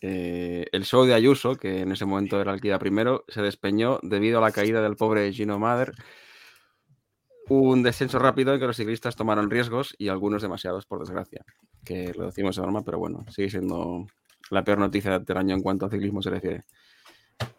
[0.00, 4.38] eh, el show de Ayuso, que en ese momento era iba primero, se despeñó debido
[4.38, 5.92] a la caída del pobre Gino Mader.
[7.50, 11.44] Un descenso rápido en que los ciclistas tomaron riesgos y algunos demasiados, por desgracia.
[11.82, 14.06] Que lo decimos de broma, pero bueno, sigue siendo
[14.50, 16.64] la peor noticia del año en cuanto a ciclismo se refiere.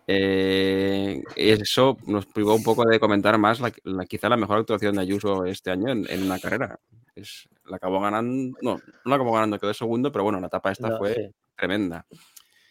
[0.05, 4.95] Eh, eso nos privó un poco de comentar más la, la- quizá la mejor actuación
[4.95, 6.79] de Ayuso este año en, en una carrera.
[7.15, 10.71] Es, la acabó ganando, no, no la acabó ganando, quedó segundo, pero bueno, la etapa
[10.71, 11.21] esta No, fue sí.
[11.55, 12.05] tremenda.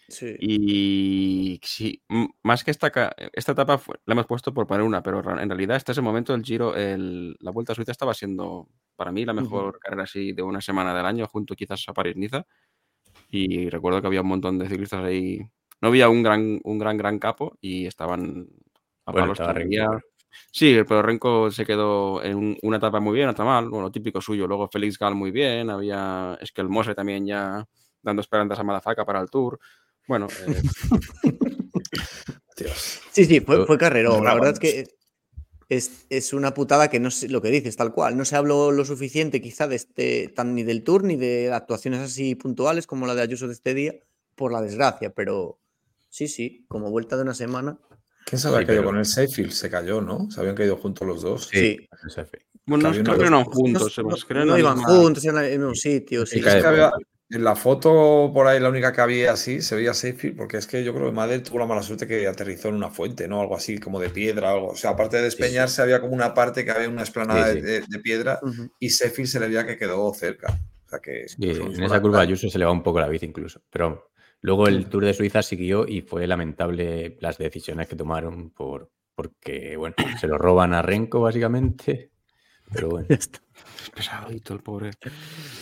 [0.08, 0.36] Sí.
[0.40, 2.02] Y sí,
[2.42, 2.90] más que esta,
[3.32, 6.34] esta etapa fue- la hemos puesto por poner una, pero en realidad hasta ese momento
[6.34, 10.32] el Giro, el- la Vuelta a Suiza estaba siendo para mí la mejor carrera así
[10.32, 12.46] de una semana del año, junto quizás a París-Niza.
[13.30, 15.40] Y recuerdo que había un montón de ciclistas ahí.
[15.80, 18.48] No había un gran, un gran, gran capo y estaban
[19.04, 19.88] a Bueno, palos todavía.
[20.50, 24.20] Sí, pero Renko se quedó en un- una etapa muy bien, otra mal, bueno, típico
[24.20, 24.46] suyo.
[24.46, 27.64] Luego Félix Gal muy bien, había Eskelmose también ya
[28.02, 29.58] dando esperanzas a Madafaka para el Tour.
[30.06, 30.62] Bueno, eh,
[32.56, 33.00] Dios.
[33.12, 34.24] Sí, sí, fue, fue carrerón.
[34.24, 34.88] La verdad es que
[35.68, 38.16] es, es una putada que no sé lo que dices, tal cual.
[38.16, 42.00] No se habló lo suficiente quizá de este, tan ni del tour ni de actuaciones
[42.00, 43.94] así puntuales como la de Ayuso de este día,
[44.34, 45.60] por la desgracia, pero
[46.08, 47.78] sí, sí, como vuelta de una semana.
[48.28, 49.52] ¿Quién se había Sí, caído pero- con el Seyfield?
[49.52, 50.30] Se cayó, ¿no?
[50.30, 51.48] Se habían caído juntos los dos.
[51.50, 51.88] Sí.
[52.12, 56.26] Fe- bueno, creo que no juntos, no, Sebas, creo no iban juntos en, un sitio.
[56.26, 56.92] Sí, Es que había-
[57.30, 60.66] en la foto por ahí, la única que había así, se veía Seyfield, porque es
[60.66, 63.40] que yo creo que Madel tuvo la mala suerte que aterrizó en una fuente, ¿no?
[63.42, 64.68] Algo así, como de piedra, algo.
[64.68, 67.60] O sea, aparte de despeñarse, había como una parte que había una esplanada Sí, sí.
[67.66, 68.40] De, de piedra
[68.78, 70.58] y Seyfield se le veía que quedó cerca.
[70.86, 71.28] O sea que.
[71.28, 73.60] Sí, pues, en esa curva la- Ayuso se le va un poco la bici incluso.
[73.70, 74.10] Pero
[74.40, 79.76] Luego el Tour de Suiza siguió y fue lamentable las decisiones que tomaron por, porque,
[79.76, 82.12] bueno, se lo roban a Renko básicamente.
[82.72, 83.06] Pero bueno.
[83.10, 83.30] Es
[83.94, 84.90] pesadito el pobre.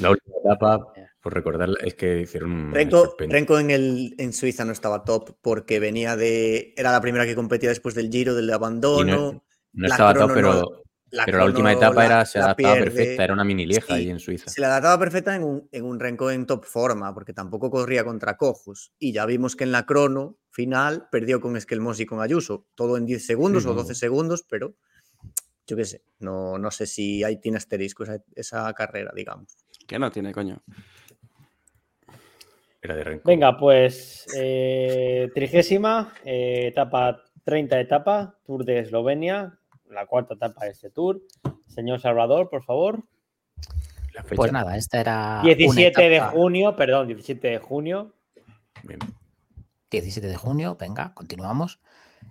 [0.01, 3.17] La última etapa, por recordar, es que hicieron un Renko.
[3.19, 6.75] Renko en, el, en Suiza no estaba top porque venía de.
[6.77, 9.43] Era la primera que competía después del giro, del abandono.
[9.73, 10.69] No la estaba top, pero, no-
[11.25, 12.91] pero la última etapa la- era, se la adaptaba pierde.
[12.91, 14.51] perfecta, era una mini lieja Sí, ahí en Suiza.
[14.51, 18.37] Se la adaptaba perfecta en un, en un en top forma, porque tampoco corría contra
[18.37, 18.93] Cojos.
[18.99, 22.67] Y ya vimos que en la crono final perdió con Esquelmos y con Ayuso.
[22.75, 23.79] Todo en 10 segundos o Ujú.
[23.81, 24.75] 12 segundos, pero
[25.67, 26.03] yo qué sé.
[26.19, 29.57] No, no sé si ahí tiene asterisco esa, esa carrera, digamos.
[29.87, 30.63] Que no tiene, coño.
[32.83, 33.29] Era de Renko.
[33.29, 39.59] Venga, pues eh, trigésima, eh, etapa 30 etapa, Tour de Eslovenia,
[39.91, 41.23] la cuarta etapa de este Tour.
[41.67, 43.03] Señor Salvador, por favor.
[44.15, 44.37] La fecha.
[44.37, 45.41] Pues nada, esta era.
[45.43, 48.15] una 17 de junio, perdón, 17 de junio.
[48.83, 48.99] Bien.
[49.91, 51.81] 17 de junio, venga, continuamos.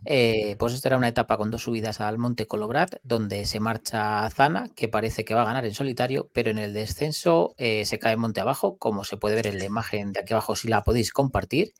[0.04, 4.30] Eh, pues esta era una etapa con dos subidas al Monte Colobrat, donde se marcha
[4.30, 7.98] Zana, que parece que va a ganar en solitario, pero en el descenso eh, se
[7.98, 10.84] cae monte abajo, como se puede ver en la imagen de aquí abajo si la
[10.84, 11.74] podéis compartir.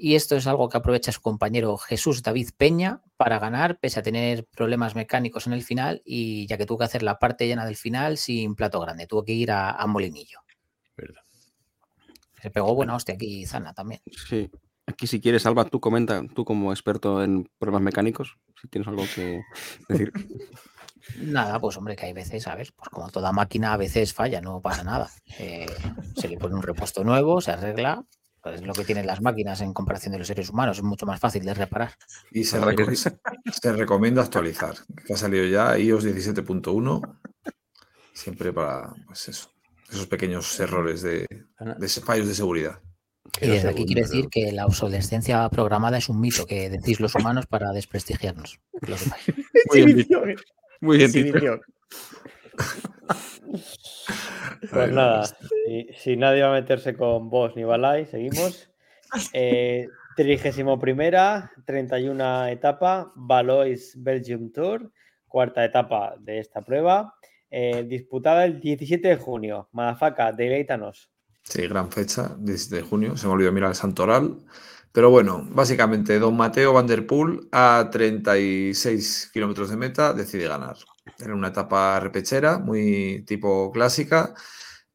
[0.00, 4.02] Y esto es algo que aprovecha su compañero Jesús David Peña para ganar, pese a
[4.04, 7.66] tener problemas mecánicos en el final, y ya que tuvo que hacer la parte llena
[7.66, 10.38] del final sin plato grande, tuvo que ir a, a Molinillo.
[10.96, 11.22] Verdad.
[12.40, 14.00] Se pegó buena hostia aquí Zana también.
[14.28, 14.48] Sí.
[14.86, 19.02] Aquí, si quieres, Alba, tú comenta, tú como experto en problemas mecánicos, si tienes algo
[19.14, 19.42] que
[19.88, 20.12] decir.
[21.20, 22.72] Nada, pues hombre, que hay veces, ¿sabes?
[22.72, 25.10] Pues como toda máquina a veces falla, no pasa nada.
[25.38, 25.66] Eh,
[26.16, 28.04] se le pone un repuesto nuevo, se arregla.
[28.44, 31.20] Es lo que tienen las máquinas en comparación de los seres humanos, es mucho más
[31.20, 31.92] fácil de reparar.
[32.30, 34.74] Y se, reco- recomienda actualizar.
[35.06, 37.18] Que ha salido ya iOS 17.1.
[38.12, 39.50] Siempre para pues eso,
[39.90, 41.26] esos pequeños errores de,
[42.04, 42.80] fallos de seguridad.
[43.40, 44.30] Y desde aquí quiero decir ¿no?
[44.30, 48.58] que la obsolescencia programada es un mito que decís los humanos para desprestigiarnos.
[49.70, 50.06] Muy bien.
[50.80, 51.60] Muy bien.
[54.72, 58.68] Pues nada, si, si nadie va a meterse con vos ni Balai, seguimos.
[59.32, 64.92] Eh, Trigésimo primera, 31 etapa, Valois Belgium Tour,
[65.28, 67.14] cuarta etapa de esta prueba,
[67.50, 69.68] eh, disputada el 17 de junio.
[69.70, 71.08] Madafaka, deleítanos.
[71.44, 73.16] Sí, gran fecha, 17 de junio.
[73.16, 74.38] Se me olvidó mirar el Santoral.
[74.90, 80.76] Pero bueno, básicamente, don Mateo Van Der Poel a 36 kilómetros de meta decide ganar.
[81.18, 84.34] Era una etapa repechera, muy tipo clásica,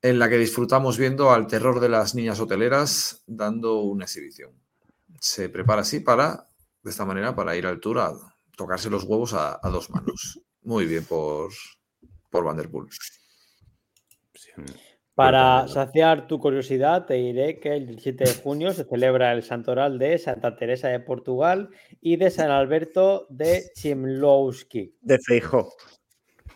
[0.02, 4.52] en la que disfrutamos viendo al terror de las niñas hoteleras dando una exhibición.
[5.20, 6.50] Se prepara así para,
[6.82, 8.14] de esta manera, para ir al Tour a
[8.56, 10.40] tocarse los huevos a, a dos manos.
[10.62, 11.52] Muy bien por,
[12.30, 12.88] por Van Der Poel.
[14.34, 14.50] Sí,
[15.14, 20.00] Para saciar tu curiosidad, te diré que el 17 de junio se celebra el santoral
[20.00, 21.70] de Santa Teresa de Portugal
[22.02, 24.98] y de San Alberto de Chimlowski.
[25.02, 25.70] De Feijó.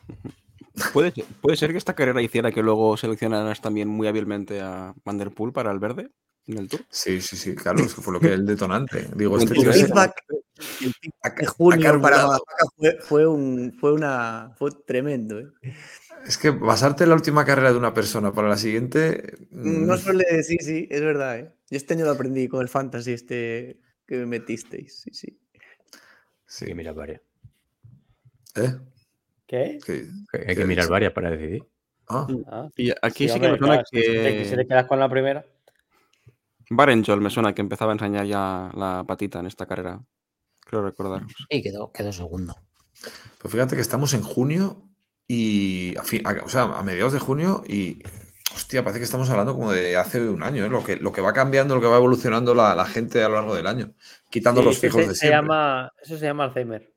[0.93, 4.93] ¿Puede, ser- puede ser que esta carrera hiciera que luego seleccionaras también muy hábilmente a
[5.03, 6.11] Van Der Poel para el verde
[6.45, 6.81] en el Tour.
[6.89, 9.09] Sí, sí, sí, claro, es que fue lo que el detonante.
[9.15, 14.71] Digo, El este tío es- de junio para Madafaka fue, fue, un, fue, una, fue
[14.85, 15.39] tremendo.
[15.39, 15.47] ¿eh?
[16.25, 19.35] Es que basarte en la última carrera de una persona para la siguiente.
[19.51, 21.39] mm, No suele decir, sí, es verdad.
[21.39, 21.53] ¿eh?
[21.69, 25.01] Yo este año lo aprendí con el fantasy este que me metisteis.
[25.01, 25.39] Sí, sí.
[26.45, 27.21] sí, mirar varias.
[28.55, 28.73] ¿Eh?
[29.47, 29.79] ¿Qué?
[29.85, 30.05] ¿Qué-
[30.47, 31.63] Hay que mirar varias para decidir.
[32.09, 34.67] Ah, Ah, Y aquí sí, sí, que me suena claro, si te- si te que
[34.67, 35.45] quedas con la primera.
[36.69, 40.01] Barenjol me suena que empezaba a enseñar ya la patita en esta carrera.
[40.65, 41.23] Creo recordar.
[41.49, 42.55] Y quedó, quedó segundo.
[43.39, 44.83] pues fíjate que estamos en junio
[45.27, 45.95] y.
[45.97, 48.01] A fin- a- o sea, a mediados de junio y.
[48.55, 50.69] Hostia, parece que estamos hablando como de hace un año, ¿eh?
[50.69, 53.35] lo, que, lo que va cambiando, lo que va evolucionando la, la gente a lo
[53.35, 53.93] largo del año,
[54.31, 55.37] quitando Sí, los fijos se, de se siempre.
[55.37, 56.91] llama, eso se llama Alzheimer.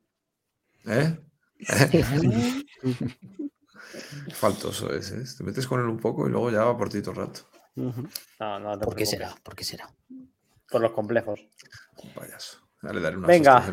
[0.87, 1.19] ¿Eh?
[4.33, 5.23] Faltoso es, ¿eh?
[5.37, 7.41] Te metes con él un poco y luego ya va por ti todo el rato.
[7.75, 9.35] No, no te ¿Por qué será?
[9.43, 9.89] ¿Por qué será?
[10.69, 11.47] Por los complejos.
[12.03, 12.59] Un payaso.
[12.83, 13.63] Ya le daré una Venga.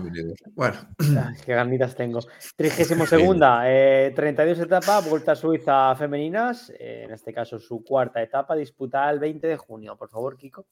[0.52, 2.20] Bueno, Ay, qué ganitas tengo.
[2.56, 6.70] Trigésimo segunda, eh, 32 etapa, Vuelta a Suiza femeninas.
[6.78, 9.96] eh, en este caso, su cuarta etapa, disputada el 20 de junio.
[9.96, 10.66] Por favor, Kiko.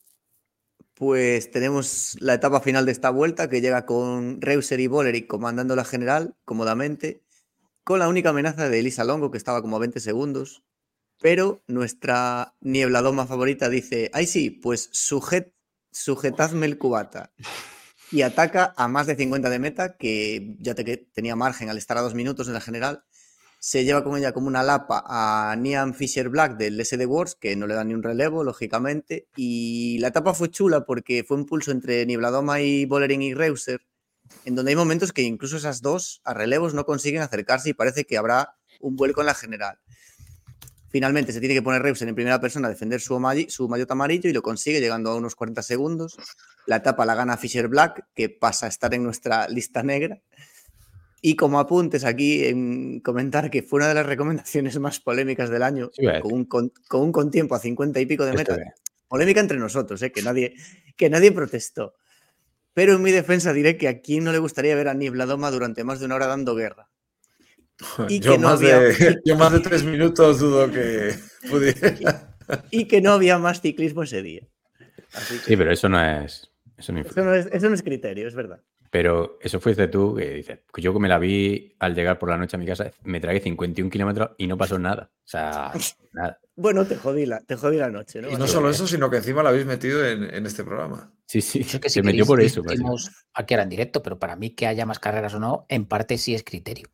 [0.97, 5.77] Pues tenemos la etapa final de esta vuelta que llega con Reuser y Bollerick comandando
[5.77, 7.23] la general cómodamente,
[7.85, 10.65] con la única amenaza de Elisa Longo que estaba como a 20 segundos.
[11.21, 15.53] Pero nuestra niebladoma favorita dice: Ay, sí, pues sujet,
[15.93, 17.31] sujetadme el cubata.
[18.11, 22.03] Y ataca a más de 50 de meta, que ya tenía margen al estar a
[22.03, 23.05] dos minutos en la general.
[23.59, 27.57] Se lleva con ella como una lapa a Nian Fisher Black del SD Wars, que
[27.57, 29.27] no le da ni un relevo, lógicamente.
[29.37, 33.81] Y la etapa fue chula porque fue un pulso entre Nibladoma y Bollering y Reuser,
[34.45, 38.05] en donde hay momentos que incluso esas dos a relevos no consiguen acercarse y parece
[38.05, 39.79] que habrá un vuelco en la general.
[40.91, 44.31] Finalmente se tiene que poner Reuser en primera persona a defender su, su maillot amarillo
[44.31, 46.17] y lo consigue llegando a unos 40 segundos.
[46.67, 50.21] La etapa la gana Fisher Black, que pasa a estar en nuestra lista negra.
[51.29, 55.65] Y como apuntes aquí, en comentar que fue una de las recomendaciones más polémicas del
[55.65, 56.21] año, Sí, va.
[56.21, 58.57] con un, con, con un contiempo a 50 y pico de meta.
[59.09, 60.13] Polémica entre nosotros, ¿eh?
[60.13, 60.55] que, nadie,
[60.97, 61.95] que nadie protestó.
[62.75, 65.83] Pero en mi defensa diré que a quién no le gustaría ver a Nibladoma durante
[65.83, 66.89] más de una hora dando guerra.
[68.09, 71.13] Y yo, que no más había- de, yo más de tres minutos dudo que
[71.51, 72.37] pudiera.
[72.71, 74.43] Y que no había más ciclismo ese día.
[75.29, 76.49] Que Sí, pero eso no es.
[76.79, 78.61] Eso no eso, no es, eso no es criterio, es verdad.
[78.91, 82.29] Pero eso fuiste tú que dices, que yo que me la vi al llegar por
[82.31, 85.11] la noche a mi casa, me tragué 51 kilómetros y no pasó nada.
[85.25, 85.73] O sea,
[86.13, 86.39] nada.
[86.55, 88.31] Bueno, te jodí la, te jodí la noche, ¿no?
[88.31, 91.13] Y no solo eso, sino que encima lo habéis metido en, en este programa.
[91.27, 92.63] Sí, sí, que si se metió por eso.
[93.35, 96.17] aquí ahora en directo, pero para mí que haya más carreras o no, en parte
[96.17, 96.89] sí es criterio.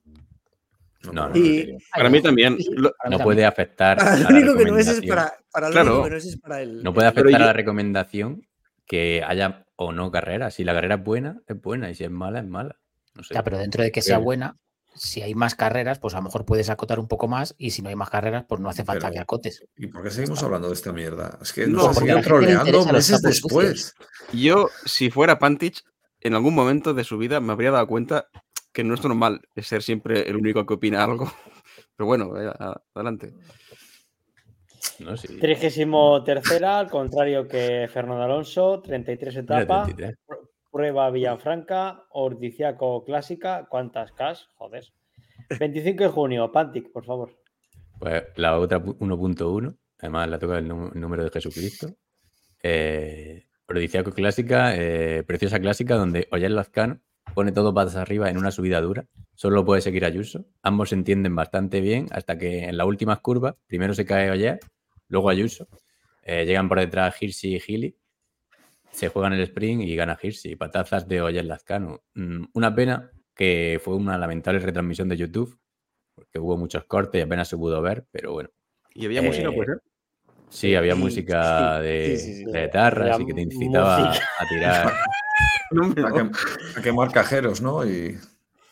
[1.05, 2.56] No, no, no, Y- no, Para mí también.
[2.59, 3.24] Sí, Lo- Para mí no también.
[3.24, 3.98] puede afectar.
[3.98, 5.90] Para lo la único que no es es para, para lo Claro.
[5.93, 6.82] único que no es es para el.
[6.82, 8.47] No puede afectar a la recomendación
[8.87, 10.51] que haya o no carrera.
[10.51, 11.91] Si la carrera es buena, es buena.
[11.91, 12.79] Y si es mala, es mala.
[13.15, 13.35] No sé.
[13.35, 14.57] Ya, pero dentro de que sea buena,
[14.95, 17.83] si hay más carreras, pues a lo mejor puedes acotar un poco más y si
[17.83, 19.65] no hay más carreras, pues no hace falta Pero- que acotes.
[19.77, 21.39] ¿Y por qué seguimos hablando de esta mierda?
[21.41, 23.95] Es que No, nos le troleando meses después.
[24.33, 25.83] Yo, si fuera Pantich,
[26.21, 28.27] en algún momento de su vida me habría dado cuenta
[28.73, 31.31] que no es normal ser siempre el único que opina algo.
[31.97, 32.33] Pero bueno,
[32.95, 33.35] adelante.
[34.99, 35.39] No, sí.
[35.39, 40.17] Trigésimo tercera, al contrario que Fernando Alonso, 33 Mira, etapa, 33.
[40.27, 44.49] pr- prueba Villafranca, Ordiciaco clásica, ¿cuántas Cas?
[44.57, 44.85] Joder.
[45.59, 47.37] 25 de junio, Pantic, por favor.
[47.99, 51.89] Pues la otra pu- 1.1, además la toca el nú- número de Jesucristo.
[52.63, 57.01] Eh, Odisíaco clásica, eh, preciosa clásica, donde Oyer Lazcano
[57.35, 59.07] pone todo patas arriba en una subida dura.
[59.35, 60.45] Solo lo puede seguir Ayuso.
[60.63, 64.61] Ambos se entienden bastante bien hasta que en las últimas curvas, primero se cae Oyer,
[65.09, 65.69] luego Ayuso.
[66.23, 67.97] Eh, llegan por detrás Hirsi y Gili.
[68.91, 70.55] Se juegan el sprint y gana Hirsi.
[70.57, 72.03] Patazas de Oyer Lazcano.
[72.15, 75.59] Mm, una pena que fue una lamentable retransmisión de YouTube,
[76.15, 78.51] porque hubo muchos cortes y apenas se pudo ver, pero bueno.
[78.95, 79.69] ¿Y había Eh, música, pues?
[79.71, 79.73] eh?
[80.51, 82.45] Sí, había Sí, música sí, de, sí, sí, sí.
[82.53, 84.27] de tarras Había y que te incitaba música.
[84.39, 84.93] a tirar.
[85.71, 87.87] No, A, que- a quemar cajeros, ¿no?
[87.89, 88.19] Y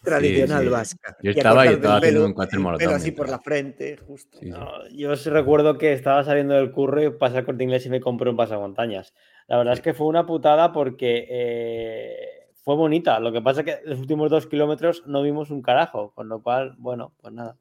[0.03, 0.69] Tradicional sí.
[0.69, 1.17] vasca.
[1.23, 4.39] Yo estaba y estaba haciendo un cuatro el molotov pelo así por la frente, justo.
[4.39, 4.51] Sí, sí.
[4.51, 7.91] No, yo os recuerdo que estaba saliendo del curro y pasé al corte inglés y
[7.91, 9.13] me compré un pasamontañas.
[9.47, 13.21] La verdad es que fue una putada porque eh, fue bonita.
[13.21, 16.43] Lo que pasa es que los últimos dos kilómetros no vimos un carajo, con lo
[16.43, 17.57] cual, bueno, pues nada.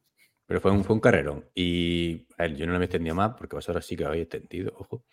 [0.46, 1.46] Pero fue un, fue un carrerón.
[1.54, 4.24] Y a ver, yo no lo he extendido más porque vosotros sí que lo habéis
[4.24, 5.04] extendido, ojo.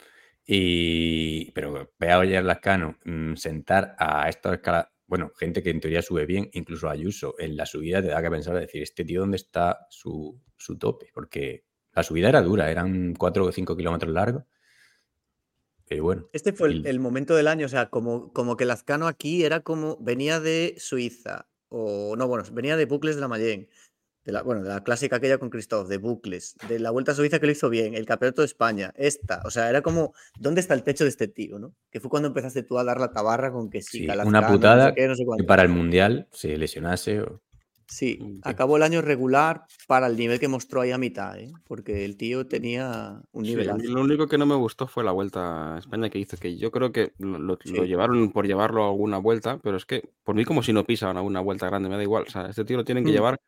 [0.47, 5.81] Y, pero ve a Oyer Lascano mm, sentar a estos escala, bueno, gente que en
[5.81, 9.21] teoría sube bien, incluso Ayuso, en la subida te da que pensar, decir, este tío,
[9.21, 11.11] ¿dónde está su, su tope?
[11.15, 14.45] Porque la subida era dura, eran 4 o 5 kilómetros largos.
[15.89, 19.07] Pero bueno, Este fue el, el momento del año, o sea, como, como que Lazcano
[19.07, 23.69] aquí era como, venía de Suiza, o no, bueno, venía de Bucles de la Mayenne,
[24.27, 27.15] de la, bueno, de la clásica aquella con Christoph, de Bucles, de la Vuelta a
[27.15, 30.61] Suiza que lo hizo bien, el Campeonato de España, esta, o sea, era como, ¿dónde
[30.61, 31.75] está el techo de este tío, no?
[31.91, 34.41] Que fue cuando empezaste tú a dar la tabarra con que sí, Sí, una Lazcano,
[34.41, 35.47] no sé putada qué, no sé que cuánto.
[35.47, 37.21] para el Mundial se lesionase.
[37.23, 37.41] o-
[37.89, 38.41] Sí, sí.
[38.43, 41.53] acabó el año regular para el nivel que mostró ahí a mitad, ¿eh?
[41.69, 44.89] porque el tío tenía un Sí, a nivel mí lo único que no me gustó
[44.89, 47.87] fue la vuelta a España que hizo, que yo creo que lo, lo- lo Sí.
[47.87, 51.17] llevaron por llevarlo a alguna vuelta, pero es que por mí como si no pisan
[51.17, 52.25] a una vuelta grande, me da igual.
[52.27, 53.15] O sea, este tío lo tienen que Mm.
[53.15, 53.41] llevar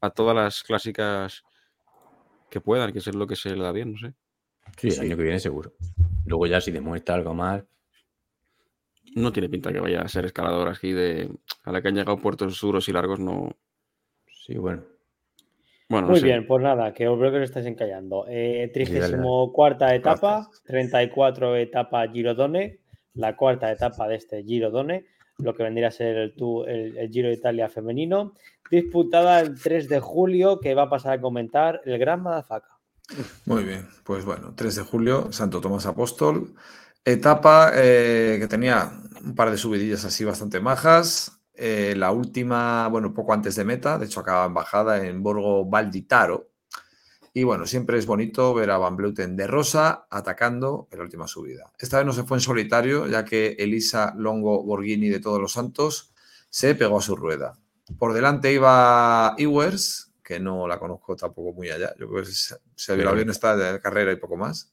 [0.00, 1.42] a todas las clásicas
[2.50, 4.14] que puedan, que es lo que se le da bien, no sé.
[4.76, 5.00] Sí, el Sí.
[5.00, 5.72] año que viene seguro.
[6.26, 7.64] Luego ya si demuestra algo más,
[9.16, 11.28] No tiene pinta que vaya a ser escalador aquí de...
[11.64, 13.56] A la que han llegado puertos duros y largos, no...
[14.46, 14.84] sí, bueno.
[15.88, 16.26] Bueno, no Muy sé.
[16.26, 18.24] bien, pues nada, que os veo que os estáis encallando.
[18.28, 19.16] Eh, dale, dale.
[19.16, 22.78] 34 etapa, 34 etapa Girodone,
[23.14, 25.06] la cuarta etapa de este Girodone,
[25.42, 26.34] lo que vendría a ser el,
[26.66, 28.34] el, el Giro de Italia femenino,
[28.70, 32.78] disputada el 3 de julio, que va a pasar a comentar el Gran Madafaka.
[33.46, 36.54] Muy bien, pues bueno, 3 de julio, Santo Tomás Apóstol.
[37.04, 38.92] Etapa eh, que tenía
[39.24, 41.40] un par de subidillas así bastante majas.
[41.54, 45.64] Eh, la última, bueno, poco antes de meta, de hecho acaba en bajada en Borgo
[45.64, 46.50] Valditaro.
[47.32, 51.28] Y bueno, siempre es bonito ver a Van Bleuten de rosa atacando en la última
[51.28, 51.72] subida.
[51.78, 55.52] Esta vez no se fue en solitario, ya que Elisa Longo Borghini de Todos los
[55.52, 56.12] Santos
[56.48, 57.56] se pegó a su rueda.
[57.98, 61.94] Por delante iba Ewers, que no la conozco tampoco muy allá.
[61.98, 64.72] Yo creo que se, vio avión está de carrera y poco más.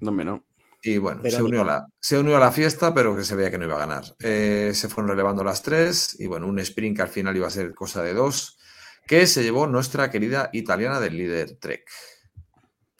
[0.00, 0.44] No, me no.
[0.82, 3.50] Y bueno, se unió, a la, se unió a la fiesta, pero que se veía
[3.50, 4.04] que no iba a ganar.
[4.20, 7.50] Eh, se fueron relevando las tres y bueno, un sprint que al final iba a
[7.50, 8.58] ser cosa de dos,
[9.06, 11.84] que se llevó nuestra querida italiana del líder Trek.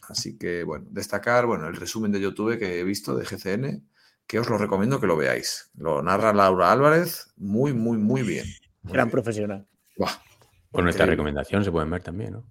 [0.09, 3.89] Así que bueno, destacar bueno, el resumen de YouTube que he visto de GCN,
[4.26, 5.70] que os lo recomiendo que lo veáis.
[5.76, 8.47] Lo narra Laura Álvarez muy, muy, muy bien.
[8.82, 9.12] Muy Gran bien.
[9.12, 9.66] profesional.
[9.97, 10.12] Buah,
[10.70, 12.51] Por nuestra recomendación se pueden ver también, ¿no?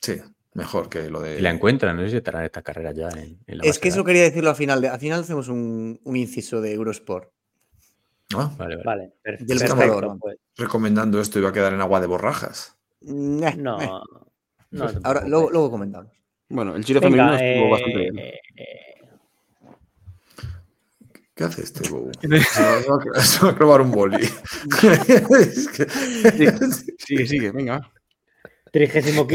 [0.00, 0.20] Sí,
[0.54, 1.38] mejor que lo de...
[1.38, 3.88] Y la encuentran, no sé si estarán estas carreras ya en, en la Es que
[3.88, 4.80] eso quería decirlo al final.
[4.80, 7.32] de- Al final hacemos un, un inciso de Eurosport.
[8.34, 8.82] Ah, Vale, vale.
[8.84, 10.18] Vale, per- Del perfecto.
[10.20, 10.36] pues.
[10.56, 12.76] recomendando esto iba a quedar en agua de borrajas.
[13.00, 13.56] No, eh.
[13.56, 14.86] no.
[14.86, 16.12] te Ahora, luego, luego comentamos.
[16.50, 18.18] Bueno, el Giro femenino estuvo eh, bastante bien.
[18.18, 18.94] eh, eh,
[21.34, 22.10] ¿Qué hace este bobo?
[22.20, 22.62] Se
[23.40, 24.16] va, a- clavar un boli.
[25.38, 25.86] Es que-
[26.98, 27.78] Sigue, sigue, venga.
[27.78, 27.92] va.
[28.70, 29.26] 35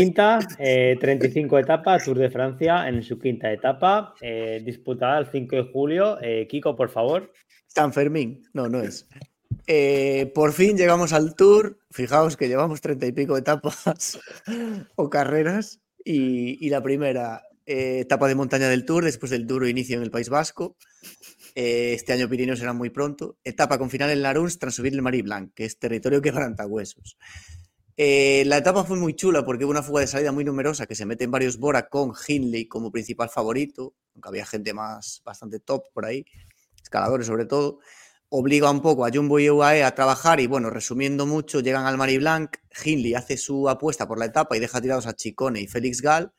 [0.60, 5.64] eh, 35 etapa, Tour de Francia en su quinta etapa, eh, disputada el 5 de
[5.72, 6.20] julio.
[6.22, 7.32] Eh, Kiko, por favor.
[7.74, 8.44] San Fermín.
[8.54, 9.08] No, no es.
[9.68, 11.80] Eh, por fin llegamos al Tour.
[11.92, 14.20] Fijaos que llevamos treinta y pico etapas
[14.96, 15.80] o carreras.
[16.06, 20.12] Y, la primera eh, etapa de montaña del Tour, después del duro inicio en el
[20.12, 20.76] País Vasco.
[21.56, 23.38] Eh, este año Pirineos será muy pronto.
[23.44, 27.18] Etapa con final en Laruns tras subir el Marí Blanc, que es territorio quebrantahuesos.
[27.96, 30.96] Eh, la etapa fue muy chula porque hubo una fuga de salida muy numerosa que
[30.96, 35.60] se mete en varios Bora con Hindley como principal favorito, aunque había gente más bastante
[35.60, 36.26] top por ahí,
[36.94, 37.80] escaladores sobre todo.
[38.30, 41.98] Obliga un poco a Jumbo y UAE a trabajar y bueno, resumiendo mucho, llegan al
[41.98, 45.68] Marí Blanc, Hindley hace su apuesta por la etapa y deja tirados a Chicone y
[45.68, 46.34] Félix Gall,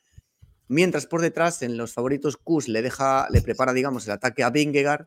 [0.67, 4.51] mientras por detrás en los favoritos Kus le deja, le prepara digamos el ataque a
[4.51, 5.07] Vingegaard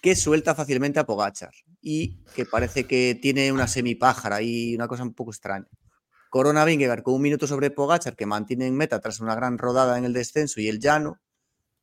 [0.00, 5.02] que suelta fácilmente a Pogachar y que parece que tiene una semipájara y una cosa
[5.02, 5.68] un poco extraña.
[6.30, 9.98] Corona Vingegaard con un minuto sobre Pogachar que mantiene en meta tras una gran rodada
[9.98, 11.20] en el descenso y el llano,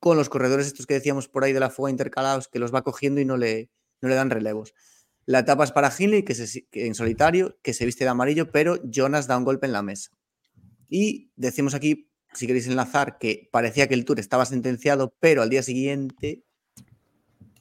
[0.04, 2.82] con los corredores estos que decíamos por ahí de la fuga intercalados que los va
[2.82, 3.70] cogiendo y no le,
[4.02, 4.74] no le dan relevos.
[5.24, 8.52] La etapa es para Hindley, que, se, que en solitario, que se viste de amarillo,
[8.52, 10.10] pero Jonas da un golpe en la mesa.
[10.90, 15.48] Y decimos aquí, si queréis enlazar, que parecía que el tour estaba sentenciado, pero al
[15.48, 16.44] día siguiente.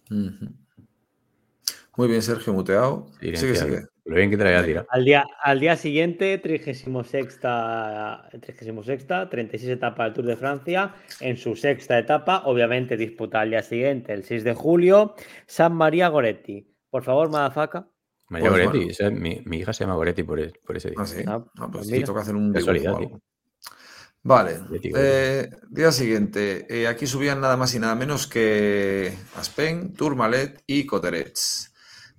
[0.09, 3.09] Muy bien, Sergio Muteado.
[3.21, 3.87] Sigue, sigue.
[4.05, 4.87] Lo bien que te la había tirado.
[4.89, 6.83] Al día, al día siguiente, 36,
[8.31, 10.93] 36 36 etapa del Tour de Francia.
[11.21, 15.15] En su sexta etapa, obviamente disputa al día siguiente, el 6 de julio,
[15.47, 16.67] San María Goretti.
[16.89, 17.87] Por favor, Madafaka.
[18.29, 18.91] María Pues Goretti, bueno.
[18.91, 20.97] esa es mi, mi hija se llama Goretti por, e- por ese día.
[20.99, 21.23] Ah, sí.
[21.25, 23.21] Ah, Ah, pues pues sí, toca hacer un Casualidad, dibujo o.
[24.25, 24.57] Vale.
[24.95, 26.65] Eh, día siguiente.
[26.69, 31.72] eh, aquí subían nada más y nada menos que Aspen, Tourmalet y Coterets.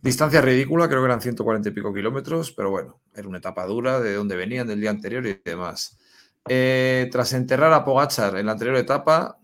[0.05, 4.01] Distancia ridícula, creo que eran 140 y pico kilómetros, pero bueno, era una etapa dura
[4.01, 5.97] de donde venían del día anterior y demás.
[6.47, 9.41] Eh, tras enterrar a Pogachar en la anterior etapa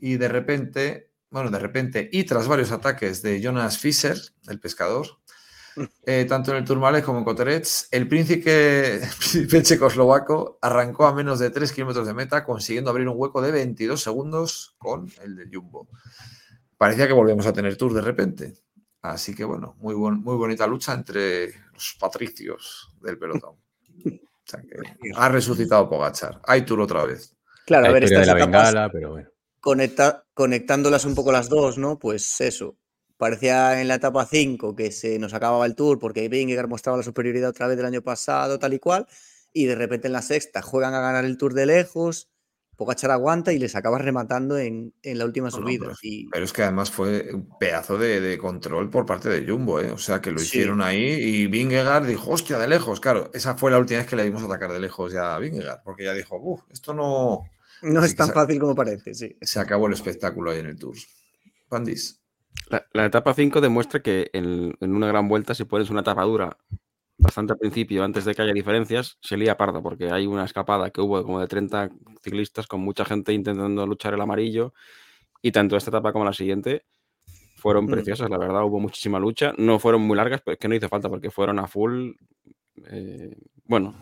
[0.00, 4.16] y de repente, bueno, de repente y tras varios ataques de Jonas Fischer,
[4.48, 5.06] el pescador,
[6.06, 11.14] eh, tanto en el Tourmalet como en Coterets, el príncipe, el príncipe checoslovaco arrancó a
[11.14, 15.36] menos de 3 kilómetros de meta, consiguiendo abrir un hueco de 22 segundos con el
[15.36, 15.86] de Jumbo.
[16.76, 18.54] Parecía que volvíamos a tener Tour de repente.
[19.02, 23.56] Así que bueno, muy, buen- muy bonita lucha entre los patricios del pelotón.
[24.42, 26.40] O sea que ha resucitado Pogachar.
[26.44, 27.36] Hay Tour otra vez.
[27.66, 29.28] Claro, a ver, de estas la bengala, pero bueno.
[29.60, 32.00] conecta- conectándolas un poco las dos, ¿no?
[32.00, 32.76] Pues eso.
[33.16, 37.04] Parecía en la etapa 5 que se nos acababa el tour porque Vingegaard mostraba la
[37.04, 39.06] superioridad otra vez del año pasado, tal y cual,
[39.52, 42.28] y de repente en la sexta juegan a ganar el tour de lejos,
[42.80, 45.80] Pogachar aguanta y les acaba rematando en, en la última No, no, subida.
[45.84, 49.46] pero- y Pero es que además fue un pedazo de, de control por parte de
[49.46, 49.90] Jumbo, ¿eh?
[49.90, 50.46] O sea, que lo Sí.
[50.46, 52.98] hicieron ahí y Vingegaard dijo, hostia, de lejos.
[52.98, 55.82] Claro, esa fue la última vez que le vimos atacar de lejos ya a Vingegaard,
[55.84, 57.42] porque ya dijo, uff, esto no...
[57.82, 59.36] no Así es tan fácil como parece, sí.
[59.42, 60.96] Se acabó el espectáculo ahí en el Tour.
[61.68, 62.18] Pandis.
[62.70, 66.22] La, la etapa 5 demuestra que en, en una gran vuelta, si pones una etapa
[66.22, 66.56] dura
[67.20, 70.90] bastante al principio, antes de que haya diferencias, se lía parda, porque hay una escapada
[70.90, 71.90] que hubo como de 30
[72.22, 74.72] ciclistas con mucha gente intentando luchar el amarillo,
[75.42, 76.84] y tanto esta etapa como la siguiente
[77.56, 77.90] fueron Mm.
[77.90, 80.88] preciosas, la verdad, hubo muchísima lucha, no fueron muy largas, pero es que no hizo
[80.88, 82.12] falta, porque fueron a full.
[82.86, 83.94] eh, bueno,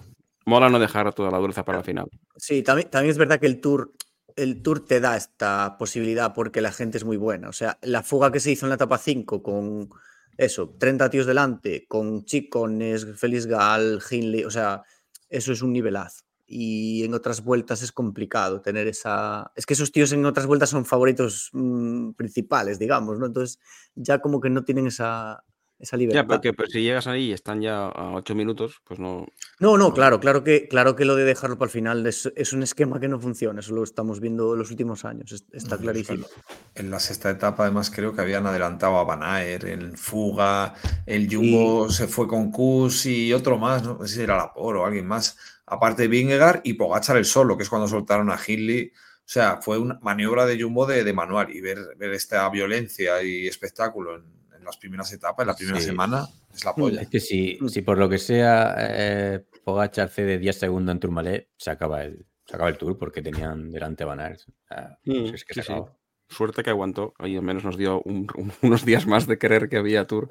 [0.47, 2.07] mola no dejar toda la dureza para el final.
[2.37, 3.93] Sí, también, también es verdad que el tour,
[4.37, 7.49] el tour te da esta posibilidad porque la gente es muy buena.
[7.49, 9.91] O sea, la fuga que se hizo en la etapa 5 con
[10.39, 14.85] eso, 30 tíos delante, con Chicones, Félix Gal, Hindley, o sea,
[15.29, 16.25] eso es un nivelazo.
[16.47, 19.53] Y en otras vueltas es complicado tener esa.
[19.55, 23.27] Es que esos tíos en otras vueltas son favoritos mm, principales, digamos, ¿no?
[23.27, 23.59] Entonces,
[23.95, 25.45] ya como que no tienen esa,
[25.79, 26.27] esa Ya, libertad.
[26.27, 29.27] porque pero si llegas ahí y están ya a 8 minutos, pues no.
[29.61, 32.53] No, no, claro, claro que, claro que lo de dejarlo para el final es, es
[32.53, 35.79] un esquema que no funciona, eso lo estamos viendo en los últimos años, es- está
[35.79, 36.27] clarísimo.
[36.75, 40.75] En la sexta etapa, además, creo que habían adelantado a Van Aert en fuga.
[41.07, 44.85] El Jumbo se fue con Kus y otro más, no sé si era Lapor o
[44.87, 45.37] alguien más.
[45.67, 48.91] Aparte de Vingegaard y Pogachar el solo, que es cuando soltaron a Hindley.
[48.95, 53.23] O sea, fue una maniobra de Jumbo de, de manual y ver, ver esta violencia
[53.23, 54.38] y espectáculo en
[54.69, 55.87] las primeras etapas, en la primera Sí.
[55.87, 57.01] semana, es la polla.
[57.03, 57.69] Es que si, Mm.
[57.69, 62.25] si por lo que sea eh, Pogacar cede 10 segundos en Tourmalet, se acaba el,
[62.47, 64.41] se acaba el tour porque tenían delante a Van Aert.
[64.71, 65.73] Ah, pues Mm, es que sí, se sí.
[65.73, 65.99] acabó.
[66.31, 67.15] Suerte que aguantó.
[67.19, 70.29] Ahí al menos nos dio un- un- unos días más de querer que había tour.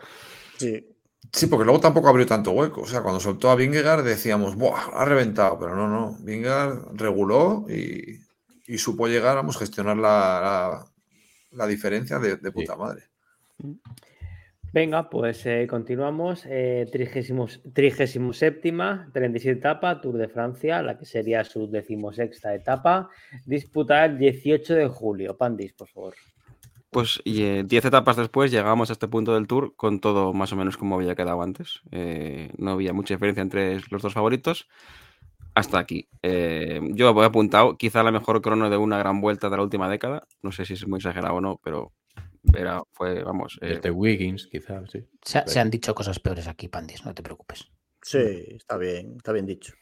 [0.57, 0.93] Sí,
[1.33, 2.81] Sí, porque luego tampoco abrió tanto hueco.
[2.81, 4.91] O sea, cuando soltó a Vingegaard decíamos, ¡buah!
[4.93, 5.59] Ha reventado.
[5.59, 6.15] Pero no, no.
[6.21, 8.19] Vingegaard reguló y,
[8.65, 10.85] y supo llegar, vamos, gestionar la, la,
[11.51, 13.03] la diferencia de, de puta madre.
[14.77, 16.45] Venga, pues eh, continuamos.
[16.47, 23.09] Eh, trigésimos- trigésimo séptima, 37 etapa, Tour de Francia, la que sería su decimosexta etapa,
[23.47, 25.35] disputada el 18 de julio.
[25.35, 26.13] Pandis, por favor.
[26.91, 30.53] Pues y, eh, 10 etapas después llegamos a este punto del tour con todo más
[30.53, 31.81] o menos como había quedado antes.
[31.89, 34.67] Eh, no había mucha diferencia entre los dos favoritos.
[35.55, 36.07] Hasta aquí.
[36.21, 39.89] Eh, yo he apuntado quizá la mejor crono de una gran vuelta de la última
[39.89, 40.27] década.
[40.43, 41.93] No sé si es muy exagerado o no, pero
[42.55, 43.57] era, fue, vamos.
[43.61, 45.03] eh, Desde Wiggins, quizás, sí.
[45.23, 47.67] Se, se han dicho cosas peores aquí, Pandis, no te preocupes.
[48.01, 48.17] sí,
[48.55, 49.73] está bien, está bien dicho.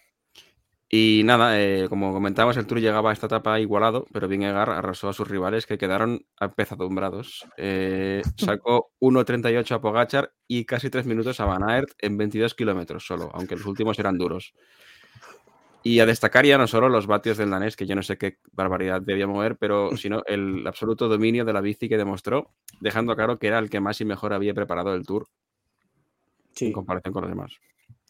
[0.88, 5.10] Y nada, eh, como comentábamos, el Tour llegaba a esta etapa igualado, pero Vingegaard arrasó
[5.10, 7.44] a sus rivales que quedaron apesadumbrados.
[7.58, 8.22] Eh,
[8.60, 13.32] sacó 1.38 a Pogachar y casi 3 minutos a Van Aert en 22 kilómetros solo,
[13.34, 14.54] aunque los últimos eran duros.
[15.88, 18.40] Y a destacar ya no solo los vatios del danés, que yo no sé qué
[18.54, 22.50] barbaridad debía mover, pero sino el absoluto dominio de la bici que demostró,
[22.82, 25.28] dejando claro que era el que más y mejor había preparado el Tour
[26.56, 27.52] Sí, en comparación con los demás.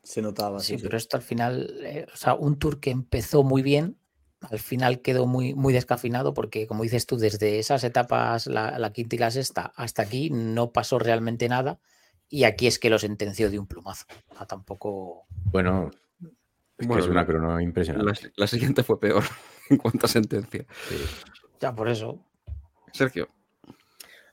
[0.03, 0.61] se notaba.
[0.61, 3.97] Sí, sí, pero esto al final, eh, o sea, un tour que empezó muy bien,
[4.39, 8.93] al final quedó muy, muy descafinado porque, como dices tú, desde esas etapas, la, la
[8.93, 11.79] quinta y la sexta, hasta aquí no pasó realmente nada.
[12.29, 14.05] Y aquí es que lo sentenció de un plumazo.
[14.29, 15.25] O sea, tampoco.
[15.51, 15.91] Bueno,
[16.77, 18.31] es, Bueno, que es una la- crono impresionante.
[18.35, 19.23] la siguiente fue peor
[19.69, 20.65] en cuanto a sentencia.
[20.89, 20.95] sí.
[21.59, 22.19] Ya por eso.
[22.91, 23.29] Sergio.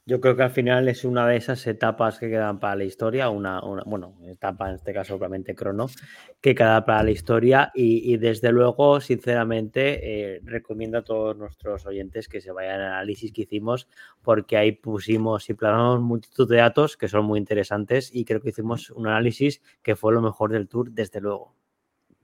[0.05, 3.28] Yo creo que al final es una de esas etapas que quedan para la historia,
[3.31, 5.86] una, una- bueno, etapa en este caso obviamente crono,
[6.40, 11.86] que queda para la historia y, y desde luego, sinceramente, eh, recomiendo a todos nuestros
[11.86, 13.86] oyentes que se vayan al análisis que hicimos
[14.23, 18.48] porque ahí pusimos y plasmamos multitud de datos que son muy interesantes y creo que
[18.48, 21.55] hicimos un análisis que fue lo mejor del tour, desde luego.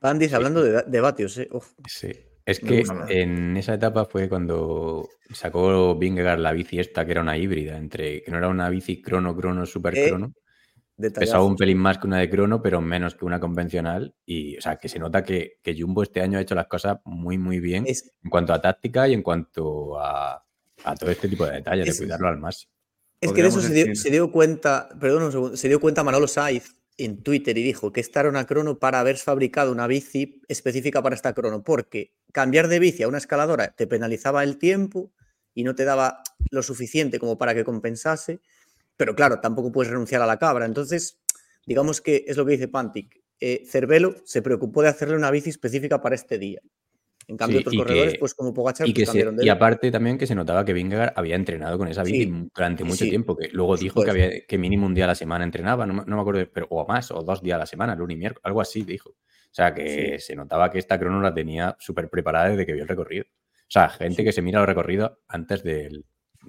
[0.01, 1.49] Pandis hablando de, de vatios, ¿eh?
[1.53, 2.13] Uf, Sí.
[2.45, 7.37] Es que en esa etapa fue cuando sacó Vingegaard la bici esta, que era una
[7.37, 10.33] híbrida, entre que no era una bici crono, crono, super Eh, crono.
[11.15, 14.15] Pesaba un pelín más que una de crono, pero menos que una convencional.
[14.25, 16.97] Y, o sea, que se nota que, que Jumbo este año ha hecho las cosas
[17.05, 20.43] muy, muy bien Es, en cuanto a táctica y en cuanto a,
[20.85, 22.73] a todo este tipo de detalles, Es- de cuidarlo al máximo.
[23.21, 26.27] es que de eso dio, se dio cuenta, perdón un segundo, se dio cuenta Manolo
[26.27, 30.43] Saiz en Twitter y dijo que esta era una crono para haber fabricado una bici
[30.49, 35.13] específica para esta crono, porque cambiar de bici a una escaladora te penalizaba el tiempo
[35.55, 38.41] y no te daba lo suficiente como para que compensase,
[38.97, 40.67] pero claro, tampoco puedes renunciar a la cabra.
[40.67, 41.19] Entonces,
[41.67, 43.23] digamos que es lo que dice Pantic.
[43.41, 46.61] eh, Cervelo se preocupó de hacerle una bici específica para este día.
[47.29, 49.37] En cambio, Sí, otros y corredores, que- pues como Pogachar, Y, pues que se- cambiaron
[49.37, 52.49] de y aparte también que se notaba que Vingegaard había entrenado con esa bici Sí,
[52.55, 55.15] durante mucho sí, tiempo, que luego dijo que, había, que mínimo un día a la
[55.15, 57.67] semana entrenaba, no, me- no me acuerdo, pero, o más, o dos días a la
[57.67, 59.11] semana, lunes y miércoles, algo así dijo.
[59.11, 62.83] O sea, que se notaba que esta crono la tenía súper preparada desde que vio
[62.83, 63.25] el recorrido.
[63.25, 66.03] O sea, gente que se mira los recorridos antes de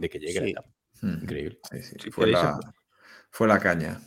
[0.09, 0.69] que llegue la etapa.
[1.03, 1.59] Increíble.
[1.71, 2.57] Sí, sí, Si Fue, la,
[3.31, 3.99] fue la caña.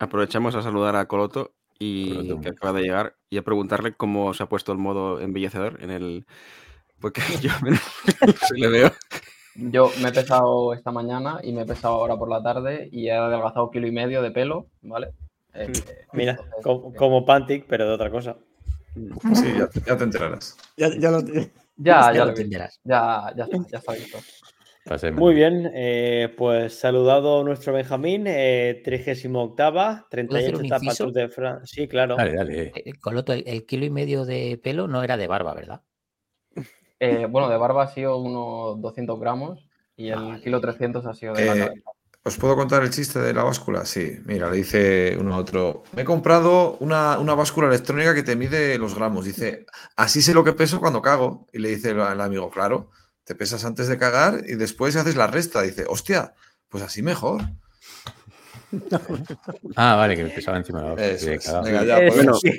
[0.00, 4.42] Aprovechamos a saludar a Coloto y que acaba de llegar y a preguntarle cómo se
[4.42, 6.26] ha puesto el modo embellecedor en el.
[7.00, 7.80] Porque yo menos
[8.48, 8.92] se le veo.
[9.54, 13.08] Yo me he pesado esta mañana y me he pesado ahora por la tarde y
[13.08, 15.12] he adelgazado kilo y medio de pelo, ¿vale?
[15.54, 15.72] Eh,
[16.12, 18.36] Mira, entonces, como, como Pantic, pero de otra cosa.
[18.94, 20.56] Sí, ya, ya te enterarás.
[20.76, 21.42] Ya, ya lo- Ya,
[21.76, 22.80] Ya ya lo entenderás.
[22.84, 24.18] Ya, ya está, ya está visto.
[24.86, 25.18] Pasemos.
[25.20, 30.94] Muy bien, eh, pues saludado nuestro Benjamín, eh, 38, 38 un etapa?
[30.94, 31.66] Tour de Francia.
[31.66, 32.16] Sí, claro.
[32.16, 32.72] Dale, dale.
[32.74, 35.80] Eh, Coloto, el, el kilo y medio de pelo no era de barba, ¿verdad?
[37.00, 40.40] Eh, bueno, de barba ha sido unos 200 gramos y el Vale.
[40.40, 41.80] kilo 300 ha sido de la Eh, cabeza.
[42.22, 43.84] ¿Os puedo contar el chiste de la báscula?
[43.84, 45.84] Sí, mira, le dice uno a otro.
[45.94, 49.24] Me he comprado una, una báscula electrónica que te mide los gramos.
[49.24, 49.64] Dice,
[49.96, 51.46] así sé lo que peso cuando cago.
[51.52, 52.90] Y le dice el, el amigo, claro,
[53.26, 55.60] te pesas antes de cagar y después haces la resta.
[55.60, 56.32] Dice, hostia,
[56.70, 57.42] pues así mejor.
[59.76, 61.06] Ah, vale, que me pesaba encima de la otra.
[61.06, 61.44] Eso Sí, es.
[61.46, 61.64] cagado.
[61.64, 62.16] Venga, ya, Eh, pues.
[62.16, 62.50] Bueno, sí.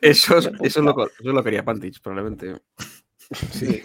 [0.00, 2.56] Eso, es- eso, lo, eso lo quería Pantich, probablemente.
[3.52, 3.80] Sí.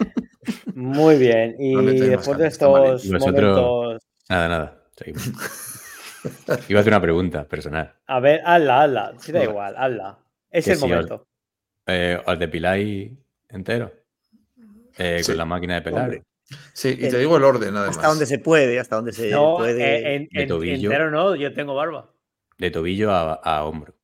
[0.74, 1.56] Muy bien.
[1.58, 4.02] Y No después de estos momentos.
[4.28, 4.82] Nada, nada.
[4.96, 5.30] Seguimos.
[6.68, 7.94] Iba a hacer una pregunta personal.
[8.06, 9.14] A ver, hazla, hazla.
[9.18, 9.50] Si da Vale.
[9.50, 10.18] igual, hazla.
[10.50, 11.26] Es Que el si os- momento.
[11.86, 13.12] Eh, ¿Os depiláis
[13.48, 13.92] entero?
[15.02, 15.32] Eh, Sí.
[15.32, 16.02] Con la máquina de pelar.
[16.04, 16.22] Hombre,
[16.74, 17.96] Sí, y te digo el orden, además.
[17.96, 19.80] hasta donde se puede, hasta donde se No, puede.
[19.82, 20.90] eh, en, de en- tobillo.
[20.90, 22.12] entero no, yo tengo barba.
[22.58, 23.94] De tobillo a, a hombro.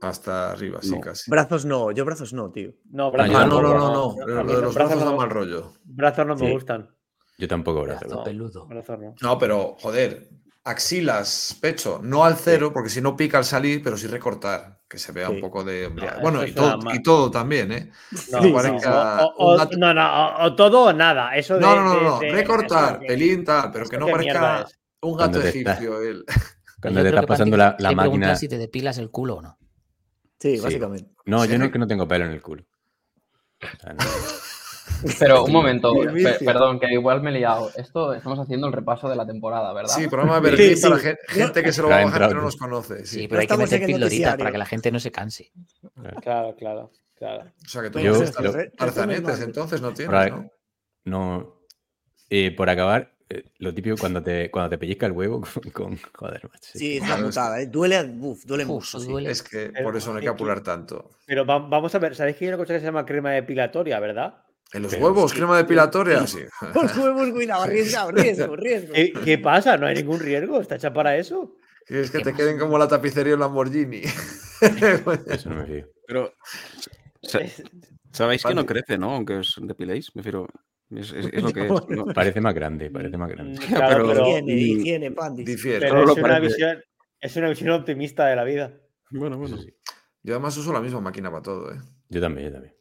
[0.00, 1.00] Hasta arriba, sí, No.
[1.00, 1.30] casi.
[1.30, 2.72] Brazos no, yo brazos no, tío.
[2.90, 4.26] No, brazos Ah, no, no, no, no.
[4.26, 5.72] Lo de los brazos da no- mal rollo.
[5.84, 6.52] Brazos no me Sí.
[6.52, 6.90] gustan.
[7.38, 8.00] Yo tampoco brazo.
[8.00, 8.24] Brazo No.
[8.24, 8.66] peludo.
[8.66, 9.14] Brazos no.
[9.20, 10.28] No, pero, joder,
[10.64, 14.98] axilas, pecho, no al cero, porque si no pica al salir, pero sí recortar, que
[14.98, 15.34] se vea Sí.
[15.34, 15.90] un poco de.
[15.90, 17.90] No, bueno, y todo, y todo también, ¿eh?
[18.30, 21.34] No, Sí, no, parezca o- no, no, o, o todo o nada.
[21.36, 24.06] Eso de, No, no, no, de- no, de- recortar, que- pelín, tal, pero que no
[24.06, 24.66] parezca
[25.02, 26.24] un Cuando gato te está- egipcio él.
[26.80, 28.36] Cuando te estás pasando la, te la preguntar máquina.
[28.36, 29.58] si te depilas el culo o no.
[30.40, 30.62] Sí, Sí.
[30.62, 31.10] básicamente.
[31.26, 32.64] No, yo no es que no tengo pelo en el culo.
[33.62, 33.98] O sea, no.
[35.18, 35.92] Pero un momento,
[36.44, 37.70] perdón, que igual me he liado.
[37.76, 39.94] Esto estamos haciendo el repaso de la temporada, ¿verdad?
[39.94, 40.82] Sí, programa de Sí, Berlín sí.
[40.82, 43.06] para gen- gente que se lo va a bajar que no nos conoce.
[43.06, 43.28] Sí, Sí.
[43.28, 45.52] pero hay que meter pildoritas para que la gente no se canse.
[46.22, 47.44] Claro, claro, claro.
[47.64, 50.50] O sea que tú Yo- no estás tarzanetes, entonces no tienes, ¿no?
[51.04, 51.56] No.
[52.30, 55.70] Eh, por acabar, eh, lo típico cuando te, cuando te pellizca el huevo con.
[55.70, 56.70] con- joder, macho.
[56.74, 57.66] Sí, es una putada, ¿eh?
[57.66, 59.00] Duele, uf, duele Uf, mucho.
[59.00, 59.26] sí.
[59.26, 61.10] Es que por eso no hay que ¿qué- apurar tanto.
[61.26, 64.00] Pero va- vamos a ver, ¿sabéis que hay una cosa que se llama crema depilatoria,
[64.00, 64.42] verdad?
[64.72, 66.40] En los Pero huevos, sí, crema depilatoria, sí.
[66.74, 68.92] Los huevos, cuidado, riesgo, riesgo, riesgo.
[68.94, 69.76] ¿Qué, qué pasa?
[69.76, 71.54] No hay ningún riesgo, está hecha para eso.
[71.86, 74.02] ¿Quieres que ¿Qué te queden como la tapicería en Lamborghini?
[75.26, 75.86] Eso no me fío.
[76.06, 76.32] Pero.
[77.22, 77.40] sa-
[78.12, 79.12] Sabéis que no crece, ¿no?
[79.14, 80.46] Aunque os depiléis, me refiero.
[80.90, 81.72] Es, es- es lo que es.
[81.88, 82.04] ¿no?
[82.14, 83.58] Parece más grande, parece más grande.
[83.58, 85.46] Mm, Claro, pero- pero, Higiene, mm, higiene, pandis.
[85.46, 85.80] Difiere.
[85.80, 86.82] pero solo es, una visión,
[87.20, 88.72] es una visión optimista de la vida.
[89.10, 89.56] Bueno, bueno.
[89.58, 89.74] Sí.
[90.22, 91.78] Yo además uso la misma máquina para todo, ¿eh?
[92.08, 92.74] Yo también, yo también.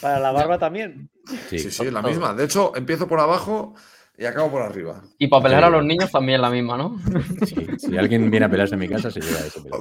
[0.00, 1.08] Para la barba también.
[1.48, 2.34] Sí, Sí, sí, es la misma.
[2.34, 3.74] De hecho, empiezo por abajo
[4.18, 5.02] y acabo por arriba.
[5.18, 6.98] Y para pelear a los niños también la misma, ¿no?
[7.46, 9.80] Sí, Si alguien viene a pelarse en mi casa, se lleva ese pelo.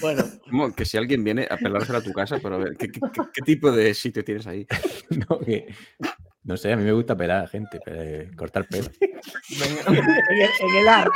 [0.00, 0.72] Bueno, ¿Cómo?
[0.74, 3.20] Que si alguien viene a pelársela a tu casa, pero a ver, ¿qué, qué- qué-
[3.32, 4.66] qué tipo de sitio tienes ahí?
[5.28, 5.66] No, que-
[6.46, 7.80] no sé, a mí me gusta pelar a gente,
[8.36, 8.86] cortar pelo.
[9.88, 9.98] en el,
[10.60, 11.08] en el, Ar-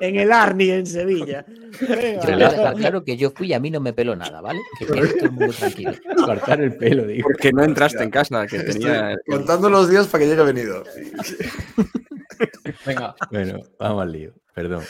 [0.00, 1.44] en el Arni, en Sevilla.
[1.80, 2.14] Venga.
[2.14, 4.60] Yo quiero dejar claro que yo fui y a mí no me peló nada, ¿vale?
[4.78, 5.92] Que quede todo el mundo tranquilo.
[6.24, 7.28] Cortar el pelo, digo.
[7.28, 9.14] Porque no entraste en casa, que tenía.
[9.26, 10.82] contando los días para que llegue venido.
[12.86, 14.84] Venga, Bueno, vamos al lío, perdón.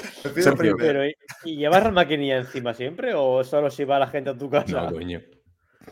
[0.78, 1.14] Pero, ¿y,
[1.44, 4.82] y llevas la maquinilla encima siempre o solo si va la gente a tu casa?
[4.82, 5.20] No, coño.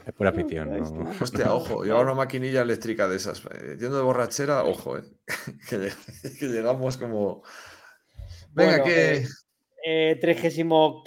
[0.04, 1.10] Es por afición, no.
[1.20, 3.42] Hostia, ojo, llevar una maquinilla eléctrica de esas.
[3.46, 5.02] eh, Yendo de borrachera, ojo, eh.
[5.68, 7.42] que, lleg- que llegamos como.
[8.52, 9.16] Venga, Bueno, que.
[9.16, 9.26] eh,
[9.88, 11.04] Eh, 38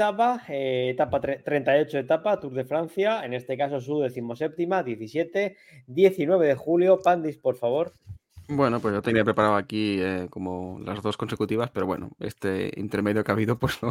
[0.48, 5.58] eh, etapa tre- 38 etapa, Tour de Francia, en este caso su decimoséptima, 17,
[5.88, 7.00] 19 de julio.
[7.04, 7.92] Pandis, por favor.
[8.48, 13.24] Bueno, pues yo tenía preparado aquí eh, como las dos consecutivas, pero bueno, este intermedio
[13.24, 13.90] que ha habido pues no,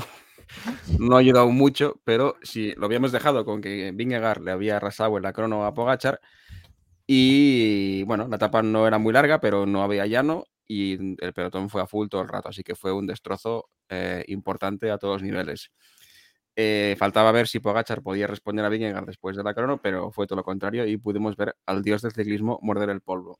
[0.98, 5.16] no ha ayudado mucho, pero si lo habíamos dejado con que Vingegaard le había arrasado
[5.16, 6.20] en la crono a Pogachar
[7.06, 11.70] y bueno, la etapa no era muy larga, pero no había llano y el pelotón
[11.70, 15.14] fue a full todo el rato, así que fue un destrozo eh, importante a todos
[15.14, 15.72] los niveles.
[16.54, 20.26] Eh, faltaba ver si Pogachar podía responder a Vingegaard después de la crono, pero fue
[20.26, 23.38] todo lo contrario y pudimos ver al dios del ciclismo morder el polvo.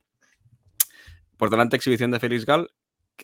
[1.37, 2.69] Por delante, exhibición de Félix Gal,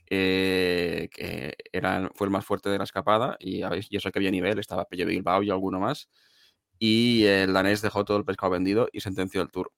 [0.10, 4.32] eh, que era, fue el más fuerte de la escapada y, y eso que había
[4.32, 6.10] nivel, estaba Pello Bilbao y alguno más.
[6.80, 9.72] Y el danés dejó todo el pescado vendido y sentenció el tour.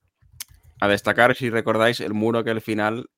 [0.80, 3.10] A destacar, si recordáis, el muro que al final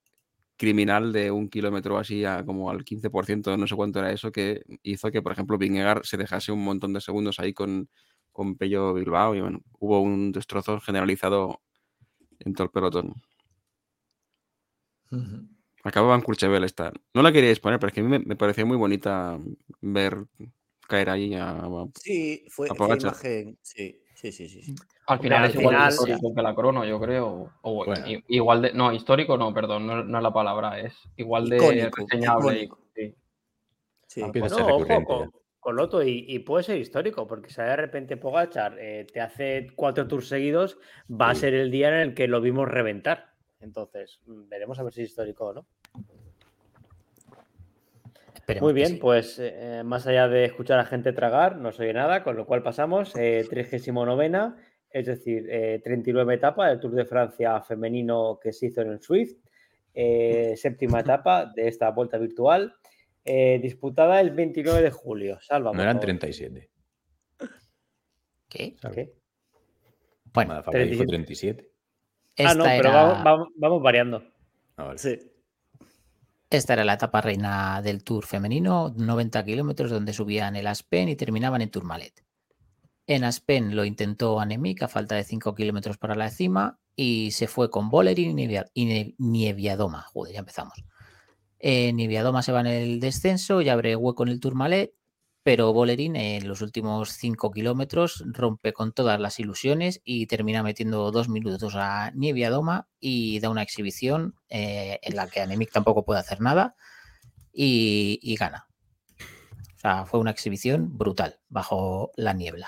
[0.60, 4.62] criminal de un kilómetro así a como al 15%, no sé cuánto era eso, que
[4.84, 7.90] hizo que, por ejemplo, Vingegaard se dejase un montón de segundos ahí con,
[8.34, 11.62] con Pello Bilbao y bueno, hubo un destrozo generalizado
[12.40, 13.14] en todo el pelotón.
[15.90, 16.92] Acababa en Courchevel esta.
[17.14, 19.38] No la queríais poner, pero es que a mí me, me parecía muy bonita
[19.82, 20.18] ver
[20.88, 23.02] caer ahí a, a- Sí, fue, A fue Pogacar.
[23.02, 23.58] imagen.
[23.62, 24.62] Sí, sí, sí, sí.
[24.64, 24.76] sí.
[25.08, 27.52] al final al es igual de final- histórico que la crono, yo creo.
[27.62, 28.08] O Bueno.
[28.08, 28.74] i- igual de.
[28.74, 32.64] No, histórico no, perdón, no, no es la palabra, es igual de Icónico, reseñable.
[32.64, 32.80] icónico.
[32.96, 33.16] sí.
[34.08, 34.22] sí.
[34.22, 34.32] Ojo,
[34.80, 35.06] recurrente.
[35.06, 39.22] con, con Loto, y, y puede ser histórico, porque si de repente Pogachar eh, te
[39.22, 40.78] hace cuatro tours seguidos,
[41.10, 43.34] va a ser el día en el que lo vimos reventar.
[43.60, 45.68] Entonces, mm, veremos a ver si es histórico o no.
[48.54, 48.98] Esperemos Muy bien, sí.
[48.98, 52.46] pues eh, más allá de escuchar a gente tragar, no se oye nada, con lo
[52.46, 54.54] cual pasamos, eh, 39,
[54.90, 59.02] es decir, eh, 39 etapa del Tour de Francia femenino que se hizo en el
[59.02, 59.38] Swift,
[59.94, 62.74] eh, séptima etapa de esta vuelta virtual.
[63.24, 65.38] Eh, disputada el 29 de julio.
[65.42, 65.72] Salva.
[65.74, 66.06] No eran favor.
[66.06, 66.70] 37.
[68.48, 68.76] ¿Qué?
[68.80, 68.96] Salva.
[68.96, 69.14] ¿Qué?
[70.34, 71.64] Bueno, Motherfucker dijo 37.
[71.64, 71.72] 37.
[72.36, 74.24] esta, Ah, no, pero era, vamos, vamos- vamos variando.
[74.78, 74.98] Ah, vale.
[74.98, 75.20] Sí.
[76.50, 81.16] Esta era la etapa reina del Tour femenino, 90 kilómetros donde subían el Aspen y
[81.16, 82.24] terminaban en Tourmalet.
[83.08, 87.48] En Aspen lo intentó Anemic a falta de 5 kilómetros para la cima y se
[87.48, 90.02] fue con Bolerín y, Nievia- y Nie- Nieviadoma.
[90.04, 90.84] Joder, ya empezamos.
[91.60, 94.94] Eh, Nieviadoma se va en el descenso y abre hueco en el Tourmalet,
[95.44, 101.12] pero Bolerín en los últimos 5 kilómetros rompe con todas las ilusiones y termina metiendo
[101.12, 106.20] dos minutos a Nieviadoma y da una exhibición eh, en la que Anemic tampoco puede
[106.20, 106.76] hacer nada
[107.54, 108.68] y, y gana.
[109.76, 112.68] O sea, fue una exhibición brutal bajo la niebla.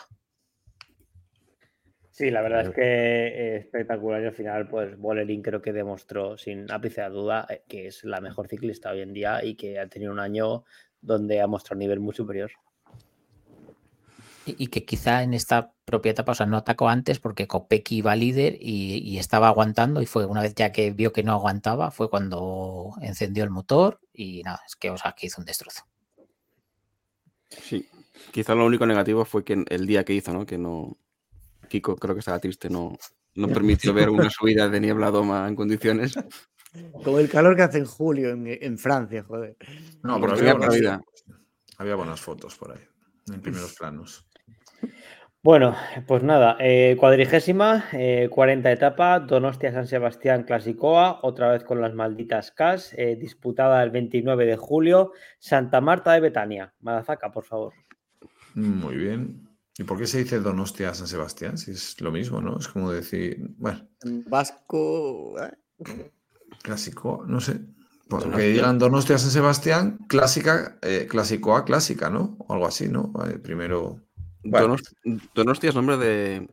[2.12, 6.70] Sí, la verdad es que espectacular y al final, pues Bolerín creo que demostró sin
[6.72, 9.88] ápice de duda eh, que es la mejor ciclista hoy en día y que ha
[9.88, 10.64] tenido un año
[11.02, 12.52] donde ha mostrado un nivel muy superior.
[14.46, 17.98] Y, y que quizá en esta propia etapa, o sea, no atacó antes porque Kopecky
[17.98, 21.34] iba líder y, y estaba aguantando y fue una vez ya que vio que no
[21.34, 25.46] aguantaba, fue cuando encendió el motor y nada, es que, o sea, que hizo un
[25.46, 25.84] destrozo.
[27.50, 27.88] Sí.
[28.32, 30.46] Quizá lo único negativo fue que el día que hizo, ¿no?
[30.46, 30.98] Que no.
[31.68, 32.98] Kiko creo que estaba triste, no,
[33.36, 36.14] no permitió ver una subida de niebla doma en condiciones.
[37.04, 39.58] Con el calor que hace en julio en, en Francia, joder.
[40.04, 41.02] No, pero había buenas, vida.
[41.78, 42.84] había buenas fotos por ahí,
[43.34, 44.26] en primeros planos.
[45.44, 45.76] Bueno,
[46.06, 51.96] pues nada, eh, cuadrigésima, eh, 40 etapa, Donostia San Sebastián Clasicoa, otra vez con las
[51.96, 56.76] malditas CAS, eh, disputada el 29 de julio, Santa Marta de Betania.
[56.82, 57.74] Madafaka, por favor.
[58.54, 59.50] Muy bien.
[59.80, 61.58] ¿Y por qué se dice Donostia San Sebastián?
[61.58, 62.60] Si es lo mismo, ¿no?
[62.60, 65.36] Es como decir, bueno, En vasco.
[66.62, 67.60] Clásico, no sé.
[68.10, 68.50] Porque Donostia.
[68.54, 72.36] digan Donostia San Sebastián, clásica, eh, clásicoa clásica, ¿no?
[72.40, 73.08] O algo así, ¿no?
[73.08, 74.02] Vale, primero.
[74.44, 74.76] Bueno.
[74.76, 76.50] Donost- Donostia es nombre de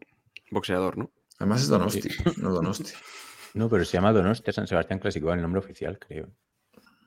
[0.53, 1.11] boxeador, ¿no?
[1.39, 2.09] Además es Donosti,
[2.43, 2.93] no Donosti.
[3.55, 6.29] No, pero se llama Donostia San Sebastián Clásico, el nombre oficial, creo.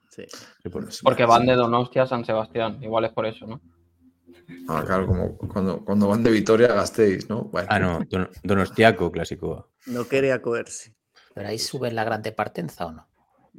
[0.09, 0.23] Sí.
[0.61, 1.30] Sí, por- sí, Porque sí.
[1.30, 2.84] van de Donostia a San Sebastián.
[2.84, 3.61] Igual es por eso, ¿no?
[4.68, 7.43] Ah, claro, como cuando, cuando van de Vitoria a Gasteiz, ¿no?
[7.45, 9.72] Bueno, Ah, no, Don- Donostiaco Clásico.
[9.85, 10.93] No quería coerse.
[11.33, 13.07] Pero ahí sube la Grande Partenza o no.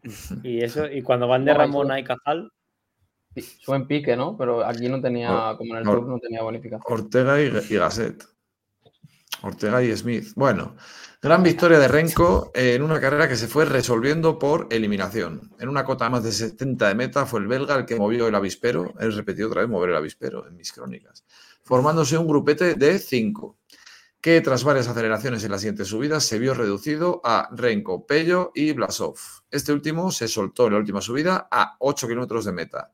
[0.43, 2.53] Y eso, y cuando van de Ramona y Cajal,
[3.35, 4.37] Sí, Sube en pique, ¿no?
[4.37, 5.85] Pero aquí no tenía, como en el.
[5.85, 6.83] Tour, no tenía bonificación.
[6.87, 8.25] Ortega y, y Gasset.
[9.43, 10.33] Ortega y Smith.
[10.37, 10.77] Bueno,
[11.21, 15.51] gran victoria de Renko en una carrera que se fue resolviendo por eliminación.
[15.59, 18.35] En una cota más de 70 de meta fue el belga el que movió el
[18.35, 18.93] avispero.
[19.01, 21.25] He repetido otra vez mover el avispero en mis crónicas.
[21.63, 23.59] Formándose un grupete de 5,
[24.23, 28.71] que tras varias aceleraciones en las siguientes subidas se vio reducido a Renko, Pello y
[28.73, 29.17] Blasov.
[29.51, 32.93] Este último se soltó en la última subida a 8 kilómetros de meta.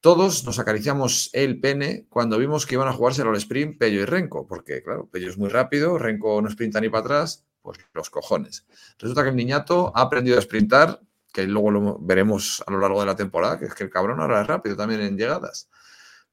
[0.00, 4.04] Todos nos acariciamos el pene cuando vimos que iban a jugárselo al sprint Pello y
[4.04, 8.08] Renko, porque claro, Pello es muy rápido, Renko no sprinta ni para atrás, pues los
[8.08, 8.64] cojones.
[9.00, 11.00] Resulta que el niñato ha aprendido a sprintar,
[11.32, 14.20] que luego lo veremos a lo largo de la temporada, que es que el cabrón
[14.20, 15.68] ahora es rápido también en llegadas.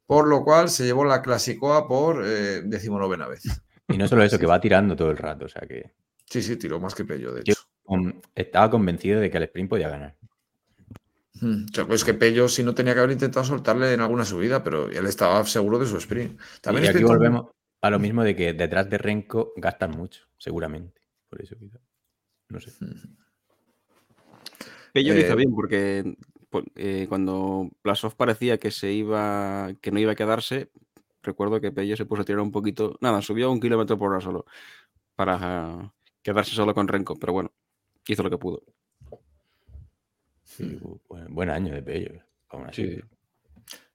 [0.06, 3.42] Por lo cual se llevó la Clasicoa por eh, decimonovena vez.
[3.88, 5.46] Y no solo eso, que va tirando todo el rato.
[5.46, 5.92] O sea que
[6.26, 8.22] Sí, sí, tiró más que Pello, de Yo- hecho.
[8.34, 10.16] estaba convencido de que el sprint podía ganar.
[11.40, 14.26] Hmm, o sea, pues que Pello sí no tenía que haber intentado soltarle en alguna
[14.26, 16.40] subida, pero él estaba seguro de su sprint.
[16.62, 17.48] También y aquí volvemos
[17.82, 21.02] a lo mismo de que detrás de Renko gastan mucho, seguramente.
[21.30, 21.78] Por eso quizá.
[22.50, 22.72] No sé.
[24.94, 26.16] Pello lo hizo Eh, bien porque
[26.50, 30.70] po- eh, cuando Plasov parecía que se iba, que no iba a quedarse,
[31.26, 34.22] recuerdo que Pello se puso a tirar un poquito, nada, subió un kilómetro por hora
[34.22, 34.46] solo
[35.16, 37.52] para quedarse solo con Renko, pero bueno,
[38.08, 38.64] hizo lo que pudo.
[40.44, 42.22] Sí, buen, buen año de Pello.
[42.50, 42.96] aún así.
[42.96, 43.02] Sí.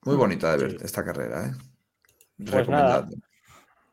[0.02, 1.52] Muy bonita de ver esta carrera, ¿eh?
[2.50, 3.08] Pues nada.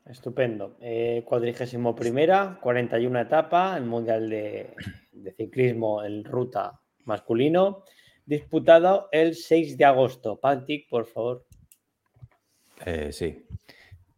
[0.06, 0.76] Estupendo.
[0.80, 4.74] Eh, cuadrigésimo primera, 41 etapa, el Mundial de,
[5.12, 7.84] de Ciclismo en ruta masculino,
[8.24, 10.40] disputado el 6 de agosto.
[10.40, 11.47] Pantic, por favor.
[12.84, 13.46] Eh, sí.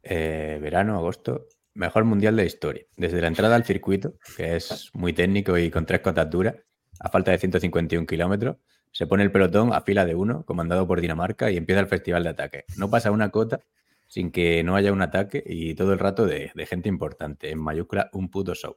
[0.03, 1.47] Eh, verano, agosto.
[1.75, 2.85] Mejor mundial de la historia.
[2.97, 6.57] Desde la entrada al circuito, que es muy técnico y con tres cotas duras,
[6.99, 8.57] a falta de 151 kilómetros,
[8.93, 12.25] se pone el pelotón a fila de uno, comandado por Dinamarca, y empieza el festival
[12.25, 12.65] de ataque.
[12.77, 13.61] No pasa una cota
[14.09, 17.51] sin que no haya un ataque y todo el rato de, de gente importante.
[17.51, 18.77] En mayúscula, un puto show.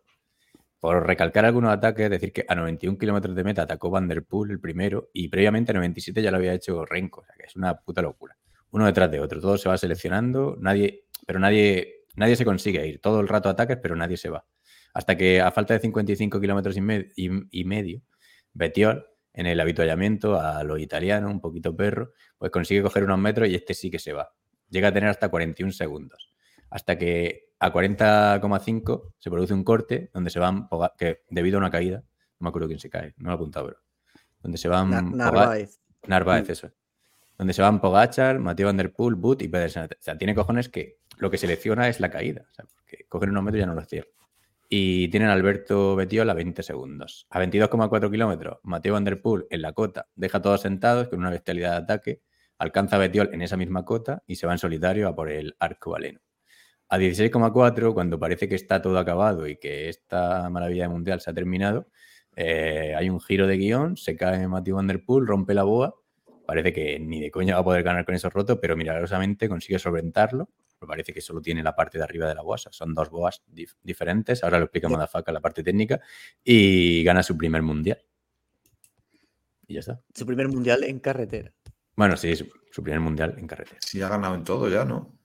[0.79, 4.51] Por recalcar algunos ataques, decir que a 91 kilómetros de meta atacó Van der Poel
[4.51, 7.21] el primero y previamente a 97 ya lo había hecho Renko.
[7.21, 8.37] O sea, que es una puta locura.
[8.73, 9.39] Uno detrás de otro.
[9.39, 12.99] Todo se va seleccionando, nadie, pero nadie, nadie se consigue ir.
[12.99, 14.45] Todo el rato ataques, pero nadie se va.
[14.93, 17.29] Hasta que a falta de 55 kilómetros y, me- y-
[17.61, 18.01] y medio,
[18.53, 23.49] Betiol en el habituallamiento a lo italiano, un poquito perro, pues consigue coger unos metros
[23.49, 24.31] y este sí que se va.
[24.69, 26.31] Llega a tener hasta 41 segundos.
[26.69, 31.59] Hasta que a 40,5 se produce un corte donde se van, Poga- que debido a
[31.61, 31.99] una caída,
[32.39, 33.79] no me acuerdo quién se cae, no lo he apuntado, pero
[34.41, 35.79] donde se van Narváez.
[36.07, 36.51] Narváez, Mm.
[36.51, 36.71] eso.
[37.37, 39.85] Donde se van Pogachar, Mateo Van Der Poel, Boot y Pedersen.
[39.85, 42.45] O sea, tiene cojones que lo que selecciona es la caída.
[42.51, 44.11] O sea, porque cogen unos metros ya no los cierran.
[44.69, 47.27] Y tienen a Alberto Betiola a 20 segundos.
[47.29, 51.29] A 22,4 kilómetros, Mateo Van Der Poel en la cota deja todos sentados con una
[51.29, 52.21] bestialidad de ataque.
[52.57, 55.55] Alcanza a Betiol en esa misma cota y se va en solitario a por el
[55.59, 56.21] arco valeno.
[56.89, 61.31] A 16,4, cuando parece que está todo acabado y que esta maravilla de mundial se
[61.31, 61.87] ha terminado,
[62.35, 65.95] eh, hay un giro de guion, se cae Matthew Van Der Poel, rompe la boa.
[66.53, 69.79] Parece que ni de coña va a poder ganar con eso roto, pero milagrosamente consigue
[69.79, 70.49] solventarlo.
[70.77, 72.93] Pero parece que solo tiene la parte de arriba de la boa, o sea, son
[72.93, 74.43] dos boas dif- diferentes.
[74.43, 75.99] Ahora lo explica Madafaka la parte técnica
[76.43, 77.97] y gana su primer mundial.
[79.65, 79.99] Y ya está.
[80.13, 81.51] Su primer mundial en carretera.
[81.95, 83.79] Bueno, sí, su, su primer mundial en carretera.
[83.81, 85.17] Sí, ha ganado en todo ya, ¿no?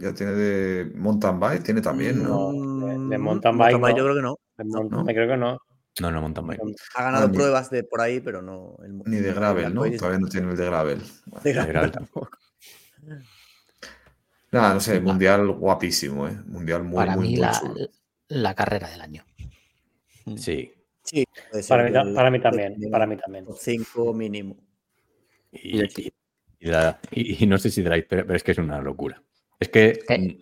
[0.00, 2.52] Ya tiene de mountain bike, tiene también, ¿no?
[2.52, 3.88] No, de- de Mm, mountain bike no.
[3.96, 4.38] yo creo que no.
[4.58, 5.04] De mountain ¿no?
[5.06, 5.58] creo que no.
[6.00, 6.60] No, no, mountain bike.
[6.96, 8.76] Ha ganado Ah, pruebas de por ahí, pero no.
[8.84, 9.82] el Ni de el gravel, ¿no?
[9.92, 11.02] Todavía no tiene el de gravel.
[11.44, 12.38] de gravel tampoco.
[14.50, 16.36] Nada, no sé, mundial guapísimo, ¿eh?
[16.46, 17.74] Mundial muy, Para muy, mí muy la, chulo.
[18.28, 19.24] la carrera del año.
[20.36, 20.72] Sí.
[21.02, 22.76] Sí, puede ser Para mí, para mí también.
[22.90, 23.46] Para mí también.
[23.58, 24.56] 5 mínimo.
[25.52, 26.12] Y, Y aquí.
[26.60, 29.20] y la- y- y no sé si la pero, pero es que es una locura.
[29.60, 30.18] Es que ¿Qué?
[30.18, 30.38] mm, es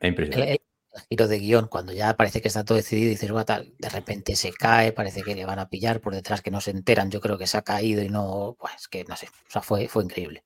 [0.00, 0.62] El, impresionante.
[0.96, 3.72] El- el giro de guion, cuando ya parece que está todo decidido, dices, "Buah, tal",
[3.78, 6.70] de repente se cae, parece que le van a pillar por detrás, que no se
[6.72, 7.10] enteran.
[7.10, 9.88] Yo creo que se ha caído y no, pues que no sé, o sea, fue,
[9.88, 10.42] fue increíble.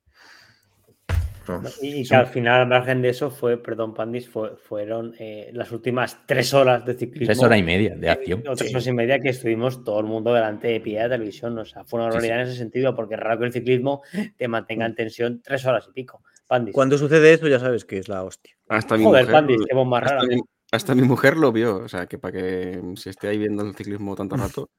[1.81, 5.49] Y, y que al final, al margen de eso, fue, perdón, Pandis, fue- fueron eh,
[5.53, 7.25] las últimas tres horas de ciclismo.
[7.25, 8.39] Tres horas y media de acción.
[8.47, 8.75] o tres Sí.
[8.75, 11.57] horas y media que estuvimos todo el mundo delante de pie de televisión.
[11.57, 12.15] O sea, fue una Sí, sí.
[12.27, 14.01] barbaridad en ese sentido, porque es raro que el ciclismo
[14.37, 16.23] te mantenga en tensión tres horas y pico.
[16.51, 16.73] Pandis.
[16.75, 18.53] Cuando sucede eso, ya sabes que es la hostia.
[18.67, 20.27] Hasta mi Joder, mujer, Pandis, qué más hasta rara.
[20.27, 20.41] mi,
[20.73, 21.77] hasta mi mujer lo vio.
[21.77, 24.69] O sea, que para que se esté ahí viendo el ciclismo tanto rato,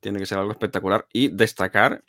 [0.00, 1.06] tiene que ser algo espectacular.
[1.12, 2.02] Y destacar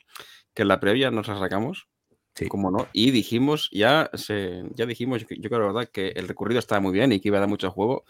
[0.56, 1.88] que en la previa nos la sacamos,
[2.34, 2.48] Sí.
[2.48, 6.30] como no, y dijimos, ya se, ya dijimos, yo, yo creo la verdad que el
[6.30, 8.06] recorrido estaba muy bien y que iba a dar mucho juego,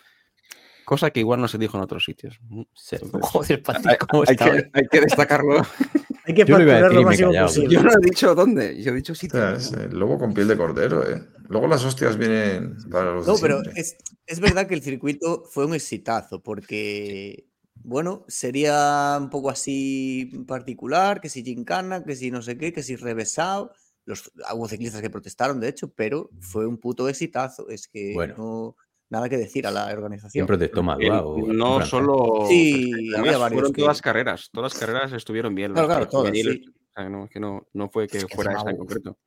[0.85, 2.39] cosa que igual no se dijo en otros sitios.
[2.75, 2.97] Sí.
[3.01, 4.63] Entonces, Joder, Pati, hay, ¿cómo hay está que, hoy?
[4.73, 5.61] hay que destacarlo.
[6.31, 7.75] Hay que facturar lo máximo callado, posible.
[7.75, 9.39] Yo no he dicho dónde, yo he dicho O sitio.
[9.39, 11.21] sea, es el lobo con piel de cordero, ¿eh?
[11.49, 15.43] Luego las hostias vienen para los de No, pero es, es verdad que el circuito
[15.49, 17.45] fue un exitazo, porque,
[17.75, 22.83] bueno, sería un poco así particular, que si gincana, que si no sé qué, que
[22.83, 23.73] si revesado.
[24.05, 27.69] Los, hubo ciclistas que protestaron, de hecho, pero fue un puto exitazo.
[27.69, 28.33] Es que Bueno.
[28.37, 28.75] no,
[29.11, 30.47] nada que decir a la ¿Quién organización.
[30.47, 32.45] Dua o algún no solo.
[32.47, 34.49] Sí, había Fueron que- todas las carreras.
[34.51, 35.73] Todas las carreras estuvieron bien.
[35.73, 36.65] Claro, claro, todas, sí.
[36.67, 39.17] o sea, no, que no, no fue que Es que fuera esa en hubo- concreto.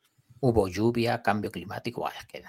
[0.40, 2.44] Hubo lluvia, cambio climático, vaya, es que, es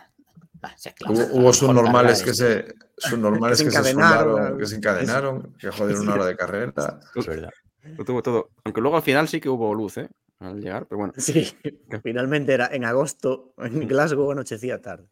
[1.08, 6.02] Hubo, hubo subnormales que se, subnormales Que que se encadenaron, que se encadenaron, que jodieron
[6.04, 6.74] una hora de carrera.
[7.14, 7.52] Es verdad.
[7.84, 8.50] Lo tuvo todo.
[8.64, 10.10] Aunque luego al final sí que hubo luz, ¿eh?
[10.40, 11.14] Al llegar, pero bueno.
[11.18, 11.56] Sí,
[12.04, 15.08] finalmente era en agosto, en Glasgow, anochecía tarde.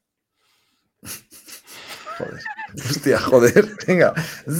[2.18, 2.40] Joder.
[2.76, 3.66] Hostia, joder.
[3.88, 4.14] Venga.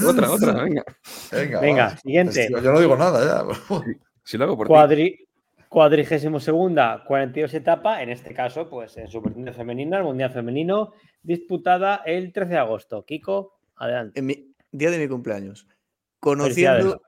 [0.08, 0.84] Otra, otra, venga.
[1.32, 2.44] Venga, siguiente.
[2.44, 3.78] Hostia, Yo no digo nada ya.
[4.26, 4.70] Si lo hago por ti.
[4.70, 5.28] Cuadri,
[5.68, 12.04] cuadrigésimo segunda, 42 etapa, en este caso, pues en Superliga Femenina, el Mundial Femenino, disputada
[12.06, 13.04] el 13 de agosto.
[13.04, 14.18] Kiko, adelante.
[14.18, 15.68] En mi día de mi cumpleaños.
[16.22, 17.02] Conociendo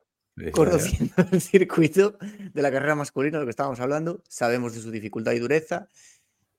[0.51, 2.17] Conociendo el circuito
[2.53, 5.87] de la carrera masculina, de lo que estábamos hablando, sabemos de su dificultad y dureza.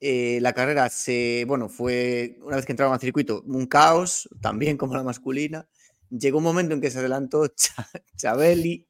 [0.01, 4.77] Eh, la carrera se, bueno, fue una vez que entraron al circuito un caos, también
[4.77, 5.69] como la masculina.
[6.11, 8.87] Llegó un momento en que se adelantó Cha- Chabeli,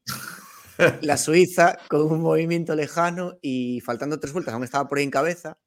[1.00, 5.10] la suiza, con un movimiento lejano y faltando tres vueltas, aún estaba por ahí en
[5.10, 5.58] cabeza.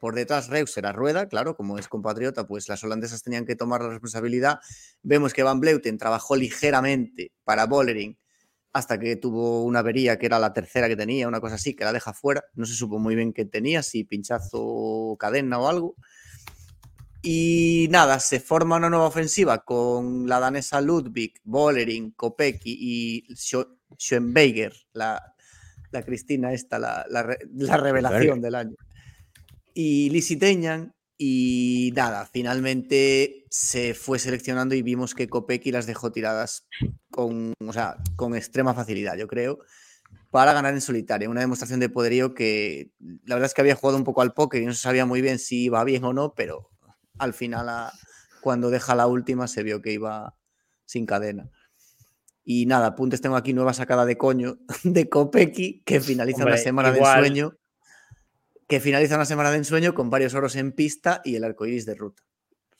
[0.00, 3.82] Por detrás Reuser a rueda, claro, como es compatriota, pues las holandesas tenían que tomar
[3.82, 4.58] la responsabilidad.
[5.02, 8.18] Vemos que Van Bleuten trabajó ligeramente para Bollering
[8.72, 11.84] hasta que tuvo una avería que era la tercera que tenía, una cosa así, que
[11.84, 12.44] la deja fuera.
[12.54, 15.96] No se supo muy bien qué tenía, si pinchazo cadena o algo.
[17.22, 23.76] Y nada, se forma una nueva ofensiva con la danesa Ludwig, Bollering, Kopecky y Scho-
[23.96, 25.34] Schoenberger, la,
[25.92, 28.76] la Cristina esta, la, la revelación del año.
[29.74, 30.92] Y Lizzie Teñan,
[31.24, 36.66] y nada, finalmente se fue seleccionando y vimos que Kopecky las dejó tiradas
[37.12, 39.60] con, o sea, con extrema facilidad, yo creo,
[40.32, 41.30] para ganar en solitario.
[41.30, 42.90] Una demostración de poderío que
[43.24, 45.20] la verdad es que había jugado un poco al póker y no se sabía muy
[45.20, 46.70] bien si iba bien o no, pero
[47.18, 47.92] al final, a-
[48.40, 50.34] cuando deja la última, se vio que iba
[50.86, 51.48] sin cadena.
[52.42, 56.62] Y nada, apuntes tengo aquí nueva sacada de coño de Kopecky, que finaliza Hombre, una
[56.62, 57.22] semana igual.
[57.22, 57.52] de ensueño.
[58.72, 61.84] Que finaliza una semana de ensueño con varios oros en pista y el arco iris
[61.84, 62.22] de ruta.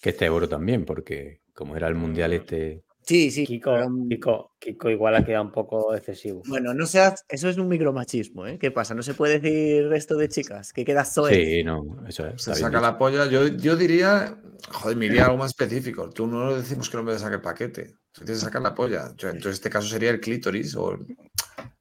[0.01, 2.83] Que este euro también, porque como era el mundial este.
[3.03, 3.45] Sí, sí.
[3.45, 6.43] Kiko, pero, mm, Kiko, Kiko igual ha quedado un poco excesivo.
[6.47, 7.27] Bueno, no seas.
[7.29, 8.59] Eso es un micromachismo, ¿eh?
[8.59, 8.95] ¿Qué pasa?
[8.95, 10.73] ¿No se puede decir esto de chicas?
[10.73, 11.35] Que queda Zoe.
[11.35, 12.41] Sí, no, eso es.
[12.41, 12.81] Se saca dicho.
[12.81, 13.27] la polla.
[13.27, 14.41] Yo, yo diría,
[14.71, 16.09] joder, me iría a algo más específico.
[16.09, 17.89] Tú no decimos que no me saque el paquete.
[18.15, 19.13] Se tiene que sacar la polla.
[19.19, 20.97] Yo- Entonces, este caso sería el clítoris o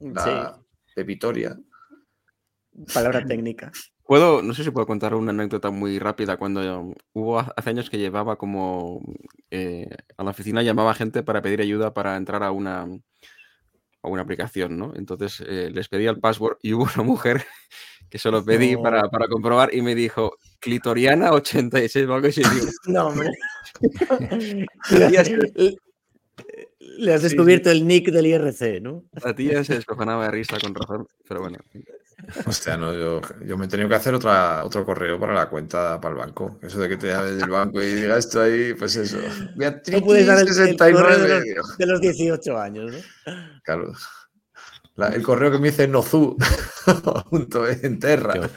[0.02, 0.60] la
[0.94, 1.58] pepitoria.
[2.74, 3.72] Sí, palabra técnica.
[4.12, 6.36] Puedo, no sé si puedo contar una anécdota muy rápida.
[6.36, 9.02] Cuando yo- hubo ha- hace años que llevaba como
[9.52, 12.88] eh, a la oficina llamaba gente para pedir ayuda para entrar a una
[14.04, 14.92] a una aplicación, ¿no?
[14.98, 17.46] Entonces eh, les pedía el password y hubo una mujer
[18.10, 18.82] que se lo pedí No.
[18.82, 22.42] para, para comprobar y me dijo clitoriana 86 o algo así.
[22.88, 23.30] No, hombre.
[27.02, 29.04] le, has, descubierto el nick del IRC, ¿no?
[29.24, 31.58] la tía se descojonaba de risa con razón, pero bueno.
[32.46, 36.00] Hostia, no, yo, yo me he tenido que hacer otra, otro correo para la cuenta
[36.00, 36.60] para el banco.
[36.62, 39.18] Eso de que te llames del banco y digas esto ahí, pues eso.
[39.56, 41.02] Beatriz No puedes dar el, el 69.
[41.02, 43.34] correo de los, de los 18 años, ¿no?
[43.64, 43.92] Claro.
[44.96, 46.38] La- el correo que me dice Nozu,
[47.30, 48.50] junto en Terra.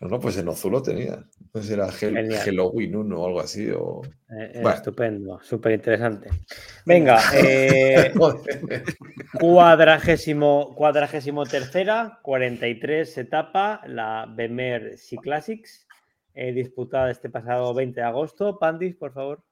[0.00, 1.24] No, no, pues en Nozu lo tenía.
[1.52, 2.40] No sé era Hel- Genial.
[2.44, 3.68] Halloween 1 o algo así.
[3.70, 4.02] O...
[4.04, 4.76] Eh, eh, Bueno.
[4.76, 6.30] Estupendo, súper interesante.
[6.86, 8.12] Venga, eh,
[9.40, 15.86] cuadragésimo, cuadragésimo tercera, 43 etapa, la Bemer Sea Classics,
[16.34, 18.58] eh, disputada este pasado 20 de agosto.
[18.58, 19.42] Pandis, por favor.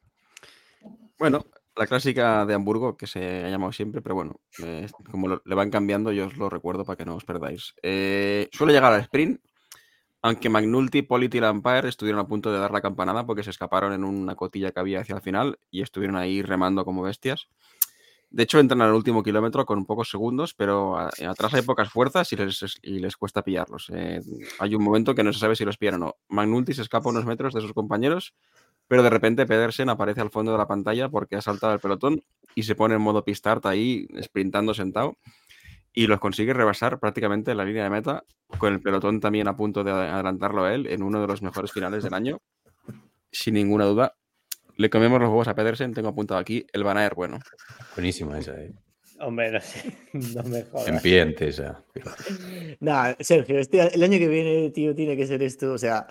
[1.18, 1.44] Bueno,
[1.76, 5.54] la clásica de Hamburgo, que se ha llamado siempre, pero bueno, eh, como lo- le
[5.54, 7.74] van cambiando, yo os lo recuerdo para que no os perdáis.
[7.82, 9.40] Eh, suele llegar al sprint,
[10.26, 13.92] aunque McNulty, Polity y Lampire estuvieron a punto de dar la campanada porque se escaparon
[13.92, 17.46] en una cotilla que había hacia el final y estuvieron ahí remando como bestias.
[18.28, 22.36] De hecho, entran al último kilómetro con pocos segundos, pero atrás hay pocas fuerzas y
[22.36, 23.88] les, y les cuesta pillarlos.
[23.94, 24.20] Eh,
[24.58, 26.16] hay un momento que no se sabe si los pillan o no.
[26.28, 28.34] McNulty se escapa unos metros de sus compañeros
[28.88, 32.22] pero de repente Pedersen aparece al fondo de la pantalla porque ha saltado el pelotón
[32.54, 35.18] y se pone en modo pistart ahí, sprintando sentado,
[35.98, 38.22] y los consigue rebasar prácticamente en la línea de meta,
[38.58, 41.72] con el pelotón también a punto de adelantarlo a él en uno de los mejores
[41.72, 42.38] finales del año,
[43.32, 44.14] sin ninguna duda.
[44.76, 47.38] Le comemos los huevos a Pedersen, tengo apuntado aquí, el Van bueno.
[47.96, 48.74] Buenísima esa, eh.
[49.20, 50.86] Hombre, no sé, no me jodas.
[50.88, 51.82] En pie antes, esa.
[52.80, 55.72] Nah, Sergio, este- el año que viene, tío, tiene que ser esto.
[55.72, 56.06] O sea,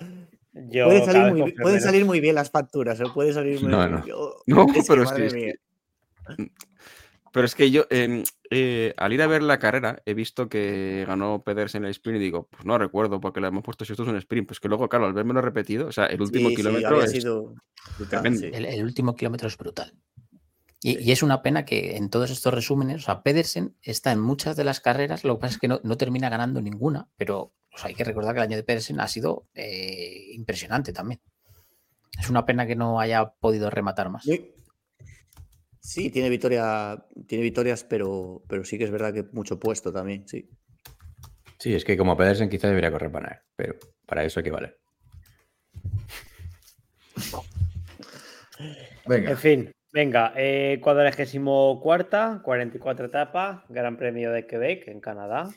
[0.52, 3.70] Yo puede cada salir, muy, pueden salir muy bien las facturas, o puede salir muy
[3.70, 4.03] No, no.
[4.48, 6.49] No, es que, pero es que, madre es que- mía.
[7.36, 11.03] Pero es que yo, em, eh, al ir a ver la carrera, he visto que
[11.06, 14.03] ganó Pedersen el sprint y digo, pues no recuerdo porque le hemos puesto si esto
[14.03, 14.48] es un sprint.
[14.48, 17.53] Pues que luego, claro, al verme repetido, o sea, el último Sí, kilómetro es sido
[17.98, 18.52] brutal, sí.
[18.53, 19.94] El, el último kilómetro es brutal.
[20.82, 24.22] Y, y es una pena que en todos estos resúmenes, o sea, Pedersen está en
[24.22, 27.52] muchas de las carreras, lo que pasa es que no, no termina ganando ninguna, pero
[27.74, 31.20] o sea, hay que recordar que el año de Pedersen ha sido eh, impresionante también.
[32.18, 34.24] Es una pena que no haya podido rematar más.
[34.24, 34.55] Sí.
[35.86, 36.98] Sí, tiene victoria,
[37.28, 40.49] tiene victorias, pero, pero sí que es verdad que mucho puesto también, sí.
[41.60, 43.76] Sí, es que como Pedersen quizás debería correr para nada, pero
[44.07, 44.80] para eso hay que valer.
[49.06, 49.30] Venga.
[49.30, 55.52] En fin, venga, eh, cuadragésimo cuarta, 44 etapa, Gran Premio de Quebec en Canadá,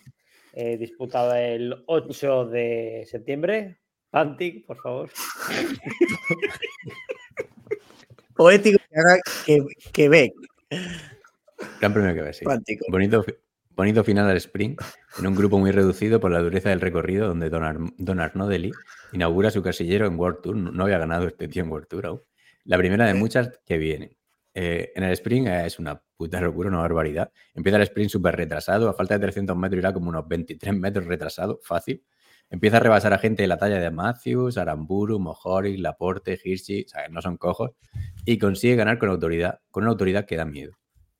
[0.52, 3.78] eh, disputada el 8 de septiembre.
[4.10, 5.10] Pantic, por favor.
[8.39, 10.32] Poético que haga que, Quebec.
[11.81, 12.44] Gran premio que ver, sí.
[12.44, 12.85] Cuántico.
[12.89, 13.24] Bonito,
[13.70, 14.81] bonito final al sprint,
[15.19, 18.20] en un grupo muy reducido por la dureza del recorrido, donde Don, Ar- Don
[19.12, 20.56] inaugura su casillero en World Tour.
[20.56, 22.23] No no había ganado este tío en World Tour aún.
[22.62, 24.16] La primera de muchas que vienen.
[24.55, 27.32] Eh, en el sprint eh, es una puta locura, una barbaridad.
[27.55, 31.06] Empieza el sprint súper retrasado, a falta de 300 metros irá como unos 23 metros
[31.06, 32.05] retrasado, fácil.
[32.50, 36.88] Empieza a rebasar a gente de la talla de Matthews, Aramburu, Mojori, Laporte, Hirschi, o
[36.88, 37.72] sea, no son cojos,
[38.24, 40.72] y consigue ganar con autoridad, con una autoridad que da miedo.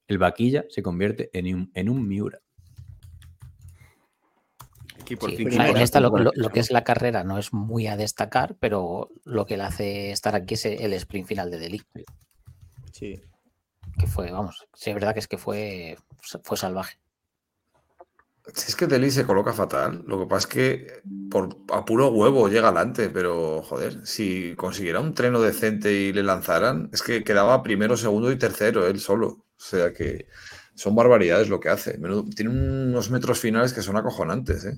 [0.07, 2.39] El vaquilla se convierte en un, en un Miura.
[4.99, 6.11] Aquí por Sí, fin o sea, en esta lo,
[6.51, 10.33] que es la carrera no es muy a destacar, pero lo que le hace estar
[10.35, 11.81] aquí es el sprint final de Deli,
[12.91, 13.21] Sí.
[13.99, 15.95] que fue, vamos, sí, es verdad que es que fue,
[16.43, 16.97] fue salvaje.
[18.53, 20.03] Si es que Deli se coloca fatal.
[20.07, 24.99] Lo que pasa es que por a puro huevo llega adelante, pero joder, si consiguiera
[24.99, 29.27] un treno decente y le lanzaran, es que quedaba primero, segundo y tercero él solo.
[29.27, 30.27] O sea que
[30.75, 31.97] son barbaridades lo que hace.
[31.97, 34.77] Menudo- tiene unos metros finales que son acojonantes, ¿eh?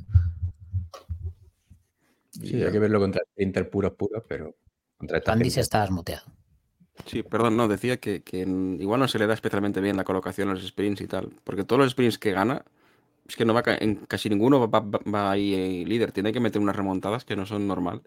[2.32, 4.56] Sí, hay que verlo contra Inter puros puros, pero
[4.98, 6.26] contra esta Pandis gente- estás muteado.
[7.06, 10.04] Sí, perdón, no, decía que, que en- igual no se le da especialmente bien la
[10.04, 12.64] colocación a los sprints y tal, porque todos los sprints que gana,
[13.28, 16.32] es que no va ca- en casi ninguno va, va- va ahí eh, líder, tiene
[16.34, 18.02] que meter unas remontadas que no son normal.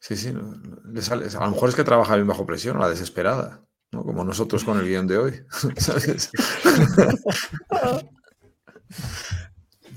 [0.00, 0.32] Sí, sí.
[0.32, 2.88] no- no- le sale- a lo mejor es que trabaja bien bajo presión, a la
[2.90, 3.60] desesperada.
[3.90, 4.02] ¿no?
[4.04, 5.32] Como nosotros con el guion de hoy.
[5.78, 6.30] ¿sabes?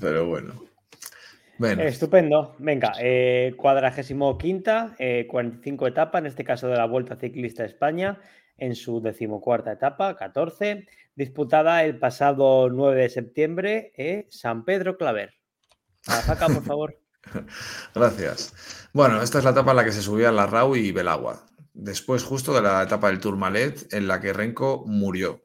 [0.00, 0.64] Pero bueno.
[1.58, 2.56] Bueno, Estupendo.
[2.58, 7.66] Venga, eh, cuadragésimo quinta, eh, 45 etapa, en este caso de la Vuelta Ciclista a
[7.66, 8.18] España,
[8.56, 15.34] en su decimocuarta etapa, 14, disputada el pasado 9 de septiembre, eh, San Pedro Claver.
[16.06, 16.98] Azaca, por favor.
[17.94, 18.54] gracias.
[18.92, 21.46] Bueno, esta es la etapa en la que se subían la Rau y Belagua.
[21.74, 25.44] Después, justo de la etapa del Tourmalet, en la que Renko murió.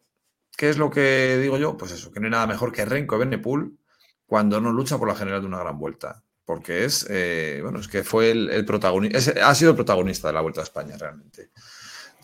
[0.57, 1.77] ¿Qué es lo que digo yo?
[1.77, 3.77] Pues eso, que no hay nada mejor que Renko Benepul
[4.26, 6.23] cuando no lucha por la general de una gran vuelta.
[6.44, 10.41] Porque es, eh, bueno, es que fue el protagonista, ha sido el protagonista de la
[10.41, 11.52] Vuelta a España realmente.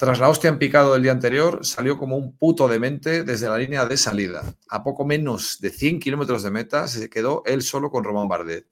[0.03, 3.57] Tras la hostia en picado del día anterior, salió como un puto demente desde la
[3.57, 4.43] línea de salida.
[4.67, 8.67] A poco menos de 100 kilómetros de meta se quedó él solo con Román Bardet.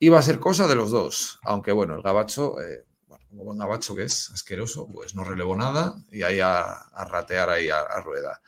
[0.00, 2.84] Iba a ser cosa de los dos, aunque bueno, el gabacho, eh,
[3.30, 7.82] bueno, gabacho que es asqueroso, pues no relevó nada y ahí a, ratear ahí a,
[7.82, 8.42] a rueda.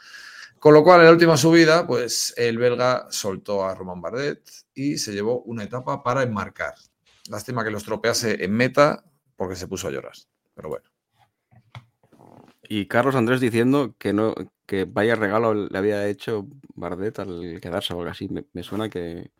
[0.58, 4.42] Con lo cual, en la última subida, pues el belga soltó a Román Bardet
[4.74, 6.74] y se llevó una etapa para enmarcar.
[7.28, 9.04] Lástima que lo estropease en meta
[9.36, 10.14] porque se puso a llorar.
[10.56, 10.97] Pero bueno.
[12.70, 14.34] Y Carlos Andrés diciendo que no
[14.66, 18.28] que vaya regalo le había hecho Bardet al quedarse o algo así.
[18.28, 19.30] Me, me suena que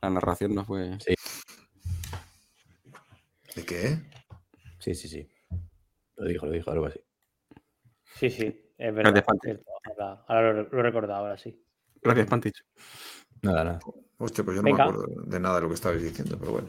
[0.00, 0.96] la narración no fue.
[1.00, 1.14] Sí.
[3.56, 3.98] ¿De qué?
[4.78, 5.28] Sí, sí, sí.
[6.16, 7.00] Lo dijo, lo dijo, algo así.
[8.14, 9.12] Sí, sí, es verdad.
[9.12, 11.60] Gracias, Ahora, ahora lo, lo he recordado, ahora sí.
[12.00, 12.64] Gracias, Pantich.
[13.42, 13.78] Nada, nada.
[14.18, 14.84] Hostia, pues yo Venga.
[14.86, 16.68] no me acuerdo de nada de lo que estabais diciendo, pero bueno.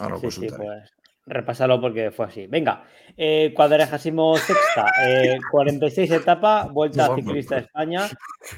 [0.00, 0.64] Ahora lo Sí, sí, consultaré.
[0.64, 0.90] pues
[1.26, 2.46] repásalo porque fue así.
[2.46, 2.84] Venga,
[3.16, 7.24] eh, cuadragésimo sexta, eh, 46 etapa, Vuelta Vamos.
[7.24, 8.08] Ciclista a España,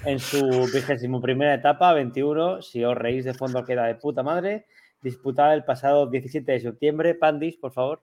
[0.05, 0.41] en su
[0.73, 4.67] vigésimo primera etapa, 21, si os reís de fondo queda de puta madre,
[5.01, 7.15] disputada el pasado 17 de septiembre.
[7.15, 8.03] Pandis, por favor.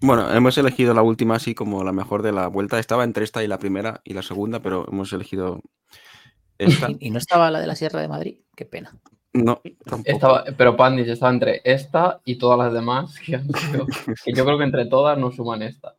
[0.00, 2.78] Bueno, hemos elegido la última así como la mejor de la vuelta.
[2.78, 5.60] Estaba entre esta y la primera y la segunda, pero hemos elegido
[6.58, 6.90] esta.
[6.90, 8.38] ¿Y, y no estaba la de la Sierra de Madrid?
[8.54, 8.96] Qué pena.
[9.32, 10.02] No, tampoco.
[10.10, 13.86] Estaba, pero Pandis estaba entre esta y todas las demás, que, han sido-
[14.24, 15.96] que yo creo que entre todas no suman esta.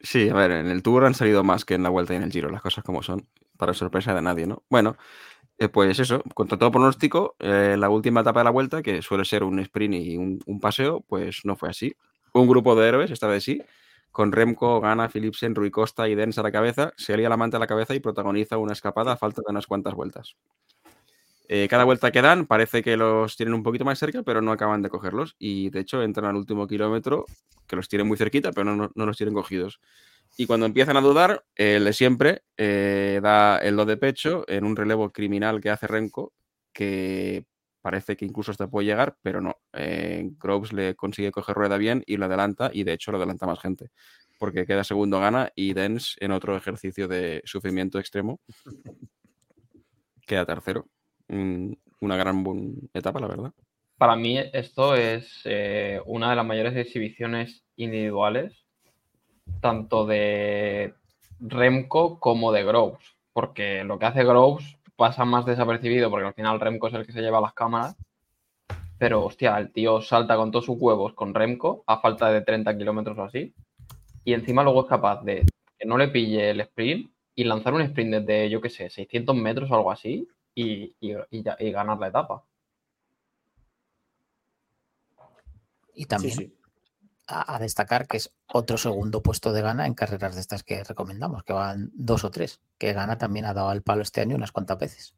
[0.00, 2.22] Sí, a ver, en el Tour han salido más que en la Vuelta y en
[2.22, 4.62] el Giro, las cosas como son, para sorpresa de nadie, ¿no?
[4.70, 4.96] Bueno,
[5.58, 9.24] eh, pues eso, contra todo pronóstico, eh, la última etapa de la Vuelta, que suele
[9.24, 11.96] ser un sprint y un, un paseo, pues no fue así.
[12.32, 13.60] Un grupo de héroes, esta vez sí,
[14.12, 17.56] con Remco, Gana, Philipsen, Rui Costa y Dens a la cabeza, se alía la manta
[17.56, 20.36] a la cabeza y protagoniza una escapada a falta de unas cuantas vueltas.
[21.48, 24.52] Eh, cada vuelta que dan parece que los tienen un poquito más cerca, pero no
[24.52, 25.34] acaban de cogerlos.
[25.38, 27.26] Y de hecho entran al último kilómetro,
[27.66, 29.80] que los tienen muy cerquita, pero no, no- los tienen cogidos.
[30.36, 34.64] Y cuando empiezan a dudar, el de siempre eh, da el do de pecho en
[34.64, 36.32] un relevo criminal que hace Renko,
[36.72, 37.44] que
[37.80, 39.56] parece que incluso hasta puede llegar, pero no.
[39.72, 43.46] Eh, Groves le consigue coger rueda bien y lo adelanta, y de hecho lo adelanta
[43.46, 43.90] más gente,
[44.38, 48.40] porque queda segundo gana y Dens en otro ejercicio de sufrimiento extremo
[50.26, 50.86] queda tercero.
[51.28, 52.44] Un- una gran
[52.94, 53.52] etapa, la verdad.
[53.98, 58.64] Para mí esto es eh, una de las mayores exhibiciones individuales,
[59.60, 60.94] tanto de
[61.40, 66.60] Remco como de Groves, porque lo que hace Groves pasa más desapercibido, porque al final
[66.60, 67.96] Remco es el que se lleva las cámaras,
[68.98, 72.76] pero hostia, el tío salta con todos sus huevos con Remco a falta de 30
[72.76, 73.54] kilómetros o así,
[74.24, 75.46] y encima luego es capaz de
[75.78, 79.36] que no le pille el sprint y lanzar un sprint desde, yo qué sé, 600
[79.36, 80.26] metros o algo así
[80.62, 82.44] y, y- y ya- y ganar la etapa.
[85.94, 86.54] Y también Sí, sí.
[87.26, 90.82] A, a destacar que es otro segundo puesto de gana en carreras de estas que
[90.82, 94.34] recomendamos, que van dos o tres, que gana también ha dado al palo este año
[94.36, 95.14] unas cuantas veces.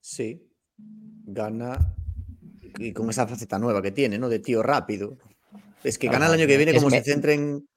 [0.00, 0.48] Sí.
[0.78, 1.94] Gana.
[2.78, 4.28] Y con esa faceta nueva que tiene, ¿no?
[4.28, 5.16] De tío rápido.
[5.82, 7.68] Es que gana el año que viene como se centre en,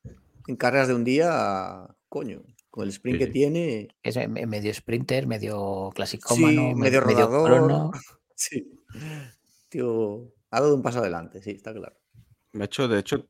[0.47, 1.87] en carreras de un día.
[2.09, 2.43] Coño.
[2.69, 3.87] Con el sprint Sí, que tiene.
[4.03, 7.49] Es me- medio sprinter, medio clasicómano, Sí, me- medio rodador.
[7.49, 7.91] crono.
[8.35, 8.71] Sí.
[9.69, 10.31] Tío.
[10.51, 11.95] Ha dado un paso adelante, sí, está claro.
[12.59, 13.27] Ha hecho, de hecho,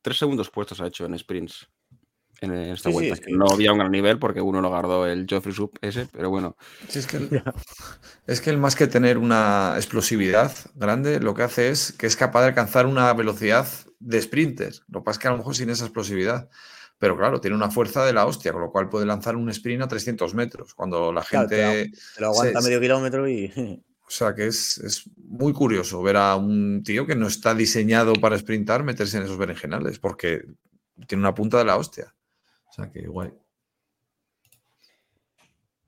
[0.00, 1.68] tres segundos puestos ha hecho en sprints
[2.40, 3.14] en esta Sí, sí, vuelta.
[3.14, 5.70] es que que- No había un gran nivel porque uno lo guardó el Geoffrey Sub
[5.82, 6.56] ese, pero bueno.
[6.88, 7.28] Sí, es, que el,
[8.26, 12.16] es que el más que tener una explosividad grande, lo que hace es que es
[12.16, 13.66] capaz de alcanzar una velocidad
[14.00, 14.72] de sprinter.
[14.88, 16.48] Lo que pasa es que a lo mejor sin esa explosividad.
[17.02, 19.82] Pero claro, tiene una fuerza de la hostia, con lo cual puede lanzar un sprint
[19.82, 20.72] a 300 metros.
[20.72, 21.56] Cuando la Claro, gente.
[21.56, 23.48] te lo- Te lo aguanta se- medio kilómetro y.
[24.06, 28.38] sea que es, es muy curioso ver a un tío que no está diseñado para
[28.38, 30.44] sprintar meterse en esos berenjenales, porque
[31.08, 32.14] tiene una punta de la hostia.
[32.68, 33.32] O sea que guay.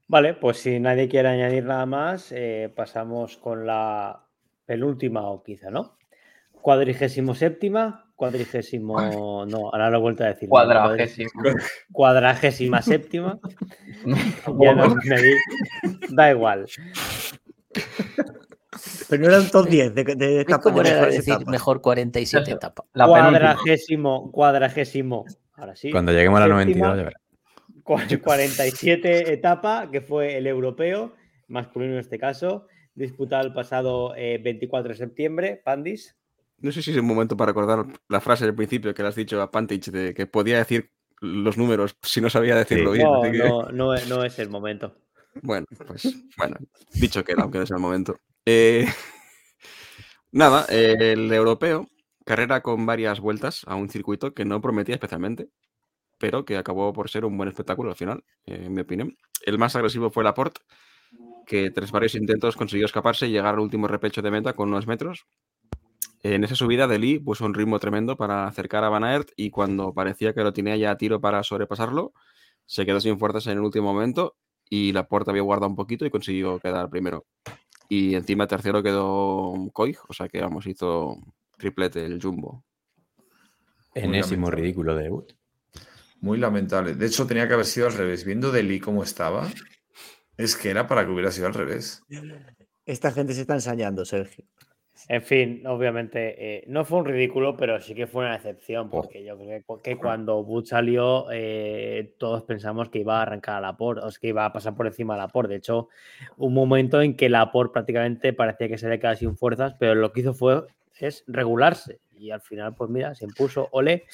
[0.09, 4.27] Vale, pues si nadie quiere añadir nada más, eh, pasamos con la
[4.67, 5.97] penúltima o quizá, ¿no?
[6.65, 10.49] Cuadrigésimo séptima, cuadrigésimo, no, ahora lo he vuelto a decir.
[10.49, 11.31] Cuadragésimo.
[11.93, 13.39] Cuadragésima séptima.
[14.61, 16.65] Ya no me di- Da igual.
[19.11, 21.47] Pero no eran top 10 de, de como de era decir etapas.
[21.49, 22.57] mejor 47 Eso.
[22.57, 22.85] etapa.
[22.95, 23.07] La.
[23.09, 25.27] Cuadragésimo, cuadragésimo.
[25.57, 25.91] Ahora sí.
[25.91, 26.89] Cuando lleguemos a la Séptima.
[26.89, 27.23] 92, ya verás.
[27.85, 31.13] Cua- 47 etapa, que fue el europeo,
[31.49, 35.61] masculino en este caso, disputado el pasado eh, 24 de septiembre.
[35.63, 36.17] Pandis.
[36.59, 39.15] No sé si es un momento para recordar la frase del principio que le has
[39.15, 40.91] dicho a Pantich de que podía decir
[41.21, 42.99] los números si no sabía decirlo Sí.
[42.99, 43.11] bien.
[43.11, 44.97] No, que- no, no, es- no es el momento.
[45.43, 46.57] Bueno, pues bueno,
[46.93, 48.17] dicho queda, aunque no sea el momento.
[48.47, 48.87] Eh,
[50.33, 51.89] nada, eh, el europeo,
[52.25, 55.49] carrera con varias vueltas a un circuito que no prometía especialmente,
[56.19, 59.17] pero que acabó por ser un buen espectáculo al final, eh, en mi opinión.
[59.45, 60.61] El más agresivo fue Laporte,
[61.47, 64.87] que tras varios intentos consiguió escaparse y llegar al último repecho de meta con unos
[64.87, 65.27] metros.
[66.25, 69.93] En esa subida, Deli puso un ritmo tremendo para acercar a Van Aert y cuando
[69.93, 72.15] parecía que lo tenía ya a tiro para sobrepasarlo,
[72.65, 74.35] se quedó sin fuerzas en el último momento
[74.71, 77.27] y Laporte había guardado un poquito y consiguió quedar primero.
[77.91, 81.19] Y encima tercero quedó Coig, o sea que vamos, hizo
[81.59, 82.65] triplete el Jumbo.
[83.95, 85.35] Enésimo ridículo debut.
[86.23, 86.95] Muy lamentable.
[86.95, 88.25] De hecho, tenía que haber sido al revés.
[88.25, 89.47] Viendo Deli cómo estaba,
[90.39, 92.03] es que era para que hubiera sido al revés.
[92.87, 94.47] Esta gente se está ensañando, Sergio.
[95.09, 99.23] En fin, obviamente eh, no fue un ridículo, pero sí que fue una excepción, porque
[99.23, 104.05] yo creo que, cuando Butch salió, eh, todos pensamos que iba a arrancar a Laporte,
[104.05, 105.53] o sea, que iba a pasar por encima de Laporte.
[105.53, 105.89] De hecho,
[106.39, 110.13] un momento en que Laporte prácticamente parecía que se le quedaba sin fuerzas, pero lo
[110.13, 110.63] que hizo fue
[110.99, 112.01] es regularse.
[112.17, 114.05] Y al final, pues mira, se impuso Ole.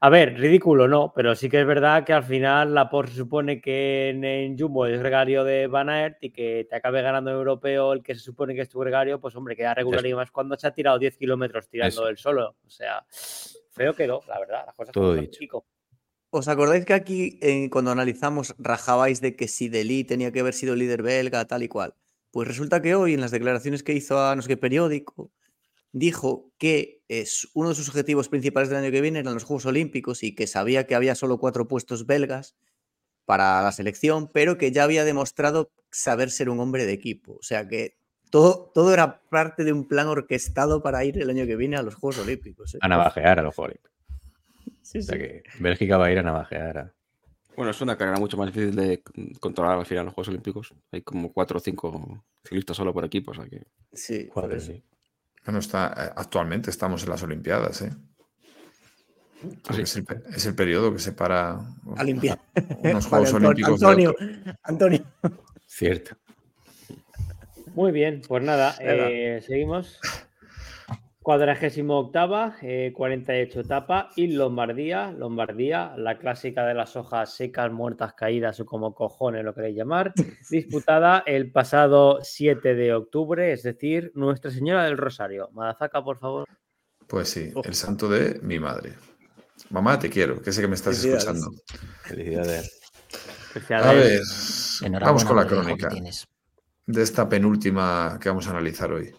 [0.00, 3.60] A ver, ridículo no, pero sí que es verdad que al final Laporte se supone
[3.60, 7.36] que en, en Jumbo es gregario de Van Aert y que te acabe ganando en
[7.36, 10.30] europeo el que se supone que es tu gregario, pues hombre, queda regular y más
[10.30, 12.56] cuando se ha tirado 10 kilómetros tirando él solo.
[12.66, 13.04] O sea,
[13.70, 14.64] feo quedó, la verdad.
[14.66, 15.40] Las cosas Todo son, dicho.
[15.40, 15.66] chico.
[16.30, 20.54] ¿Os acordáis que aquí, eh, cuando analizamos, rajabais de que si Deli tenía que haber
[20.54, 21.94] sido líder belga, tal y cual?
[22.32, 25.30] Pues resulta que hoy, en las declaraciones que hizo a no sé qué periódico,
[25.92, 29.66] dijo que es uno de sus objetivos principales del año que viene eran los Juegos
[29.66, 32.56] Olímpicos y que sabía que había solo cuatro puestos belgas
[33.26, 37.34] para la selección, pero que ya había demostrado saber ser un hombre de equipo.
[37.34, 37.96] O sea que
[38.30, 41.82] todo, todo era parte de un plan orquestado para ir el año que viene a
[41.82, 42.74] los Juegos Olímpicos.
[42.74, 42.78] ¿eh?
[42.80, 43.94] A navajear a los Juegos Olímpicos.
[44.82, 45.20] Sí, O sea sí.
[45.22, 46.76] que Bélgica va a ir a navajear.
[46.78, 46.94] a-
[47.56, 49.02] Bueno, es una carrera mucho más difícil de
[49.40, 50.74] controlar al final los Juegos Olímpicos.
[50.92, 53.62] Hay como cuatro o cinco ciclistas solo por equipo, o sea que...
[53.94, 54.82] Sí, Joder, sí.
[55.44, 57.92] Bueno, está, eh, actualmente estamos en las Olimpiadas, ¿eh?
[59.78, 62.38] Es, el, es el periodo que separa Olimpia-
[62.82, 63.82] unos Juegos Olímpicos.
[63.82, 64.14] Antonio.
[64.62, 65.04] Antonio.
[65.66, 66.16] Cierto.
[67.74, 70.00] Muy bien, pues nada, eh, seguimos.
[71.24, 78.12] Cuadragésimo octava, eh, 48 etapa y Lombardía, Lombardía, la clásica de las hojas secas, muertas,
[78.12, 80.12] caídas o como cojones lo queréis llamar,
[80.50, 85.48] disputada el pasado 7 de octubre, es decir, Nuestra Señora del Rosario.
[85.54, 86.46] Madazaka, por favor.
[87.06, 88.92] Pues sí, el santo de mi madre.
[89.70, 91.24] Mamá, te quiero, que sé que me estás Felicidades.
[91.24, 91.62] escuchando.
[92.02, 92.80] Felicidades.
[93.70, 94.20] A ver,
[94.82, 95.88] Enhorabuena vamos con la crónica
[96.86, 99.10] de esta penúltima que vamos a analizar hoy.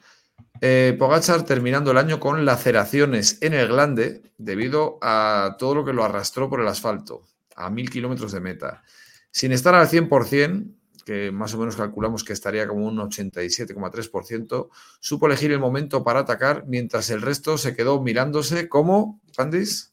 [0.62, 5.94] Eh, Pogachar terminando el año con laceraciones en el glande debido a todo lo que
[5.94, 7.24] lo arrastró por el asfalto,
[7.56, 8.84] a mil kilómetros de meta.
[9.32, 10.66] Sin estar al 100%,
[11.06, 14.70] que más o menos calculamos que estaría como un 87,3%,
[15.00, 19.92] supo elegir el momento para atacar mientras el resto se quedó mirándose como, Pandis,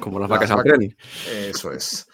[0.00, 0.78] Como las Las vacas vacas.
[1.30, 2.06] eso es.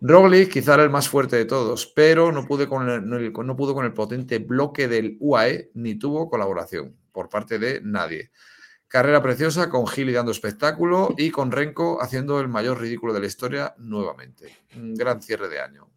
[0.00, 3.32] Roglic quizá era el más fuerte de todos, pero no, pude con el, no, el-
[3.32, 8.30] no pudo con el potente bloque del UAE ni tuvo colaboración por parte de nadie.
[8.88, 13.26] Carrera preciosa con Gili dando espectáculo y con Renko haciendo el mayor ridículo de la
[13.26, 14.56] historia nuevamente.
[14.76, 15.90] Un gran cierre de año.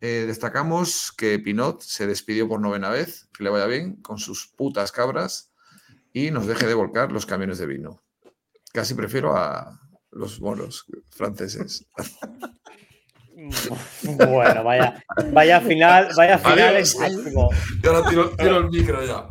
[0.00, 4.48] Eh, destacamos que Pinot se despidió por novena vez, que le vaya bien, con sus
[4.48, 5.52] putas cabras
[6.12, 8.02] y nos deje de volcar los camiones de vino.
[8.72, 9.80] Casi prefiero a
[10.10, 11.86] los moros franceses.
[14.02, 16.94] Bueno, vaya, vaya final, vaya final Adiós.
[16.94, 17.50] el próximo.
[17.82, 19.28] Y ahora tiro, tiro el micro ya.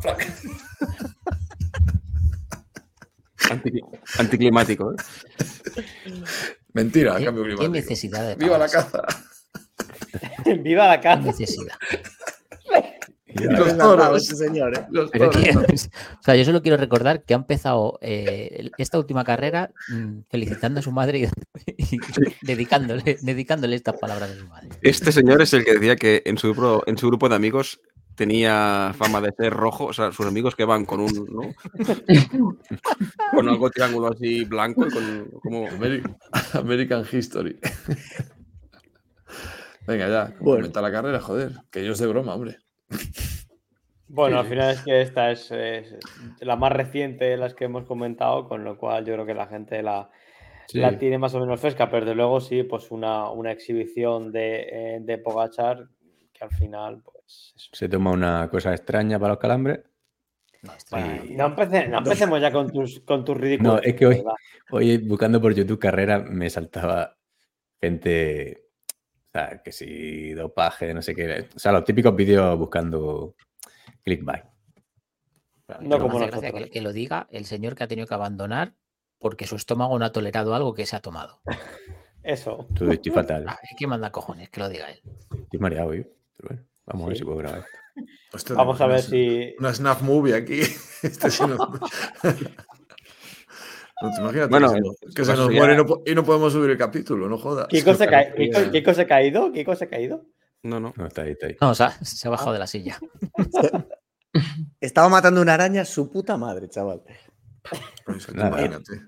[3.50, 3.82] Anticli-
[4.18, 5.82] anticlimático, ¿eh?
[6.72, 7.72] Mentira, ¿Qué, cambio qué climático.
[7.72, 9.02] necesidad de ¡Viva la caza!
[10.62, 11.20] Viva la ¿Qué caza.
[11.22, 11.74] necesidad?
[13.34, 14.26] Los toros.
[14.26, 14.86] señor, ¿eh?
[14.90, 15.36] Los toros.
[15.36, 20.80] o sea, yo solo quiero recordar que ha empezado eh, esta última carrera mm, felicitando
[20.80, 21.26] a su madre y,
[21.94, 21.98] y
[22.40, 24.70] dedicándole, dedicándole estas palabras a su madre.
[24.80, 27.78] Este señor es el que decía que en su, grupo, en su grupo de amigos
[28.16, 31.54] tenía fama de ser rojo, o sea, sus amigos que van con un, ¿no?
[33.32, 36.02] con algo triángulo así blanco con como Ameri-
[36.54, 37.58] American History.
[39.86, 40.62] Venga, ya, Bueno.
[40.62, 41.52] comenta la carrera, joder.
[41.70, 42.56] Que yo es de broma, hombre.
[44.08, 45.94] Bueno, Sí, al final es que esta es, es
[46.40, 49.46] la más reciente de las que hemos comentado, con lo cual yo creo que la
[49.46, 50.10] gente la,
[50.68, 50.78] Sí.
[50.80, 54.66] la tiene más o menos fresca, pero desde luego sí, pues una, una exhibición de,
[54.70, 55.86] eh, de Pogachar
[56.32, 57.15] que al final, pues.
[57.26, 59.80] Se toma una cosa extraña para los calambres.
[60.62, 63.74] Y- no, empece- no empecemos ya con tus, con tus ridículos.
[63.74, 64.24] No, es que hoy-.
[64.70, 67.16] Hoy buscando por YouTube carrera me saltaba
[67.80, 68.64] gente,
[69.28, 71.48] o sea, que si dopaje, no sé qué.
[71.54, 73.36] O sea, los típicos vídeos buscando
[74.02, 74.44] clickbait.
[75.80, 76.64] No como me hace gracia nosotros.
[76.64, 78.74] que, que lo diga el señor que ha tenido que abandonar
[79.18, 81.40] porque su estómago no ha tolerado algo que se ha tomado.
[82.22, 82.66] Eso.
[82.74, 83.44] Todo estoy fatal.
[83.48, 85.00] Ah, es que manda cojones, que lo diga él.
[85.42, 86.02] Estoy mareado hoy.
[86.36, 87.64] Pero bueno, vamos a ver si puedo grabar.
[88.32, 89.54] Esto Vamos a una- ver si.
[89.58, 90.60] Una snap movie aquí.
[91.02, 91.56] Este sí no...
[94.02, 96.02] No te imaginas Bueno, que se nos, que se nos ya- muere y no, po-
[96.04, 97.66] y no podemos subir el capítulo, no jodas.
[97.68, 99.50] ¿Qué cosa, ca- qué cosa ha caído?
[99.52, 100.26] ¿Qué cosa ha caído?
[100.62, 100.92] no, no.
[100.96, 101.56] No, está ahí, está ahí.
[101.62, 102.98] No, o sea, se ha bajado de la silla.
[104.80, 107.02] Estaba matando una araña su puta madre, chaval.
[108.04, 108.48] Pues Nada.
[108.48, 109.00] imagínate.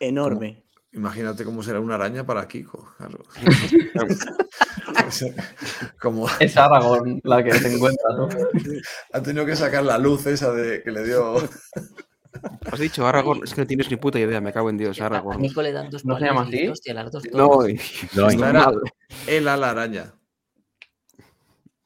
[0.00, 0.64] Enorme.
[0.94, 3.18] Imagínate cómo será una araña para Kiko, claro.
[6.00, 8.28] Como Es Aragorn la que se encuentra, ¿no?
[9.12, 11.36] ha tenido que sacar la luz esa de que le dio.
[12.70, 15.06] Has dicho Aragorn, es que no tienes ni puta idea, me cago en Dios, A
[15.06, 15.40] Aragorn.
[15.40, 16.68] Nico le dan dos ¿No se llama así?
[16.68, 17.70] "Hostia, las dos No, todas".
[17.70, 17.78] y-
[18.14, 18.70] No, era
[19.26, 20.14] Ela la araña.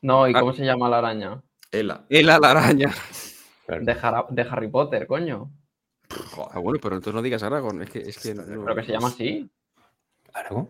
[0.02, 0.40] No, ¿y Ah.
[0.40, 1.42] cómo se llama la araña?
[1.72, 2.06] Ela.
[2.08, 2.94] Él a la araña.
[3.68, 5.50] De, de Harry Potter, coño.
[6.52, 8.92] Ah, bueno, pero entonces no digas Aragorn, es que, es que no- Pero que se
[8.92, 9.50] llama así.
[10.32, 10.68] Aragón.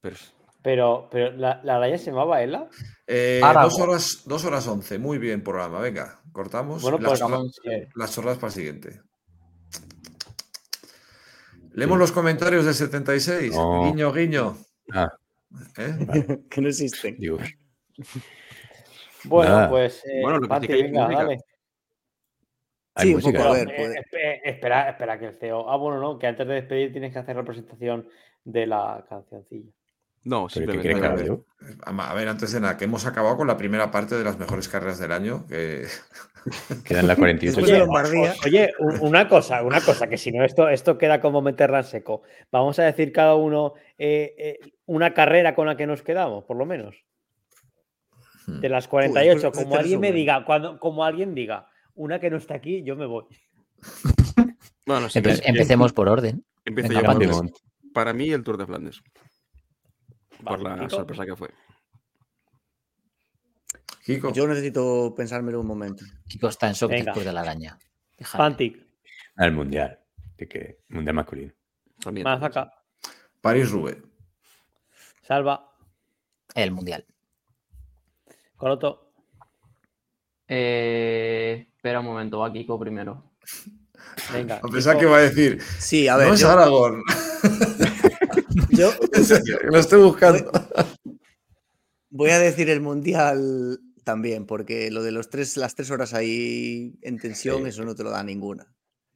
[0.00, 0.16] pero-
[0.62, 2.68] Pero, pero la, la araña se llamaba Ela.
[3.06, 3.68] Eh, Aragorn.
[3.70, 4.98] dos, horas, dos horas once.
[4.98, 5.78] Muy bien, programa.
[5.80, 6.80] Venga, cortamos.
[6.82, 7.88] Bueno, las, pues chorra- vamos, eh.
[7.94, 9.00] las chorradas para el siguiente.
[11.72, 13.52] Leemos los comentarios del 76.
[13.54, 13.84] No.
[13.84, 14.56] Guiño, guiño.
[14.92, 15.08] Ah,
[15.76, 15.96] ¿Eh?
[16.50, 17.16] que no existen.
[19.24, 19.70] Bueno, Nada.
[19.70, 20.02] pues.
[20.04, 21.38] eh, Bueno, lo hay venga, dale.
[22.94, 23.38] Hay Sí, un música.
[23.42, 25.68] poco, ver, eh, espera, espera que el CEO.
[25.70, 28.08] Ah, bueno, no, que antes de despedir tienes que hacer la presentación
[28.44, 29.70] de la cancioncilla.
[30.24, 31.06] No, ¿Pero qué simplemente.
[31.06, 31.14] a
[31.94, 32.08] ver.
[32.08, 34.68] A ver, antes de nada, que hemos acabado con la primera parte de las mejores
[34.68, 35.46] carreras del año.
[35.46, 35.84] Que...
[36.86, 37.56] Quedan las 48.
[37.56, 38.34] Después de Lombardía.
[38.44, 41.84] Oye, un- una cosa, una cosa, que si no, esto, esto queda como meterla en
[41.84, 42.22] seco.
[42.50, 46.56] Vamos a decir cada uno eh, eh, una carrera con la que nos quedamos, por
[46.56, 46.96] lo menos.
[48.46, 48.60] Hmm.
[48.60, 52.30] De las 48, pues, como este alguien me diga, cuando, como alguien diga, una que
[52.30, 53.24] no está aquí, yo me voy.
[54.86, 56.44] Bueno, sí, Empe- sí, empecemos por orden.
[56.62, 57.42] empiezo venga, yo.
[57.94, 59.02] Para, mí, el Tour de Flandes.
[60.44, 60.90] por la Kiko.
[60.90, 61.48] sorpresa que fue.
[64.04, 66.04] Kiko, Yo necesito pensármelo un momento.
[66.28, 67.04] Kiko está en shock Venga.
[67.06, 67.78] después de la araña.
[68.36, 68.86] Pantic,
[69.36, 69.98] Al mundial.
[70.36, 71.52] De que, mundial masculino.
[72.00, 72.24] También.
[72.24, 72.70] Mazaca,
[73.40, 74.04] París Rubén.
[75.22, 75.72] Salva,
[76.54, 77.06] El mundial.
[78.56, 79.03] Coloto,
[80.48, 83.32] Eh, espera un momento, va Kiko primero.
[84.32, 84.56] venga.
[84.62, 87.02] A pesar Kiko, que va a decir, Sí, a ver, no es yo, Aragorn.
[88.70, 90.50] yo En serio, lo estoy buscando.
[92.10, 96.94] voy a decir el mundial también, porque lo de los tres, las tres horas ahí
[97.02, 97.68] en tensión, Sí.
[97.70, 98.66] eso no te lo da ninguna.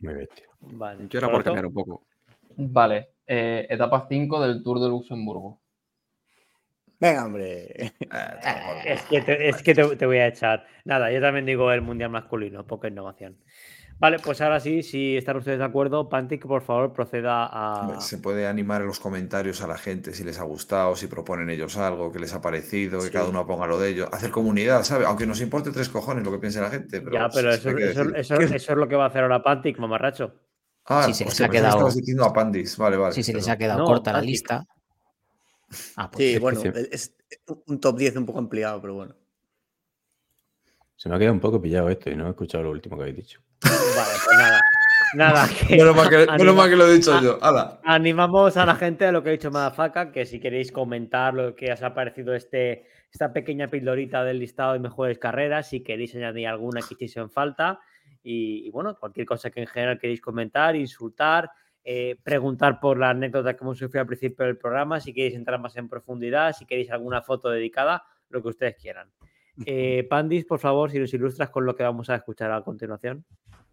[0.00, 0.46] Muy bestia.
[0.60, 1.06] Vale.
[1.10, 2.06] Yo era por cambiar un poco.
[2.56, 5.60] Vale, eh, etapa 5 del Tour de Luxemburgo.
[7.00, 7.92] Venga, hombre.
[8.10, 10.66] Ah, Es que, te, es que te, te voy a echar.
[10.84, 13.38] Nada, yo también digo el mundial masculino, poca innovación.
[14.00, 18.00] Vale, pues ahora sí, si están ustedes de acuerdo, Pantic, por favor, proceda a.
[18.00, 21.50] Se puede animar en los comentarios a la gente si les ha gustado, si proponen
[21.50, 23.12] ellos algo, que les ha parecido, que Sí.
[23.12, 24.08] cada uno ponga lo de ellos.
[24.12, 25.06] Hacer comunidad, ¿sabes?
[25.08, 27.00] Aunque nos importe tres cojones lo que piense la gente.
[27.00, 28.16] Pero ya, pero eso, eso- decir.
[28.16, 30.32] eso- eso es lo que va a hacer ahora Pantic, mamarracho.
[30.84, 32.78] Ah, Sí, se les ha que quedado- estabas diciendo a Pandis.
[32.78, 33.12] Vale, vale.
[33.14, 34.30] Sí, se les ha quedado No, corta la Pantic.
[34.30, 34.64] lista.
[35.96, 37.14] Ah, pues Sí, bueno, se- es
[37.66, 39.14] un top 10 un poco ampliado, pero bueno.
[40.96, 43.02] Se me ha quedado un poco pillado esto y no he escuchado lo último que
[43.02, 43.40] habéis dicho.
[43.62, 44.60] Vale, pues nada.
[45.14, 47.38] Nada, que Menos mal que, menos Anima- mal que lo he dicho yo.
[47.40, 47.80] ¡Hala!
[47.84, 51.54] animamos a la gente a lo que ha dicho Madafaka, que si queréis comentar lo
[51.54, 56.14] que os ha parecido este, esta pequeña pildorita del listado de mejores carreras, si queréis
[56.16, 57.80] añadir alguna que hiciese en falta.
[58.22, 61.50] Y, y bueno, cualquier cosa que en general queréis comentar, insultar,
[61.90, 65.58] eh, preguntar por la anécdota que hemos sufrido al principio del programa, si queréis entrar
[65.58, 69.10] más en profundidad, si queréis alguna foto dedicada, lo que ustedes quieran.
[69.64, 73.24] Eh, Pandis, por favor, si nos ilustras con lo que vamos a escuchar a continuación.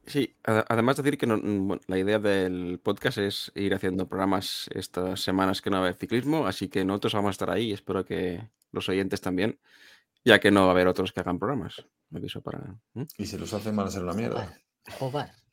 [0.06, 4.08] Sí, ade- además decir que no- mm, bueno, la idea del podcast es ir haciendo
[4.08, 7.50] programas estas semanas que no va a haber ciclismo, así que nosotros vamos a estar
[7.50, 8.40] ahí y espero que
[8.72, 9.60] los oyentes también,
[10.24, 11.86] ya que no va a haber otros que hagan programas.
[12.10, 12.60] Me aviso para...
[12.94, 13.04] ¿Mm?
[13.18, 14.46] Y si los hacen van a ser una mierda.
[15.00, 15.45] Joder, joder.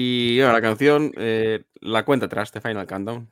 [0.00, 3.28] Y bueno, la canción, eh, la cuenta atrás de Final Countdown.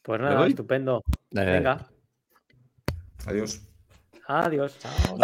[0.00, 1.02] Pues ¿Le nada, estupendo.
[1.30, 1.58] Dale, dale.
[1.58, 1.86] Venga,
[3.26, 3.60] Adiós.
[4.26, 4.78] adiós.
[4.78, 5.18] Chao.